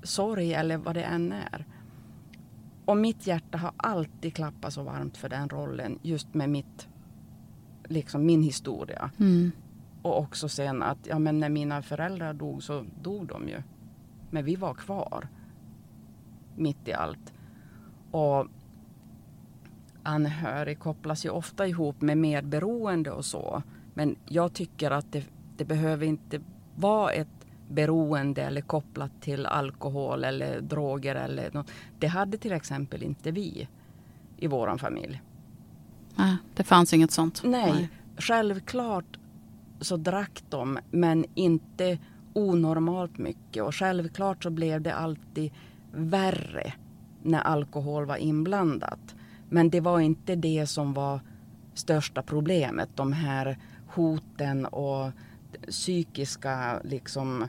sorg 0.02 0.54
eller 0.54 0.76
vad 0.76 0.94
det 0.94 1.02
än 1.02 1.32
är. 1.32 1.66
Och 2.90 2.96
mitt 2.96 3.26
hjärta 3.26 3.58
har 3.58 3.72
alltid 3.76 4.34
klappat 4.34 4.72
så 4.72 4.82
varmt 4.82 5.16
för 5.16 5.28
den 5.28 5.48
rollen 5.48 5.98
just 6.02 6.34
med 6.34 6.50
mitt, 6.50 6.88
liksom 7.84 8.26
min 8.26 8.42
historia. 8.42 9.10
Mm. 9.18 9.52
Och 10.02 10.18
också 10.18 10.48
sen 10.48 10.82
att 10.82 10.98
ja, 11.06 11.18
men 11.18 11.40
när 11.40 11.48
mina 11.48 11.82
föräldrar 11.82 12.34
dog 12.34 12.62
så 12.62 12.84
dog 13.02 13.26
de 13.26 13.48
ju. 13.48 13.62
Men 14.30 14.44
vi 14.44 14.56
var 14.56 14.74
kvar. 14.74 15.28
Mitt 16.56 16.88
i 16.88 16.92
allt. 16.92 17.32
Och 18.10 18.46
anhörig 20.02 20.78
kopplas 20.78 21.26
ju 21.26 21.30
ofta 21.30 21.66
ihop 21.66 22.00
med 22.00 22.18
medberoende 22.18 23.10
och 23.10 23.24
så. 23.24 23.62
Men 23.94 24.16
jag 24.26 24.52
tycker 24.52 24.90
att 24.90 25.12
det, 25.12 25.24
det 25.56 25.64
behöver 25.64 26.06
inte 26.06 26.40
vara 26.76 27.12
ett 27.12 27.39
beroende 27.70 28.42
eller 28.42 28.60
kopplat 28.60 29.10
till 29.20 29.46
alkohol 29.46 30.24
eller 30.24 30.60
droger. 30.60 31.14
Eller 31.14 31.50
något. 31.52 31.70
Det 31.98 32.06
hade 32.06 32.38
till 32.38 32.52
exempel 32.52 33.02
inte 33.02 33.30
vi 33.30 33.68
i 34.36 34.46
vår 34.46 34.78
familj. 34.78 35.22
Nej, 36.14 36.36
det 36.54 36.62
fanns 36.62 36.92
inget 36.92 37.10
sånt. 37.10 37.42
Nej, 37.44 37.72
Nej, 37.72 37.88
självklart 38.16 39.18
så 39.80 39.96
drack 39.96 40.42
de 40.48 40.78
men 40.90 41.24
inte 41.34 41.98
onormalt 42.32 43.18
mycket 43.18 43.62
och 43.62 43.74
självklart 43.74 44.42
så 44.42 44.50
blev 44.50 44.80
det 44.80 44.94
alltid 44.94 45.52
värre 45.92 46.72
när 47.22 47.40
alkohol 47.40 48.04
var 48.04 48.16
inblandat. 48.16 49.14
Men 49.48 49.70
det 49.70 49.80
var 49.80 50.00
inte 50.00 50.34
det 50.36 50.66
som 50.66 50.94
var 50.94 51.20
största 51.74 52.22
problemet. 52.22 52.88
De 52.94 53.12
här 53.12 53.58
hoten 53.86 54.66
och 54.66 55.10
psykiska 55.68 56.80
liksom, 56.84 57.46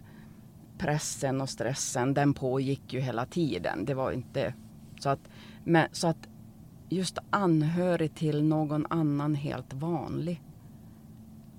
pressen 0.82 1.42
och 1.42 1.50
stressen 1.50 2.14
den 2.14 2.34
pågick 2.34 2.94
ju 2.94 3.00
hela 3.00 3.26
tiden. 3.26 3.86
Det 3.86 3.94
var 3.94 4.12
inte 4.12 4.54
så 5.00 5.10
att, 5.10 5.30
men, 5.64 5.88
så 5.92 6.08
att 6.08 6.28
just 6.90 7.18
anhörig 7.30 8.16
till 8.16 8.44
någon 8.44 8.86
annan 8.90 9.36
helt 9.36 9.74
vanlig 9.74 10.42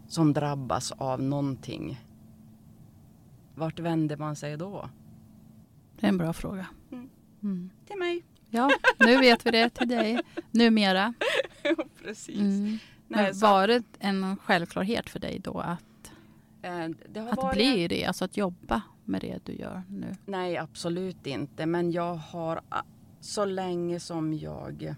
som 0.08 0.32
drabbas 0.32 0.92
av 0.92 1.22
någonting. 1.22 2.00
Vart 3.54 3.78
vänder 3.80 4.16
man 4.16 4.36
sig 4.36 4.56
då? 4.56 4.90
Det 6.00 6.06
är 6.06 6.08
en 6.08 6.18
bra 6.18 6.32
fråga. 6.32 6.66
Mm. 7.42 7.70
Till 7.86 7.98
mig. 7.98 8.24
Ja, 8.50 8.70
nu 8.98 9.16
vet 9.20 9.46
vi 9.46 9.50
det 9.50 9.68
till 9.70 9.88
dig. 9.88 10.20
Numera. 10.50 11.14
Precis. 12.02 12.38
Mm. 12.40 12.78
Nej, 13.08 13.24
Men 13.32 13.38
var 13.40 13.68
det 13.68 13.82
en 13.98 14.36
självklarhet 14.36 15.10
för 15.10 15.20
dig 15.20 15.38
då 15.38 15.58
att, 15.60 15.82
Eh, 16.64 16.88
det 17.12 17.20
har 17.20 17.28
att 17.30 17.36
varit- 17.36 17.54
bli 17.56 17.88
det? 17.88 18.04
Alltså 18.04 18.24
att 18.24 18.36
jobba 18.36 18.82
med 19.12 19.20
det 19.20 19.38
du 19.44 19.52
gör 19.52 19.82
nu? 19.88 20.14
Nej, 20.26 20.56
absolut 20.56 21.26
inte. 21.26 21.66
Men 21.66 21.92
jag 21.92 22.14
har 22.14 22.60
så 23.20 23.44
länge 23.44 24.00
som 24.00 24.34
jag 24.34 24.94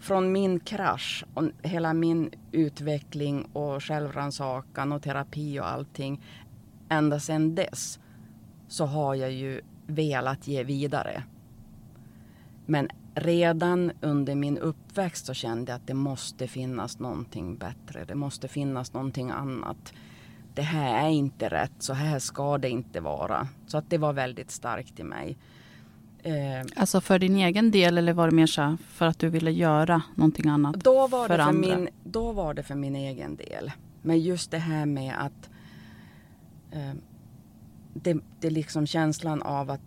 från 0.00 0.32
min 0.32 0.60
krasch 0.60 1.24
och 1.34 1.44
hela 1.62 1.94
min 1.94 2.30
utveckling 2.52 3.44
och 3.52 3.84
självrannsakan 3.84 4.92
och 4.92 5.02
terapi 5.02 5.60
och 5.60 5.68
allting. 5.68 6.24
Ända 6.88 7.20
sedan 7.20 7.54
dess 7.54 7.98
så 8.68 8.86
har 8.86 9.14
jag 9.14 9.32
ju 9.32 9.60
velat 9.86 10.48
ge 10.48 10.64
vidare. 10.64 11.22
Men 12.66 12.88
redan 13.14 13.92
under 14.00 14.34
min 14.34 14.58
uppväxt 14.58 15.26
så 15.26 15.34
kände 15.34 15.72
jag 15.72 15.76
att 15.76 15.86
det 15.86 15.94
måste 15.94 16.48
finnas 16.48 16.98
någonting 16.98 17.56
bättre. 17.56 18.04
Det 18.04 18.14
måste 18.14 18.48
finnas 18.48 18.92
någonting 18.92 19.30
annat. 19.30 19.92
Det 20.54 20.62
här 20.62 21.04
är 21.06 21.08
inte 21.10 21.48
rätt, 21.48 21.72
så 21.78 21.92
här 21.92 22.18
ska 22.18 22.58
det 22.58 22.68
inte 22.70 23.00
vara. 23.00 23.48
Så 23.66 23.78
att 23.78 23.90
det 23.90 23.98
var 23.98 24.12
väldigt 24.12 24.50
starkt 24.50 25.00
i 25.00 25.02
mig. 25.04 25.36
Eh, 26.22 26.66
Alltså 26.76 27.00
för 27.00 27.18
din 27.18 27.36
egen 27.36 27.70
del 27.70 27.98
eller 27.98 28.12
var 28.12 28.28
det 28.30 28.34
mer 28.36 28.46
så 28.46 28.76
för 28.88 29.06
att 29.06 29.18
du 29.18 29.28
ville 29.28 29.50
göra 29.50 30.02
någonting 30.14 30.48
annat 30.48 30.74
då, 30.74 31.06
var 31.06 31.28
för 31.28 31.36
det 31.36 31.44
för 31.44 31.48
andra? 31.48 31.76
min, 31.78 31.88
då 32.04 32.32
var 32.32 32.54
det 32.54 32.62
för 32.62 32.74
min 32.74 32.96
egen 32.96 33.36
del. 33.36 33.72
Men 34.02 34.20
just 34.20 34.50
det 34.50 34.58
här 34.58 34.86
med 34.86 35.14
att 35.18 35.50
eh, 36.70 36.94
det, 37.94 38.16
det 38.40 38.50
liksom 38.50 38.86
känslan 38.86 39.42
av 39.42 39.70
att 39.70 39.80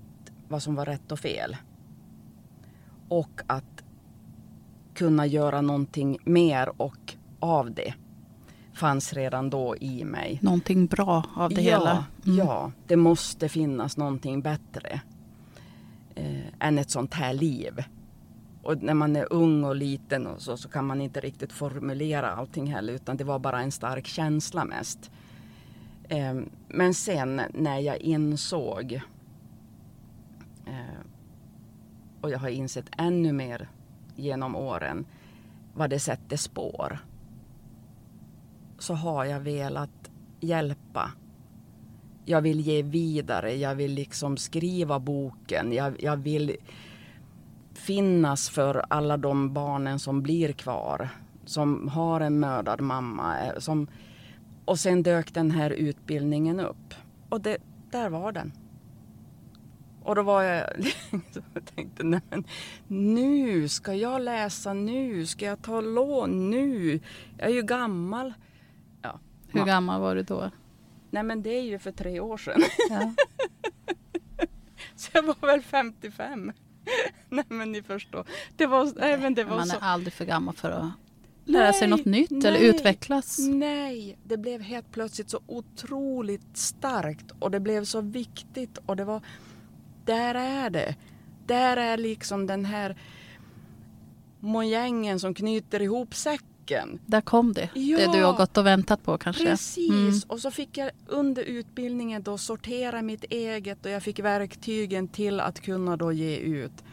vad 0.48 0.64
som 0.64 0.76
var 0.76 0.86
rätt 0.86 1.12
och 1.12 1.20
fel. 1.20 1.58
Och 3.10 3.42
att 3.48 3.84
kunna 4.94 5.26
göra 5.26 5.62
någonting 5.62 6.18
mer 6.24 6.82
och 6.82 7.14
av 7.40 7.74
det 7.74 7.94
fanns 8.76 9.14
redan 9.14 9.50
då 9.50 9.76
i 9.78 10.04
mig. 10.04 10.40
Någonting 10.42 10.86
bra 10.86 11.24
av 11.36 11.50
det 11.50 11.62
ja, 11.62 11.78
hela? 11.78 12.06
Mm. 12.26 12.38
Ja, 12.38 12.72
det 12.88 12.96
måste 12.96 13.50
finnas 13.50 13.98
någonting 13.98 14.42
bättre 14.42 15.02
eh, 16.16 16.46
än 16.60 16.78
ett 16.78 16.90
sånt 16.90 17.14
här 17.14 17.34
liv. 17.34 17.84
Och 18.64 18.84
när 18.84 18.94
man 18.94 19.16
är 19.16 19.34
ung 19.34 19.64
och 19.64 19.76
liten 19.76 20.28
och 20.28 20.42
så, 20.42 20.58
så 20.58 20.70
kan 20.70 20.86
man 20.86 21.02
inte 21.02 21.20
riktigt 21.20 21.52
formulera 21.52 22.32
allting 22.32 22.68
heller 22.68 22.94
utan 22.94 23.18
det 23.18 23.24
var 23.24 23.40
bara 23.40 23.62
en 23.62 23.72
stark 23.72 24.08
känsla 24.08 24.66
mest. 24.66 25.12
Eh, 26.10 26.36
men 26.68 26.94
sen 26.94 27.42
när 27.54 27.80
jag 27.80 27.98
insåg 27.98 28.94
eh, 30.66 31.02
och 32.22 32.30
jag 32.30 32.40
har 32.40 32.50
insett 32.50 32.86
ännu 32.98 33.34
mer 33.34 33.70
genom 34.16 34.56
åren 34.56 35.06
vad 35.74 35.90
det 35.90 36.00
sätter 36.00 36.38
spår 36.38 37.00
så 38.80 38.94
har 38.94 39.26
jag 39.26 39.40
velat 39.40 40.12
hjälpa. 40.40 41.12
Jag 42.26 42.42
vill 42.42 42.60
ge 42.60 42.82
vidare, 42.82 43.56
jag 43.56 43.76
vill 43.76 43.94
liksom 43.94 44.38
skriva 44.38 45.00
boken, 45.00 45.74
jag, 45.74 46.04
jag 46.04 46.18
vill 46.18 46.56
finnas 47.74 48.50
för 48.50 48.86
alla 48.90 49.18
de 49.18 49.54
barnen 49.54 50.00
som 50.00 50.22
blir 50.22 50.54
kvar. 50.54 51.10
Som 51.46 51.88
har 51.88 52.22
en 52.22 52.40
mördad 52.40 52.82
mamma. 52.82 53.40
Eh, 53.40 53.60
som, 53.60 53.88
och 54.66 54.80
sen 54.80 55.04
dök 55.04 55.34
den 55.34 55.52
här 55.52 55.70
utbildningen 55.70 56.60
upp. 56.60 56.94
Och 57.30 57.42
det, 57.42 57.58
där 57.92 58.10
var 58.10 58.32
den. 58.32 58.52
Och 60.04 60.16
då 60.16 60.22
var 60.22 60.44
jag... 60.44 60.70
jag 61.54 61.66
tänkte, 61.76 62.04
nej 62.04 62.22
men 62.30 62.44
nu 62.88 63.68
ska 63.70 63.94
jag 63.94 64.22
läsa 64.22 64.74
nu, 64.74 65.26
ska 65.26 65.46
jag 65.46 65.62
ta 65.62 65.82
lån 65.82 66.50
nu? 66.50 67.00
Jag 67.38 67.50
är 67.50 67.54
ju 67.54 67.62
gammal. 67.62 68.34
Ja. 69.56 69.62
Hur 69.62 69.66
Ma- 69.66 69.74
gammal 69.74 70.02
var 70.02 70.16
du 70.16 70.24
då? 70.24 70.52
Nej 71.12 71.24
men 71.24 71.44
det 71.44 71.50
är 71.50 71.64
ju 71.64 71.80
för 71.80 71.92
tre 71.92 72.20
år 72.20 72.38
sedan. 72.38 72.64
Ja. 72.90 73.14
Så 74.96 75.10
jag 75.14 75.24
var 75.24 75.48
väl 75.48 75.62
55. 75.62 76.52
Nej 77.30 77.46
men 77.48 77.72
ni 77.72 77.82
förstår. 77.82 78.26
Det 78.58 78.66
var, 78.66 78.92
nej, 78.96 79.18
men 79.18 79.34
det 79.34 79.44
var 79.44 79.58
Man 79.58 79.68
så... 79.68 79.76
är 79.76 79.82
aldrig 79.82 80.14
för 80.14 80.26
gammal 80.26 80.56
för 80.56 80.72
att 80.72 80.90
lära 81.46 81.74
sig 81.74 81.88
något 81.88 82.06
nytt 82.06 82.32
eller 82.32 82.52
nej, 82.52 82.68
utvecklas. 82.68 83.40
Nej, 83.40 84.18
det 84.24 84.38
blev 84.38 84.62
helt 84.62 84.92
plötsligt 84.92 85.30
så 85.30 85.40
otroligt 85.48 86.58
starkt 86.58 87.32
och 87.40 87.52
det 87.52 87.60
blev 87.60 87.86
så 87.86 88.02
viktigt 88.02 88.78
och 88.86 88.96
det 88.96 89.06
var... 89.06 89.22
Där 90.06 90.36
är 90.36 90.70
det. 90.70 90.96
Där 91.46 91.78
är 91.78 91.98
liksom 91.98 92.48
den 92.48 92.66
här 92.66 92.98
mojängen 94.40 95.20
som 95.20 95.34
knyter 95.34 95.82
ihop 95.82 96.16
säcken. 96.16 96.55
Där 97.06 97.22
kom 97.22 97.54
det. 97.54 97.70
Ja. 97.74 97.98
Det 97.98 98.18
du 98.18 98.24
har 98.24 98.34
gått 98.34 98.58
och 98.58 98.66
väntat 98.66 99.04
på 99.04 99.18
kanske. 99.18 99.46
Precis, 99.46 99.90
Mm. 99.90 100.14
och 100.28 100.40
så 100.40 100.52
fick 100.52 100.78
jag 100.78 100.92
under 101.08 101.44
utbildningen 101.44 102.24
då 102.24 102.38
sortera 102.38 103.02
mitt 103.02 103.24
eget 103.24 103.86
och 103.86 103.92
jag 103.92 104.04
fick 104.04 104.20
verktygen 104.20 105.08
till 105.08 105.40
att 105.40 105.60
kunna 105.62 105.98
då 105.98 106.12
ge 106.12 106.38
ut. 106.38 106.84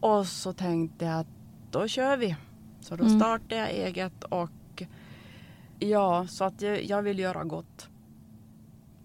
Och 0.00 0.26
så 0.26 0.52
tänkte 0.52 1.04
jag 1.04 1.20
att 1.20 1.26
då 1.70 1.88
kör 1.88 2.16
vi. 2.16 2.36
Så 2.80 2.96
då 2.96 3.04
Mm. 3.04 3.20
startade 3.20 3.56
jag 3.56 3.70
eget 3.70 4.24
och 4.24 4.82
ja, 5.78 6.26
så 6.28 6.44
att 6.44 6.62
jag, 6.62 6.84
jag 6.84 7.02
vill 7.02 7.18
göra 7.18 7.44
gott. 7.44 7.88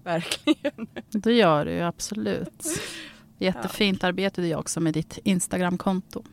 Verkligen. 0.03 0.87
Det 1.09 1.33
gör 1.33 1.65
du 1.65 1.71
ju 1.71 1.81
absolut. 1.81 2.63
Jättefint 3.39 4.03
arbete 4.03 4.41
du 4.41 4.47
gör 4.47 4.59
också 4.59 4.79
med 4.79 4.93
ditt 4.93 5.19
Instagramkonto. 5.23 6.23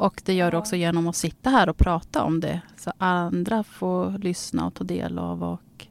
Och 0.00 0.22
det 0.24 0.34
gör 0.34 0.50
du 0.50 0.56
också 0.56 0.76
genom 0.76 1.08
att 1.08 1.16
sitta 1.16 1.50
här 1.50 1.68
och 1.68 1.76
prata 1.76 2.24
om 2.24 2.40
det. 2.40 2.60
Så 2.76 2.92
andra 2.98 3.62
får 3.64 4.18
lyssna 4.18 4.66
och 4.66 4.74
ta 4.74 4.84
del 4.84 5.18
av. 5.18 5.42
Och, 5.44 5.86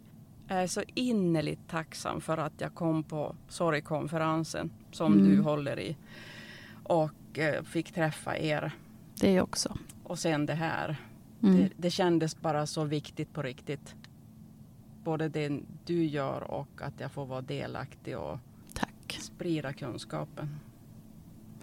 Jag 0.48 0.64
är 0.64 0.68
så 0.68 0.82
innerligt 0.94 1.68
tacksam 1.70 2.22
för 2.22 2.38
att 2.38 2.54
jag 2.58 2.74
kom 2.76 3.04
på 3.04 3.36
sorgkonferensen 3.48 4.72
som 4.92 5.14
Mm. 5.14 5.26
du 5.26 5.42
håller 5.42 5.80
i. 5.80 5.98
Och 6.84 7.40
eh, 7.40 7.64
fick 7.64 7.92
träffa 7.92 8.38
er. 8.38 8.72
det 9.20 9.42
också. 9.42 9.78
Och 10.04 10.20
sen 10.20 10.46
det 10.46 10.54
här. 10.54 10.98
Mm. 11.44 11.58
Det, 11.58 11.70
det 11.78 11.90
kändes 11.92 12.42
bara 12.42 12.66
så 12.66 12.84
viktigt 12.84 13.34
på 13.34 13.42
riktigt. 13.42 13.96
Både 15.04 15.30
det 15.30 15.60
du 15.86 16.06
gör 16.06 16.52
och 16.52 16.82
att 16.82 16.94
jag 17.00 17.12
får 17.12 17.26
vara 17.26 17.42
delaktig 17.42 18.18
och 18.18 18.40
Tack. 18.74 19.18
sprida 19.22 19.74
kunskapen. 19.74 20.50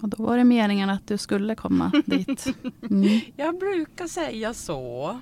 Och 0.00 0.08
då 0.08 0.22
var 0.22 0.36
det 0.36 0.44
meningen 0.44 0.90
att 0.90 1.06
du 1.06 1.18
skulle 1.18 1.54
komma 1.54 1.92
dit. 2.06 2.46
Mm. 2.90 3.20
Jag 3.36 3.58
brukar 3.58 4.06
säga 4.06 4.54
så. 4.54 5.20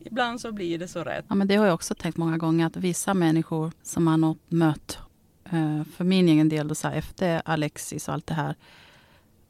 Ibland 0.00 0.40
så 0.40 0.52
blir 0.52 0.78
det 0.78 0.88
så 0.88 1.04
rätt. 1.04 1.24
Ja, 1.28 1.34
men 1.34 1.48
det 1.48 1.56
har 1.56 1.66
jag 1.66 1.74
också 1.74 1.94
tänkt 1.94 2.16
många 2.16 2.38
gånger 2.38 2.66
att 2.66 2.76
vissa 2.76 3.14
människor 3.14 3.72
som 3.82 4.04
man 4.04 4.22
har 4.22 4.36
mött 4.48 4.98
eh, 5.44 5.84
för 5.96 6.04
min 6.04 6.28
egen 6.28 6.48
del 6.48 6.68
då, 6.68 6.74
så 6.74 6.88
här, 6.88 6.96
efter 6.96 7.42
Alexis 7.44 8.08
och 8.08 8.14
allt 8.14 8.26
det 8.26 8.34
här. 8.34 8.54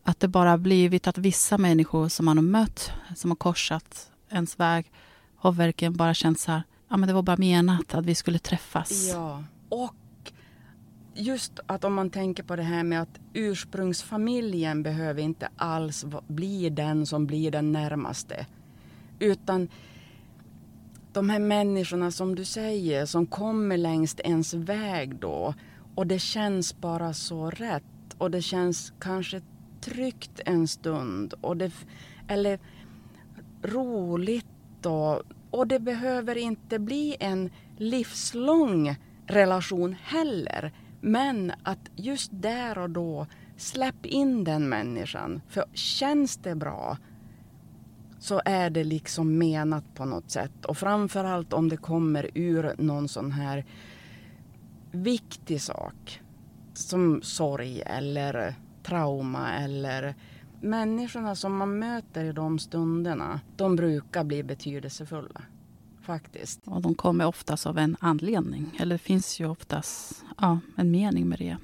Att 0.03 0.21
det 0.21 0.29
bara 0.29 0.59
blivit 0.59 1.07
att 1.07 1.19
vissa 1.19 1.59
människor 1.59 2.09
som 2.09 2.27
man 2.27 2.37
har 2.39 2.43
mött, 2.43 2.93
som 3.17 3.31
har 3.31 3.37
korsat 3.37 4.11
ens 4.31 4.61
väg, 4.61 4.93
har 5.37 5.53
verkligen 5.53 5.97
bara 5.97 6.15
känt 6.15 6.41
så 6.41 6.53
här, 6.53 6.63
ja 6.89 6.97
men 6.97 7.07
det 7.07 7.13
var 7.13 7.23
bara 7.23 7.37
menat 7.37 7.95
att 7.95 8.07
vi 8.07 8.15
skulle 8.15 8.39
träffas. 8.39 9.11
Ja. 9.13 9.45
Och 9.69 9.95
just 11.15 11.61
att 11.67 11.85
om 11.85 11.95
man 11.95 12.11
tänker 12.11 12.43
på 12.43 12.57
det 12.57 12.63
här 12.63 12.85
med 12.85 13.03
att 13.03 13.21
ursprungsfamiljen 13.33 14.83
behöver 14.83 15.23
inte 15.23 15.49
alls 15.57 16.05
bli 16.29 16.71
den 16.71 17.07
som 17.07 17.27
blir 17.27 17.51
den 17.51 17.73
närmaste. 17.73 18.47
Utan 19.19 19.69
de 21.13 21.31
här 21.31 21.39
människorna 21.39 22.11
som 22.11 22.35
du 22.35 22.45
säger 22.45 23.07
som 23.07 23.27
kommer 23.27 23.77
längs 23.77 24.17
ens 24.25 24.55
väg 24.55 25.17
då 25.17 25.55
och 25.95 26.07
det 26.07 26.19
känns 26.19 26.81
bara 26.81 27.13
så 27.13 27.51
rätt 27.51 27.85
och 28.19 28.31
det 28.31 28.43
känns 28.43 28.93
kanske 28.99 29.41
tryggt 29.81 30.41
en 30.47 30.69
stund 30.69 31.35
och 31.41 31.57
det, 31.57 31.73
eller 32.29 32.59
roligt 33.63 34.87
och, 34.87 35.23
och 35.51 35.67
det 35.67 35.81
behöver 35.81 36.39
inte 36.39 36.79
bli 36.79 37.17
en 37.21 37.51
livslång 37.77 38.97
relation 39.27 39.97
heller. 40.03 40.73
Men 41.01 41.53
att 41.63 41.91
just 41.97 42.31
där 42.35 42.79
och 42.79 42.91
då 42.91 43.27
släpp 43.57 44.07
in 44.07 44.45
den 44.45 44.69
människan. 44.69 45.41
För 45.49 45.65
känns 45.73 46.37
det 46.37 46.55
bra 46.55 46.97
så 48.19 48.43
är 48.45 48.71
det 48.71 48.85
liksom 48.85 49.39
menat 49.39 49.95
på 49.95 50.05
något 50.05 50.31
sätt. 50.31 50.65
Och 50.65 50.79
framförallt 50.79 51.53
om 51.53 51.69
det 51.69 51.77
kommer 51.77 52.31
ur 52.35 52.75
någon 52.79 53.09
sån 53.09 53.33
här 53.33 53.65
viktig 54.93 55.63
sak 55.63 56.21
som 56.75 57.23
sorg 57.23 57.83
eller 57.87 58.55
trauma 58.83 59.53
eller 59.53 60.15
människorna 60.61 61.35
som 61.35 61.57
man 61.57 61.79
möter 61.79 62.25
i 62.25 62.33
de 62.33 62.59
stunderna, 62.59 63.41
de 63.57 63.77
brukar 63.77 64.25
bli 64.25 64.43
betydelsefulla. 64.43 65.43
Faktiskt. 66.11 66.61
Och 66.65 66.83
de 66.83 66.95
kommer 66.95 67.27
oftast 67.27 67.67
av 67.67 67.79
en 67.79 67.97
anledning. 68.01 68.77
Eller 68.79 68.95
det 68.95 68.99
finns 68.99 69.41
ju 69.41 69.47
oftast 69.47 70.25
ja, 70.39 70.59
en 70.77 70.91
mening 70.91 71.29
med 71.29 71.39
det. 71.39 71.57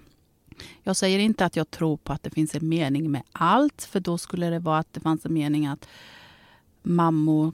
Jag 0.83 0.97
säger 0.97 1.19
inte 1.19 1.45
att 1.45 1.57
jag 1.57 1.71
tror 1.71 1.97
på 1.97 2.13
att 2.13 2.23
det 2.23 2.31
finns 2.31 2.55
en 2.55 2.69
mening 2.69 3.11
med 3.11 3.23
allt. 3.33 3.83
För 3.83 4.01
då 4.01 4.19
skulle 4.19 4.51
det 4.51 4.59
vara 4.59 4.79
att 4.79 4.93
det 4.93 5.01
fanns 5.01 5.27
en 5.27 5.35
mening 5.35 5.67
att 5.67 5.89
mammor, 6.83 7.53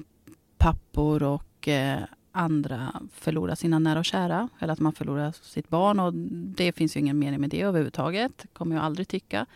pappor 0.58 1.22
och 1.22 1.68
eh, 1.68 2.00
andra 2.32 3.02
förlorar 3.12 3.54
sina 3.54 3.78
nära 3.78 3.98
och 3.98 4.04
kära. 4.04 4.48
Eller 4.58 4.72
att 4.72 4.80
man 4.80 4.92
förlorar 4.92 5.32
sitt 5.32 5.68
barn. 5.68 6.00
Och 6.00 6.14
det 6.56 6.72
finns 6.72 6.96
ju 6.96 7.00
ingen 7.00 7.18
mening 7.18 7.40
med 7.40 7.50
det 7.50 7.62
överhuvudtaget. 7.62 8.46
kommer 8.52 8.76
jag 8.76 8.84
aldrig 8.84 9.08
tycka. 9.08 9.46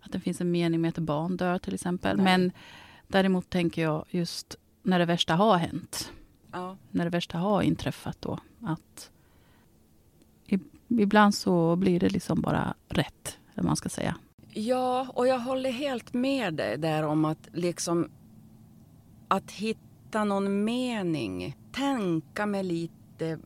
Att 0.00 0.12
det 0.12 0.20
finns 0.20 0.40
en 0.40 0.50
mening 0.50 0.80
med 0.80 0.88
att 0.88 0.98
ett 0.98 1.04
barn 1.04 1.36
dör 1.36 1.58
till 1.58 1.74
exempel. 1.74 2.16
Nej. 2.16 2.24
Men 2.24 2.52
däremot 3.06 3.50
tänker 3.50 3.82
jag 3.82 4.04
just 4.10 4.56
när 4.82 4.98
det 4.98 5.04
värsta 5.04 5.34
har 5.34 5.56
hänt. 5.56 6.12
Ja. 6.58 6.76
När 6.90 7.04
det 7.04 7.10
värsta 7.10 7.38
har 7.38 7.62
inträffat 7.62 8.16
då. 8.20 8.38
Att 8.62 9.10
ibland 10.88 11.34
så 11.34 11.76
blir 11.76 12.00
det 12.00 12.08
liksom 12.08 12.40
bara 12.40 12.74
rätt, 12.88 13.38
eller 13.54 13.62
man 13.62 13.76
ska 13.76 13.88
säga. 13.88 14.16
Ja, 14.50 15.06
och 15.14 15.26
jag 15.26 15.38
håller 15.38 15.70
helt 15.70 16.14
med 16.14 16.54
dig 16.54 16.78
där 16.78 17.02
om 17.02 17.24
att 17.24 17.48
liksom 17.52 18.10
att 19.28 19.50
hitta 19.50 20.24
någon 20.24 20.64
mening, 20.64 21.56
tänka 21.72 22.46
med 22.46 22.64
lite 22.64 23.38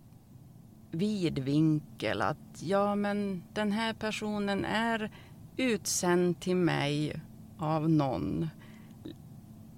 vid 0.90 1.38
vinkel 1.38 2.22
att 2.22 2.62
ja 2.62 2.94
men 2.94 3.42
den 3.52 3.72
här 3.72 3.94
personen 3.94 4.64
är 4.64 5.10
utsänd 5.56 6.40
till 6.40 6.56
mig 6.56 7.20
av 7.58 7.90
någon 7.90 8.48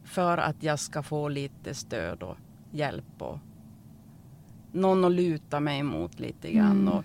för 0.05 0.39
att 0.39 0.63
jag 0.63 0.79
ska 0.79 1.03
få 1.03 1.29
lite 1.29 1.75
stöd 1.75 2.23
och 2.23 2.37
hjälp 2.75 3.23
och 3.23 3.39
någon 4.73 5.05
att 5.05 5.13
luta 5.13 5.61
mig 5.61 5.81
emot 5.81 6.21
lite 6.21 6.53
grann. 6.53 6.81
Mm. 6.81 6.89
Och 6.89 7.05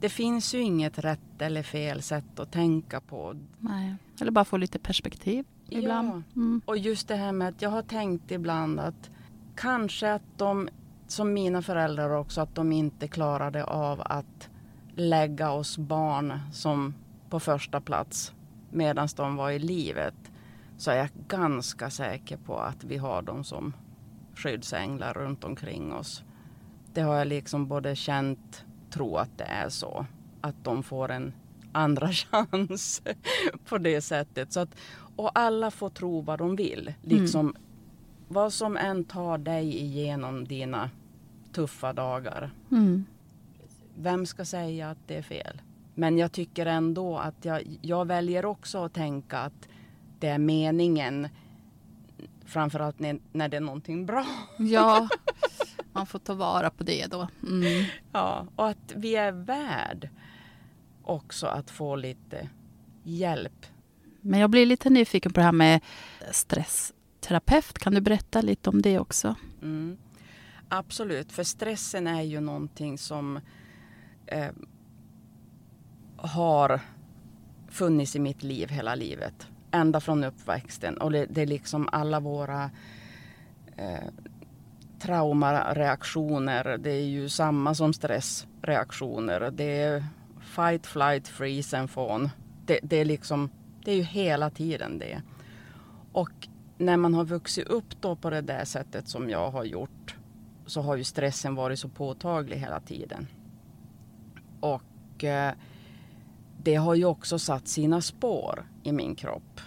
det 0.00 0.08
finns 0.08 0.54
ju 0.54 0.60
inget 0.60 0.98
rätt 0.98 1.42
eller 1.42 1.62
fel 1.62 2.02
sätt 2.02 2.40
att 2.40 2.52
tänka 2.52 3.00
på. 3.00 3.34
Nej. 3.58 3.94
Eller 4.20 4.30
bara 4.30 4.44
få 4.44 4.56
lite 4.56 4.78
perspektiv 4.78 5.44
ibland. 5.68 6.08
Ja. 6.08 6.22
Mm. 6.36 6.62
Och 6.64 6.78
just 6.78 7.08
det 7.08 7.16
här 7.16 7.32
med 7.32 7.48
att 7.48 7.62
jag 7.62 7.70
har 7.70 7.82
tänkt 7.82 8.30
ibland 8.30 8.80
att 8.80 9.10
kanske 9.56 10.12
att 10.12 10.22
de, 10.36 10.68
som 11.06 11.32
mina 11.32 11.62
föräldrar 11.62 12.10
också, 12.10 12.40
att 12.40 12.54
de 12.54 12.72
inte 12.72 13.08
klarade 13.08 13.64
av 13.64 14.02
att 14.04 14.48
lägga 14.94 15.50
oss 15.50 15.78
barn 15.78 16.38
som 16.52 16.94
på 17.30 17.40
första 17.40 17.80
plats 17.80 18.32
medan 18.70 19.08
de 19.16 19.36
var 19.36 19.50
i 19.50 19.58
livet. 19.58 20.14
Så 20.76 20.90
är 20.90 20.96
jag 20.96 21.08
ganska 21.28 21.90
säker 21.90 22.36
på 22.36 22.58
att 22.58 22.84
vi 22.84 22.96
har 22.96 23.22
dem 23.22 23.44
som 23.44 23.72
skyddsänglar 24.34 25.14
runt 25.14 25.44
omkring 25.44 25.92
oss. 25.92 26.22
Det 26.92 27.00
har 27.00 27.14
jag 27.14 27.26
liksom 27.26 27.68
både 27.68 27.96
känt, 27.96 28.64
tro 28.90 29.16
att 29.16 29.38
det 29.38 29.44
är 29.44 29.68
så. 29.68 30.06
Att 30.40 30.64
de 30.64 30.82
får 30.82 31.10
en 31.10 31.32
andra 31.72 32.08
chans 32.12 33.02
på 33.68 33.78
det 33.78 34.00
sättet. 34.00 34.52
Så 34.52 34.60
att, 34.60 34.76
och 35.16 35.38
alla 35.38 35.70
får 35.70 35.90
tro 35.90 36.20
vad 36.20 36.38
de 36.38 36.56
vill. 36.56 36.94
Liksom, 37.02 37.40
mm. 37.40 37.56
Vad 38.28 38.52
som 38.52 38.76
än 38.76 39.04
tar 39.04 39.38
dig 39.38 39.76
igenom 39.76 40.44
dina 40.44 40.90
tuffa 41.52 41.92
dagar. 41.92 42.50
Mm. 42.70 43.04
Vem 43.96 44.26
ska 44.26 44.44
säga 44.44 44.90
att 44.90 44.98
det 45.06 45.16
är 45.16 45.22
fel? 45.22 45.62
Men 45.94 46.18
jag 46.18 46.32
tycker 46.32 46.66
ändå 46.66 47.18
att 47.18 47.44
jag, 47.44 47.62
jag 47.80 48.06
väljer 48.06 48.44
också 48.44 48.84
att 48.84 48.94
tänka 48.94 49.38
att 49.38 49.68
det 50.18 50.28
är 50.28 50.38
meningen 50.38 51.28
Framförallt 52.54 52.98
när, 52.98 53.18
när 53.32 53.48
det 53.48 53.56
är 53.56 53.60
någonting 53.60 54.06
bra. 54.06 54.26
Ja, 54.58 55.08
man 55.92 56.06
får 56.06 56.18
ta 56.18 56.34
vara 56.34 56.70
på 56.70 56.84
det 56.84 57.06
då. 57.06 57.28
Mm. 57.42 57.84
Ja, 58.12 58.46
och 58.56 58.68
att 58.68 58.92
vi 58.96 59.16
är 59.16 59.32
värd 59.32 60.08
också 61.04 61.46
att 61.46 61.70
få 61.70 61.96
lite 61.96 62.48
hjälp. 63.02 63.66
Men 64.20 64.40
jag 64.40 64.50
blir 64.50 64.66
lite 64.66 64.90
nyfiken 64.90 65.32
på 65.32 65.40
det 65.40 65.44
här 65.44 65.52
med 65.52 65.80
stressterapeut. 66.30 67.78
Kan 67.78 67.94
du 67.94 68.00
berätta 68.00 68.40
lite 68.40 68.70
om 68.70 68.82
det 68.82 68.98
också? 68.98 69.34
Mm. 69.62 69.96
Absolut, 70.68 71.32
för 71.32 71.44
stressen 71.44 72.06
är 72.06 72.22
ju 72.22 72.40
någonting 72.40 72.98
som 72.98 73.40
eh, 74.26 74.50
har 76.16 76.80
funnits 77.68 78.16
i 78.16 78.18
mitt 78.18 78.42
liv 78.42 78.68
hela 78.68 78.94
livet 78.94 79.48
ända 79.74 80.00
från 80.00 80.24
uppväxten. 80.24 80.98
Och 80.98 81.12
det, 81.12 81.26
det 81.26 81.42
är 81.42 81.46
liksom 81.46 81.88
alla 81.92 82.20
våra 82.20 82.70
eh, 83.76 84.08
traumareaktioner. 84.98 86.78
Det 86.78 86.90
är 86.90 87.06
ju 87.06 87.28
samma 87.28 87.74
som 87.74 87.92
stressreaktioner. 87.92 89.50
Det 89.50 89.82
är 89.82 90.04
fight, 90.40 90.86
flight, 90.86 91.28
freeze 91.28 91.78
and 91.78 91.90
fawn. 91.90 92.30
Det, 92.66 92.78
det, 92.82 92.96
är 92.96 93.04
liksom, 93.04 93.50
det 93.84 93.90
är 93.92 93.96
ju 93.96 94.02
hela 94.02 94.50
tiden 94.50 94.98
det. 94.98 95.22
Och 96.12 96.48
när 96.78 96.96
man 96.96 97.14
har 97.14 97.24
vuxit 97.24 97.66
upp 97.66 98.00
då 98.00 98.16
på 98.16 98.30
det 98.30 98.40
där 98.40 98.64
sättet 98.64 99.08
som 99.08 99.30
jag 99.30 99.50
har 99.50 99.64
gjort 99.64 100.16
så 100.66 100.80
har 100.80 100.96
ju 100.96 101.04
stressen 101.04 101.54
varit 101.54 101.78
så 101.78 101.88
påtaglig 101.88 102.56
hela 102.56 102.80
tiden. 102.80 103.26
Och 104.60 105.24
eh, 105.24 105.52
det 106.62 106.74
har 106.74 106.94
ju 106.94 107.04
också 107.04 107.38
satt 107.38 107.68
sina 107.68 108.00
spår 108.00 108.66
i 108.84 108.92
min 108.92 109.14
kropp. 109.14 109.60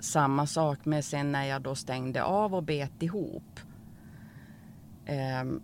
Samma 0.00 0.46
sak 0.46 0.84
med 0.84 1.04
sen 1.04 1.32
när 1.32 1.44
jag 1.44 1.62
då 1.62 1.74
stängde 1.74 2.22
av 2.22 2.54
och 2.54 2.62
bet 2.62 3.02
ihop. 3.02 3.60
Um, 5.42 5.62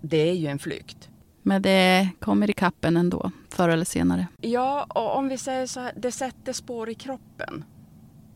det 0.00 0.30
är 0.30 0.34
ju 0.34 0.46
en 0.46 0.58
flykt. 0.58 1.10
Men 1.42 1.62
det 1.62 2.08
kommer 2.20 2.50
i 2.50 2.52
kappen 2.52 2.96
ändå, 2.96 3.30
förr 3.48 3.68
eller 3.68 3.84
senare? 3.84 4.26
Ja, 4.40 4.86
och 4.88 5.16
om 5.16 5.28
vi 5.28 5.38
säger 5.38 5.66
så 5.66 5.80
här, 5.80 5.92
det 5.96 6.12
sätter 6.12 6.52
spår 6.52 6.90
i 6.90 6.94
kroppen. 6.94 7.64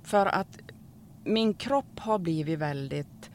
För 0.03 0.27
att 0.27 0.59
min 1.25 1.55
kropp 1.55 1.99
har 1.99 2.19
blivit 2.19 2.59
väldigt 2.59 3.31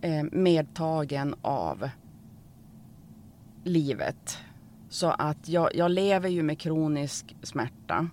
eh, 0.00 0.24
medtagen 0.32 1.34
av 1.42 1.88
livet. 3.64 4.38
Så 4.88 5.10
att 5.10 5.48
jag, 5.48 5.74
jag 5.74 5.90
lever 5.90 6.28
ju 6.28 6.42
med 6.42 6.58
kronisk 6.58 7.36
smärta. 7.42 8.08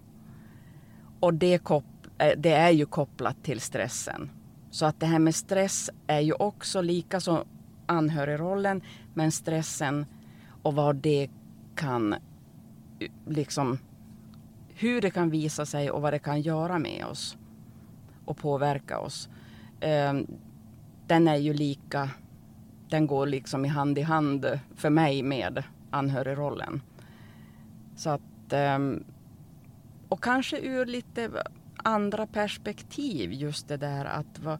Och 1.21 1.33
det, 1.33 1.57
kop, 1.57 1.85
eh, 2.17 2.37
det 2.37 2.53
är 2.53 2.71
ju 2.71 2.85
kopplat 2.85 3.43
till 3.43 3.59
stressen. 3.59 4.29
Så 4.71 4.85
att 4.85 4.99
det 4.99 5.05
här 5.05 5.19
med 5.19 5.35
stress 5.35 5.89
är 6.07 6.19
ju 6.19 6.33
också 6.33 6.81
lika 6.81 7.19
som 7.19 7.43
anhörigrollen. 7.85 8.81
Men 9.13 9.31
stressen 9.31 10.05
och 10.61 10.73
vad 10.73 10.95
det 10.95 11.29
kan 11.75 12.13
eh, 12.13 12.19
liksom 13.27 13.77
hur 14.81 15.01
det 15.01 15.11
kan 15.11 15.29
visa 15.29 15.65
sig 15.65 15.91
och 15.91 16.01
vad 16.01 16.13
det 16.13 16.19
kan 16.19 16.41
göra 16.41 16.79
med 16.79 17.05
oss 17.05 17.37
och 18.25 18.37
påverka 18.37 18.99
oss. 18.99 19.29
Ehm, 19.81 20.27
den 21.07 21.27
är 21.27 21.35
ju 21.35 21.53
lika, 21.53 22.09
den 22.89 23.07
går 23.07 23.25
liksom 23.27 23.65
i 23.65 23.67
hand 23.67 23.97
i 23.97 24.01
hand 24.01 24.59
för 24.75 24.89
mig 24.89 25.23
med 25.23 25.63
anhörigrollen. 25.89 26.81
Så 27.95 28.09
att, 28.09 28.53
ehm, 28.53 29.03
och 30.11 30.23
kanske 30.23 30.59
ur 30.59 30.85
lite 30.85 31.31
andra 31.77 32.27
perspektiv 32.27 33.33
just 33.33 33.67
det 33.67 33.77
där 33.77 34.05
att 34.05 34.39
va, 34.39 34.59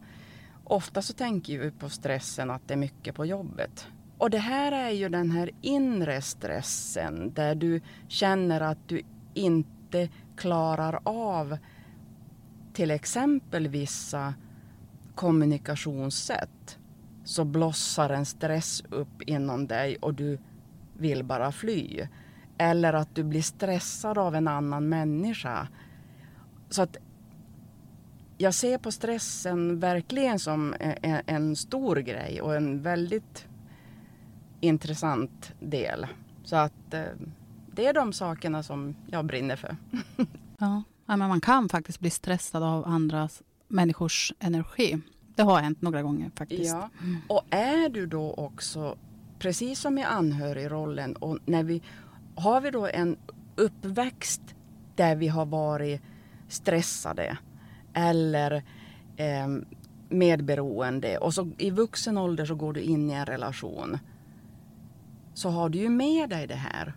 ofta 0.64 1.02
så 1.02 1.12
tänker 1.12 1.58
vi 1.58 1.70
på 1.70 1.88
stressen 1.88 2.50
att 2.50 2.68
det 2.68 2.74
är 2.74 2.78
mycket 2.78 3.14
på 3.14 3.26
jobbet. 3.26 3.86
Och 4.18 4.30
det 4.30 4.38
här 4.38 4.72
är 4.72 4.90
ju 4.90 5.08
den 5.08 5.30
här 5.30 5.50
inre 5.60 6.22
stressen 6.22 7.32
där 7.34 7.54
du 7.54 7.80
känner 8.08 8.60
att 8.60 8.88
du 8.88 9.02
inte 9.34 10.08
klarar 10.36 11.00
av 11.04 11.58
till 12.72 12.90
exempel 12.90 13.68
vissa 13.68 14.34
kommunikationssätt 15.14 16.78
så 17.24 17.44
blossar 17.44 18.10
en 18.10 18.26
stress 18.26 18.82
upp 18.90 19.22
inom 19.22 19.66
dig 19.66 19.96
och 19.96 20.14
du 20.14 20.38
vill 20.98 21.24
bara 21.24 21.52
fly. 21.52 22.06
Eller 22.62 22.92
att 22.92 23.14
du 23.14 23.24
blir 23.24 23.42
stressad 23.42 24.18
av 24.18 24.34
en 24.34 24.48
annan 24.48 24.88
människa. 24.88 25.68
Så 26.68 26.82
att 26.82 26.96
jag 28.38 28.54
ser 28.54 28.78
på 28.78 28.92
stressen 28.92 29.80
verkligen 29.80 30.38
som 30.38 30.74
en, 30.80 31.22
en 31.26 31.56
stor 31.56 31.96
grej 31.96 32.42
och 32.42 32.56
en 32.56 32.82
väldigt 32.82 33.46
intressant 34.60 35.52
del. 35.60 36.06
Så 36.44 36.56
att 36.56 36.94
eh, 36.94 37.02
det 37.72 37.86
är 37.86 37.92
de 37.92 38.12
sakerna 38.12 38.62
som 38.62 38.96
jag 39.06 39.24
brinner 39.24 39.56
för. 39.56 39.76
ja, 40.58 40.82
men 41.06 41.18
man 41.18 41.40
kan 41.40 41.68
faktiskt 41.68 42.00
bli 42.00 42.10
stressad 42.10 42.62
av 42.62 42.86
andra 42.86 43.28
människors 43.68 44.32
energi. 44.38 45.00
Det 45.34 45.42
har 45.42 45.60
hänt 45.60 45.82
några 45.82 46.02
gånger 46.02 46.30
faktiskt. 46.34 46.74
Ja. 46.74 46.88
Och 47.28 47.42
är 47.50 47.88
du 47.88 48.06
då 48.06 48.34
också, 48.34 48.98
precis 49.38 49.80
som 49.80 49.98
i 49.98 50.02
anhörigrollen 50.02 51.16
och 51.16 51.38
när 51.44 51.62
vi 51.62 51.82
har 52.34 52.60
vi 52.60 52.70
då 52.70 52.86
en 52.86 53.16
uppväxt 53.56 54.42
där 54.96 55.16
vi 55.16 55.28
har 55.28 55.46
varit 55.46 56.02
stressade 56.48 57.38
eller 57.94 58.62
eh, 59.16 59.48
medberoende 60.08 61.18
och 61.18 61.34
så 61.34 61.50
i 61.58 61.70
vuxen 61.70 62.18
ålder 62.18 62.44
så 62.44 62.54
går 62.54 62.72
du 62.72 62.80
in 62.80 63.10
i 63.10 63.14
en 63.14 63.26
relation 63.26 63.98
så 65.34 65.50
har 65.50 65.68
du 65.68 65.78
ju 65.78 65.88
med 65.88 66.30
dig 66.30 66.46
det 66.46 66.54
här 66.54 66.94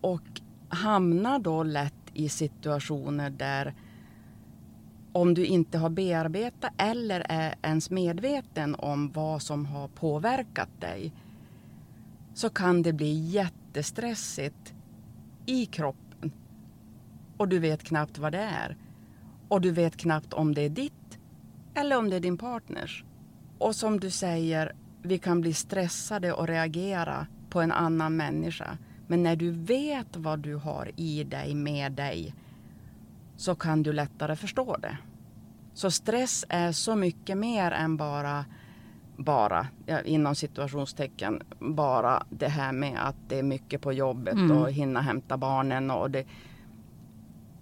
och 0.00 0.40
hamnar 0.68 1.38
då 1.38 1.62
lätt 1.62 1.94
i 2.12 2.28
situationer 2.28 3.30
där 3.30 3.74
om 5.12 5.34
du 5.34 5.46
inte 5.46 5.78
har 5.78 5.90
bearbetat 5.90 6.72
eller 6.78 7.26
är 7.28 7.54
ens 7.62 7.90
medveten 7.90 8.74
om 8.74 9.12
vad 9.12 9.42
som 9.42 9.66
har 9.66 9.88
påverkat 9.88 10.80
dig 10.80 11.12
så 12.34 12.50
kan 12.50 12.82
det 12.82 12.92
bli 12.92 13.30
jättestressigt 13.76 14.74
i 15.46 15.66
kroppen. 15.66 16.32
Och 17.36 17.48
du 17.48 17.58
vet 17.58 17.82
knappt 17.82 18.18
vad 18.18 18.32
det 18.32 18.38
är. 18.38 18.76
Och 19.48 19.60
du 19.60 19.70
vet 19.70 19.96
knappt 19.96 20.32
om 20.32 20.54
det 20.54 20.62
är 20.62 20.68
ditt 20.68 21.18
eller 21.74 21.98
om 21.98 22.10
det 22.10 22.16
är 22.16 22.20
din 22.20 22.38
partners. 22.38 23.04
Och 23.58 23.74
som 23.74 24.00
du 24.00 24.10
säger, 24.10 24.72
vi 25.02 25.18
kan 25.18 25.40
bli 25.40 25.52
stressade 25.52 26.32
och 26.32 26.48
reagera 26.48 27.26
på 27.50 27.60
en 27.60 27.72
annan 27.72 28.16
människa. 28.16 28.78
Men 29.08 29.22
när 29.22 29.36
du 29.36 29.50
vet 29.50 30.16
vad 30.16 30.38
du 30.38 30.54
har 30.54 30.90
i 30.96 31.24
dig, 31.24 31.54
med 31.54 31.92
dig, 31.92 32.34
så 33.36 33.54
kan 33.54 33.82
du 33.82 33.92
lättare 33.92 34.36
förstå 34.36 34.76
det. 34.76 34.98
Så 35.74 35.90
stress 35.90 36.44
är 36.48 36.72
så 36.72 36.96
mycket 36.96 37.38
mer 37.38 37.70
än 37.70 37.96
bara, 37.96 38.44
bara 39.16 39.66
inom 40.04 40.34
situationstecken, 40.34 41.42
bara 41.58 42.26
det 42.30 42.48
här 42.48 42.72
med 42.72 43.08
att 43.08 43.16
det 43.28 43.38
är 43.38 43.42
mycket 43.42 43.80
på 43.80 43.92
jobbet 43.92 44.34
mm. 44.34 44.56
och 44.56 44.72
hinna 44.72 45.00
hämta 45.00 45.36
barnen. 45.36 45.90
Och 45.90 46.10
det, 46.10 46.24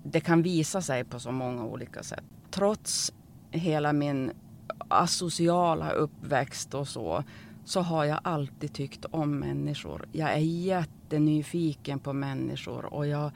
det 0.02 0.20
kan 0.20 0.42
visa 0.42 0.82
sig 0.82 1.04
på 1.04 1.20
så 1.20 1.32
många 1.32 1.64
olika 1.64 2.02
sätt. 2.02 2.24
Trots 2.50 3.12
hela 3.50 3.92
min 3.92 4.32
asociala 4.88 5.90
uppväxt 5.90 6.74
och 6.74 6.88
så, 6.88 7.24
så 7.64 7.80
har 7.80 8.04
jag 8.04 8.20
alltid 8.24 8.72
tyckt 8.72 9.04
om 9.04 9.38
människor. 9.38 10.08
Jag 10.12 10.32
är 10.32 10.38
jättenyfiken 10.38 11.98
på 11.98 12.12
människor 12.12 12.84
och 12.84 13.06
jag, 13.06 13.30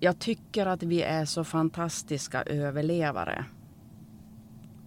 jag 0.00 0.18
tycker 0.18 0.66
att 0.66 0.82
vi 0.82 1.02
är 1.02 1.24
så 1.24 1.44
fantastiska 1.44 2.42
överlevare. 2.42 3.44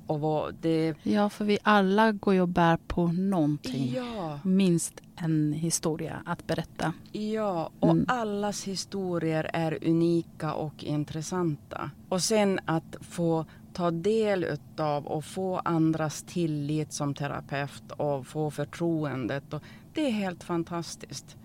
Och 0.08 0.54
det... 0.62 0.96
Ja, 1.04 1.30
för 1.30 1.46
vi 1.46 1.58
alla 1.64 2.12
går 2.12 2.34
ju 2.34 2.42
och 2.42 2.48
bär 2.48 2.78
på 2.88 3.08
någonting. 3.08 3.94
Ja. 3.96 4.40
Minst 4.44 5.02
en 5.16 5.54
historia 5.54 6.22
att 6.26 6.48
berätta. 6.48 6.94
Ja, 7.12 7.72
och 7.80 7.92
mm. 7.92 8.06
allas 8.08 8.64
historier 8.64 9.50
är 9.54 9.88
unika 9.88 10.54
och 10.54 10.84
intressanta. 10.84 11.92
Och 12.10 12.22
sen 12.22 12.60
att 12.66 12.98
få 13.02 13.46
ta 13.74 13.92
del 13.92 14.46
av 14.78 15.08
och 15.08 15.26
få 15.26 15.62
andras 15.66 16.24
tillit 16.24 16.94
som 16.94 17.14
terapeut 17.14 17.92
och 17.98 18.28
få 18.28 18.52
förtroendet. 18.52 19.54
Och 19.54 19.64
det 19.94 20.08
är 20.08 20.12
helt 20.12 20.44
fantastiskt. 20.44 21.38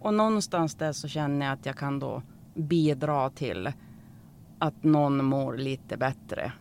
Och 0.00 0.14
någonstans 0.14 0.74
där 0.74 0.92
så 0.92 1.08
känner 1.08 1.46
jag 1.46 1.52
att 1.52 1.66
jag 1.66 1.76
kan 1.76 1.98
då 1.98 2.22
bidra 2.54 3.30
till 3.30 3.72
att 4.58 4.84
någon 4.84 5.24
mår 5.24 5.56
lite 5.56 5.96
bättre. 5.96 6.52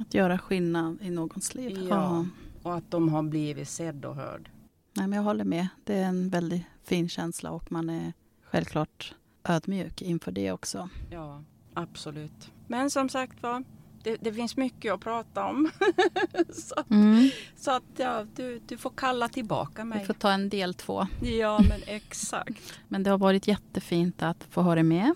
Att 0.00 0.14
göra 0.14 0.38
skillnad 0.38 0.98
i 1.02 1.10
någons 1.10 1.54
liv. 1.54 1.86
Ja, 1.88 2.26
och 2.62 2.74
att 2.74 2.90
de 2.90 3.08
har 3.08 3.22
blivit 3.22 3.68
sedd 3.68 4.04
och 4.04 4.14
hörd. 4.14 4.50
Nej, 4.92 5.06
men 5.06 5.16
jag 5.16 5.24
håller 5.24 5.44
med. 5.44 5.68
Det 5.84 5.94
är 5.94 6.04
en 6.04 6.28
väldigt 6.28 6.62
fin 6.84 7.08
känsla 7.08 7.50
och 7.50 7.72
man 7.72 7.90
är 7.90 8.12
självklart 8.42 9.14
ödmjuk 9.44 10.02
inför 10.02 10.32
det 10.32 10.52
också. 10.52 10.88
Ja, 11.10 11.42
absolut. 11.74 12.50
Men 12.66 12.90
som 12.90 13.08
sagt 13.08 13.42
var, 13.42 13.64
det, 14.02 14.16
det, 14.20 14.32
finns 14.32 14.56
mycket 14.56 14.92
att 14.92 15.00
prata 15.00 15.44
om. 15.44 15.70
så, 16.52 16.74
mm. 16.90 17.30
så, 17.56 17.70
att 17.70 17.82
ja, 17.96 18.26
du, 18.36 18.60
du 18.66 18.76
får 18.76 18.92
kalla 18.96 19.28
tillbaka 19.28 19.84
mig. 19.84 19.98
Vi 19.98 20.04
får 20.04 20.14
ta 20.14 20.32
en 20.32 20.48
del 20.48 20.74
två. 20.74 21.06
Ja, 21.22 21.60
men 21.68 21.80
exakt. 21.86 22.80
men 22.88 23.02
det 23.02 23.10
har 23.10 23.18
varit 23.18 23.48
jättefint 23.48 24.22
att 24.22 24.44
få 24.50 24.62
ha 24.62 24.74
dig 24.74 24.84
med. 24.84 25.14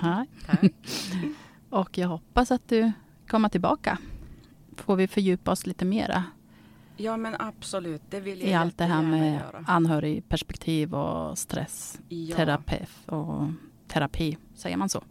Ja. 0.00 0.26
Tack. 0.46 0.72
Och 1.70 1.98
jag 1.98 2.08
hoppas 2.08 2.50
att 2.50 2.68
du 2.68 2.92
kommer 3.28 3.48
tillbaka. 3.48 3.98
Får 4.82 4.96
vi 4.96 5.08
fördjupa 5.08 5.50
oss 5.50 5.66
lite 5.66 5.84
mera. 5.84 6.24
Ja 6.96 7.16
men 7.16 7.36
absolut, 7.38 8.02
det 8.10 8.20
vill 8.20 8.40
jag 8.40 8.48
I 8.48 8.54
allt 8.54 8.78
det 8.78 8.84
här 8.84 9.02
med 9.02 9.34
göra. 9.34 9.64
anhörigperspektiv 9.66 10.94
och 10.94 11.38
stressterapeut 11.38 12.90
ja. 13.06 13.16
och 13.16 13.48
terapi. 13.88 14.38
Säger 14.54 14.76
man 14.76 14.88
så? 14.88 15.04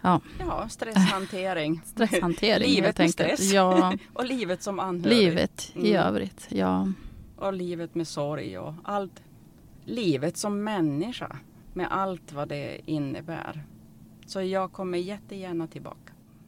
Ja, 0.00 0.20
ja 0.38 0.68
stresshantering. 0.68 1.80
stresshantering 1.84 2.70
livet 2.70 2.98
med 2.98 3.10
stress. 3.10 3.52
Ja. 3.52 3.92
och 4.12 4.24
livet 4.24 4.62
som 4.62 4.80
anhörig. 4.80 5.16
Livet 5.16 5.72
i 5.74 5.94
mm. 5.94 6.06
övrigt, 6.06 6.46
ja. 6.50 6.92
Och 7.36 7.52
livet 7.52 7.94
med 7.94 8.08
sorg 8.08 8.58
och 8.58 8.74
allt. 8.84 9.22
Livet 9.84 10.36
som 10.36 10.64
människa 10.64 11.36
med 11.72 11.86
allt 11.90 12.32
vad 12.32 12.48
det 12.48 12.90
innebär. 12.90 13.64
Så 14.26 14.42
jag 14.42 14.72
kommer 14.72 14.98
jättegärna 14.98 15.66
tillbaka. 15.66 16.03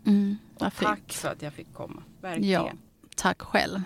Mm, 0.06 0.36
och 0.54 0.74
tack 0.74 1.12
för 1.12 1.28
att 1.28 1.42
jag 1.42 1.52
fick 1.52 1.72
komma. 1.72 2.02
Verkligen. 2.20 2.50
Ja, 2.50 2.72
tack 3.16 3.42
själv. 3.42 3.80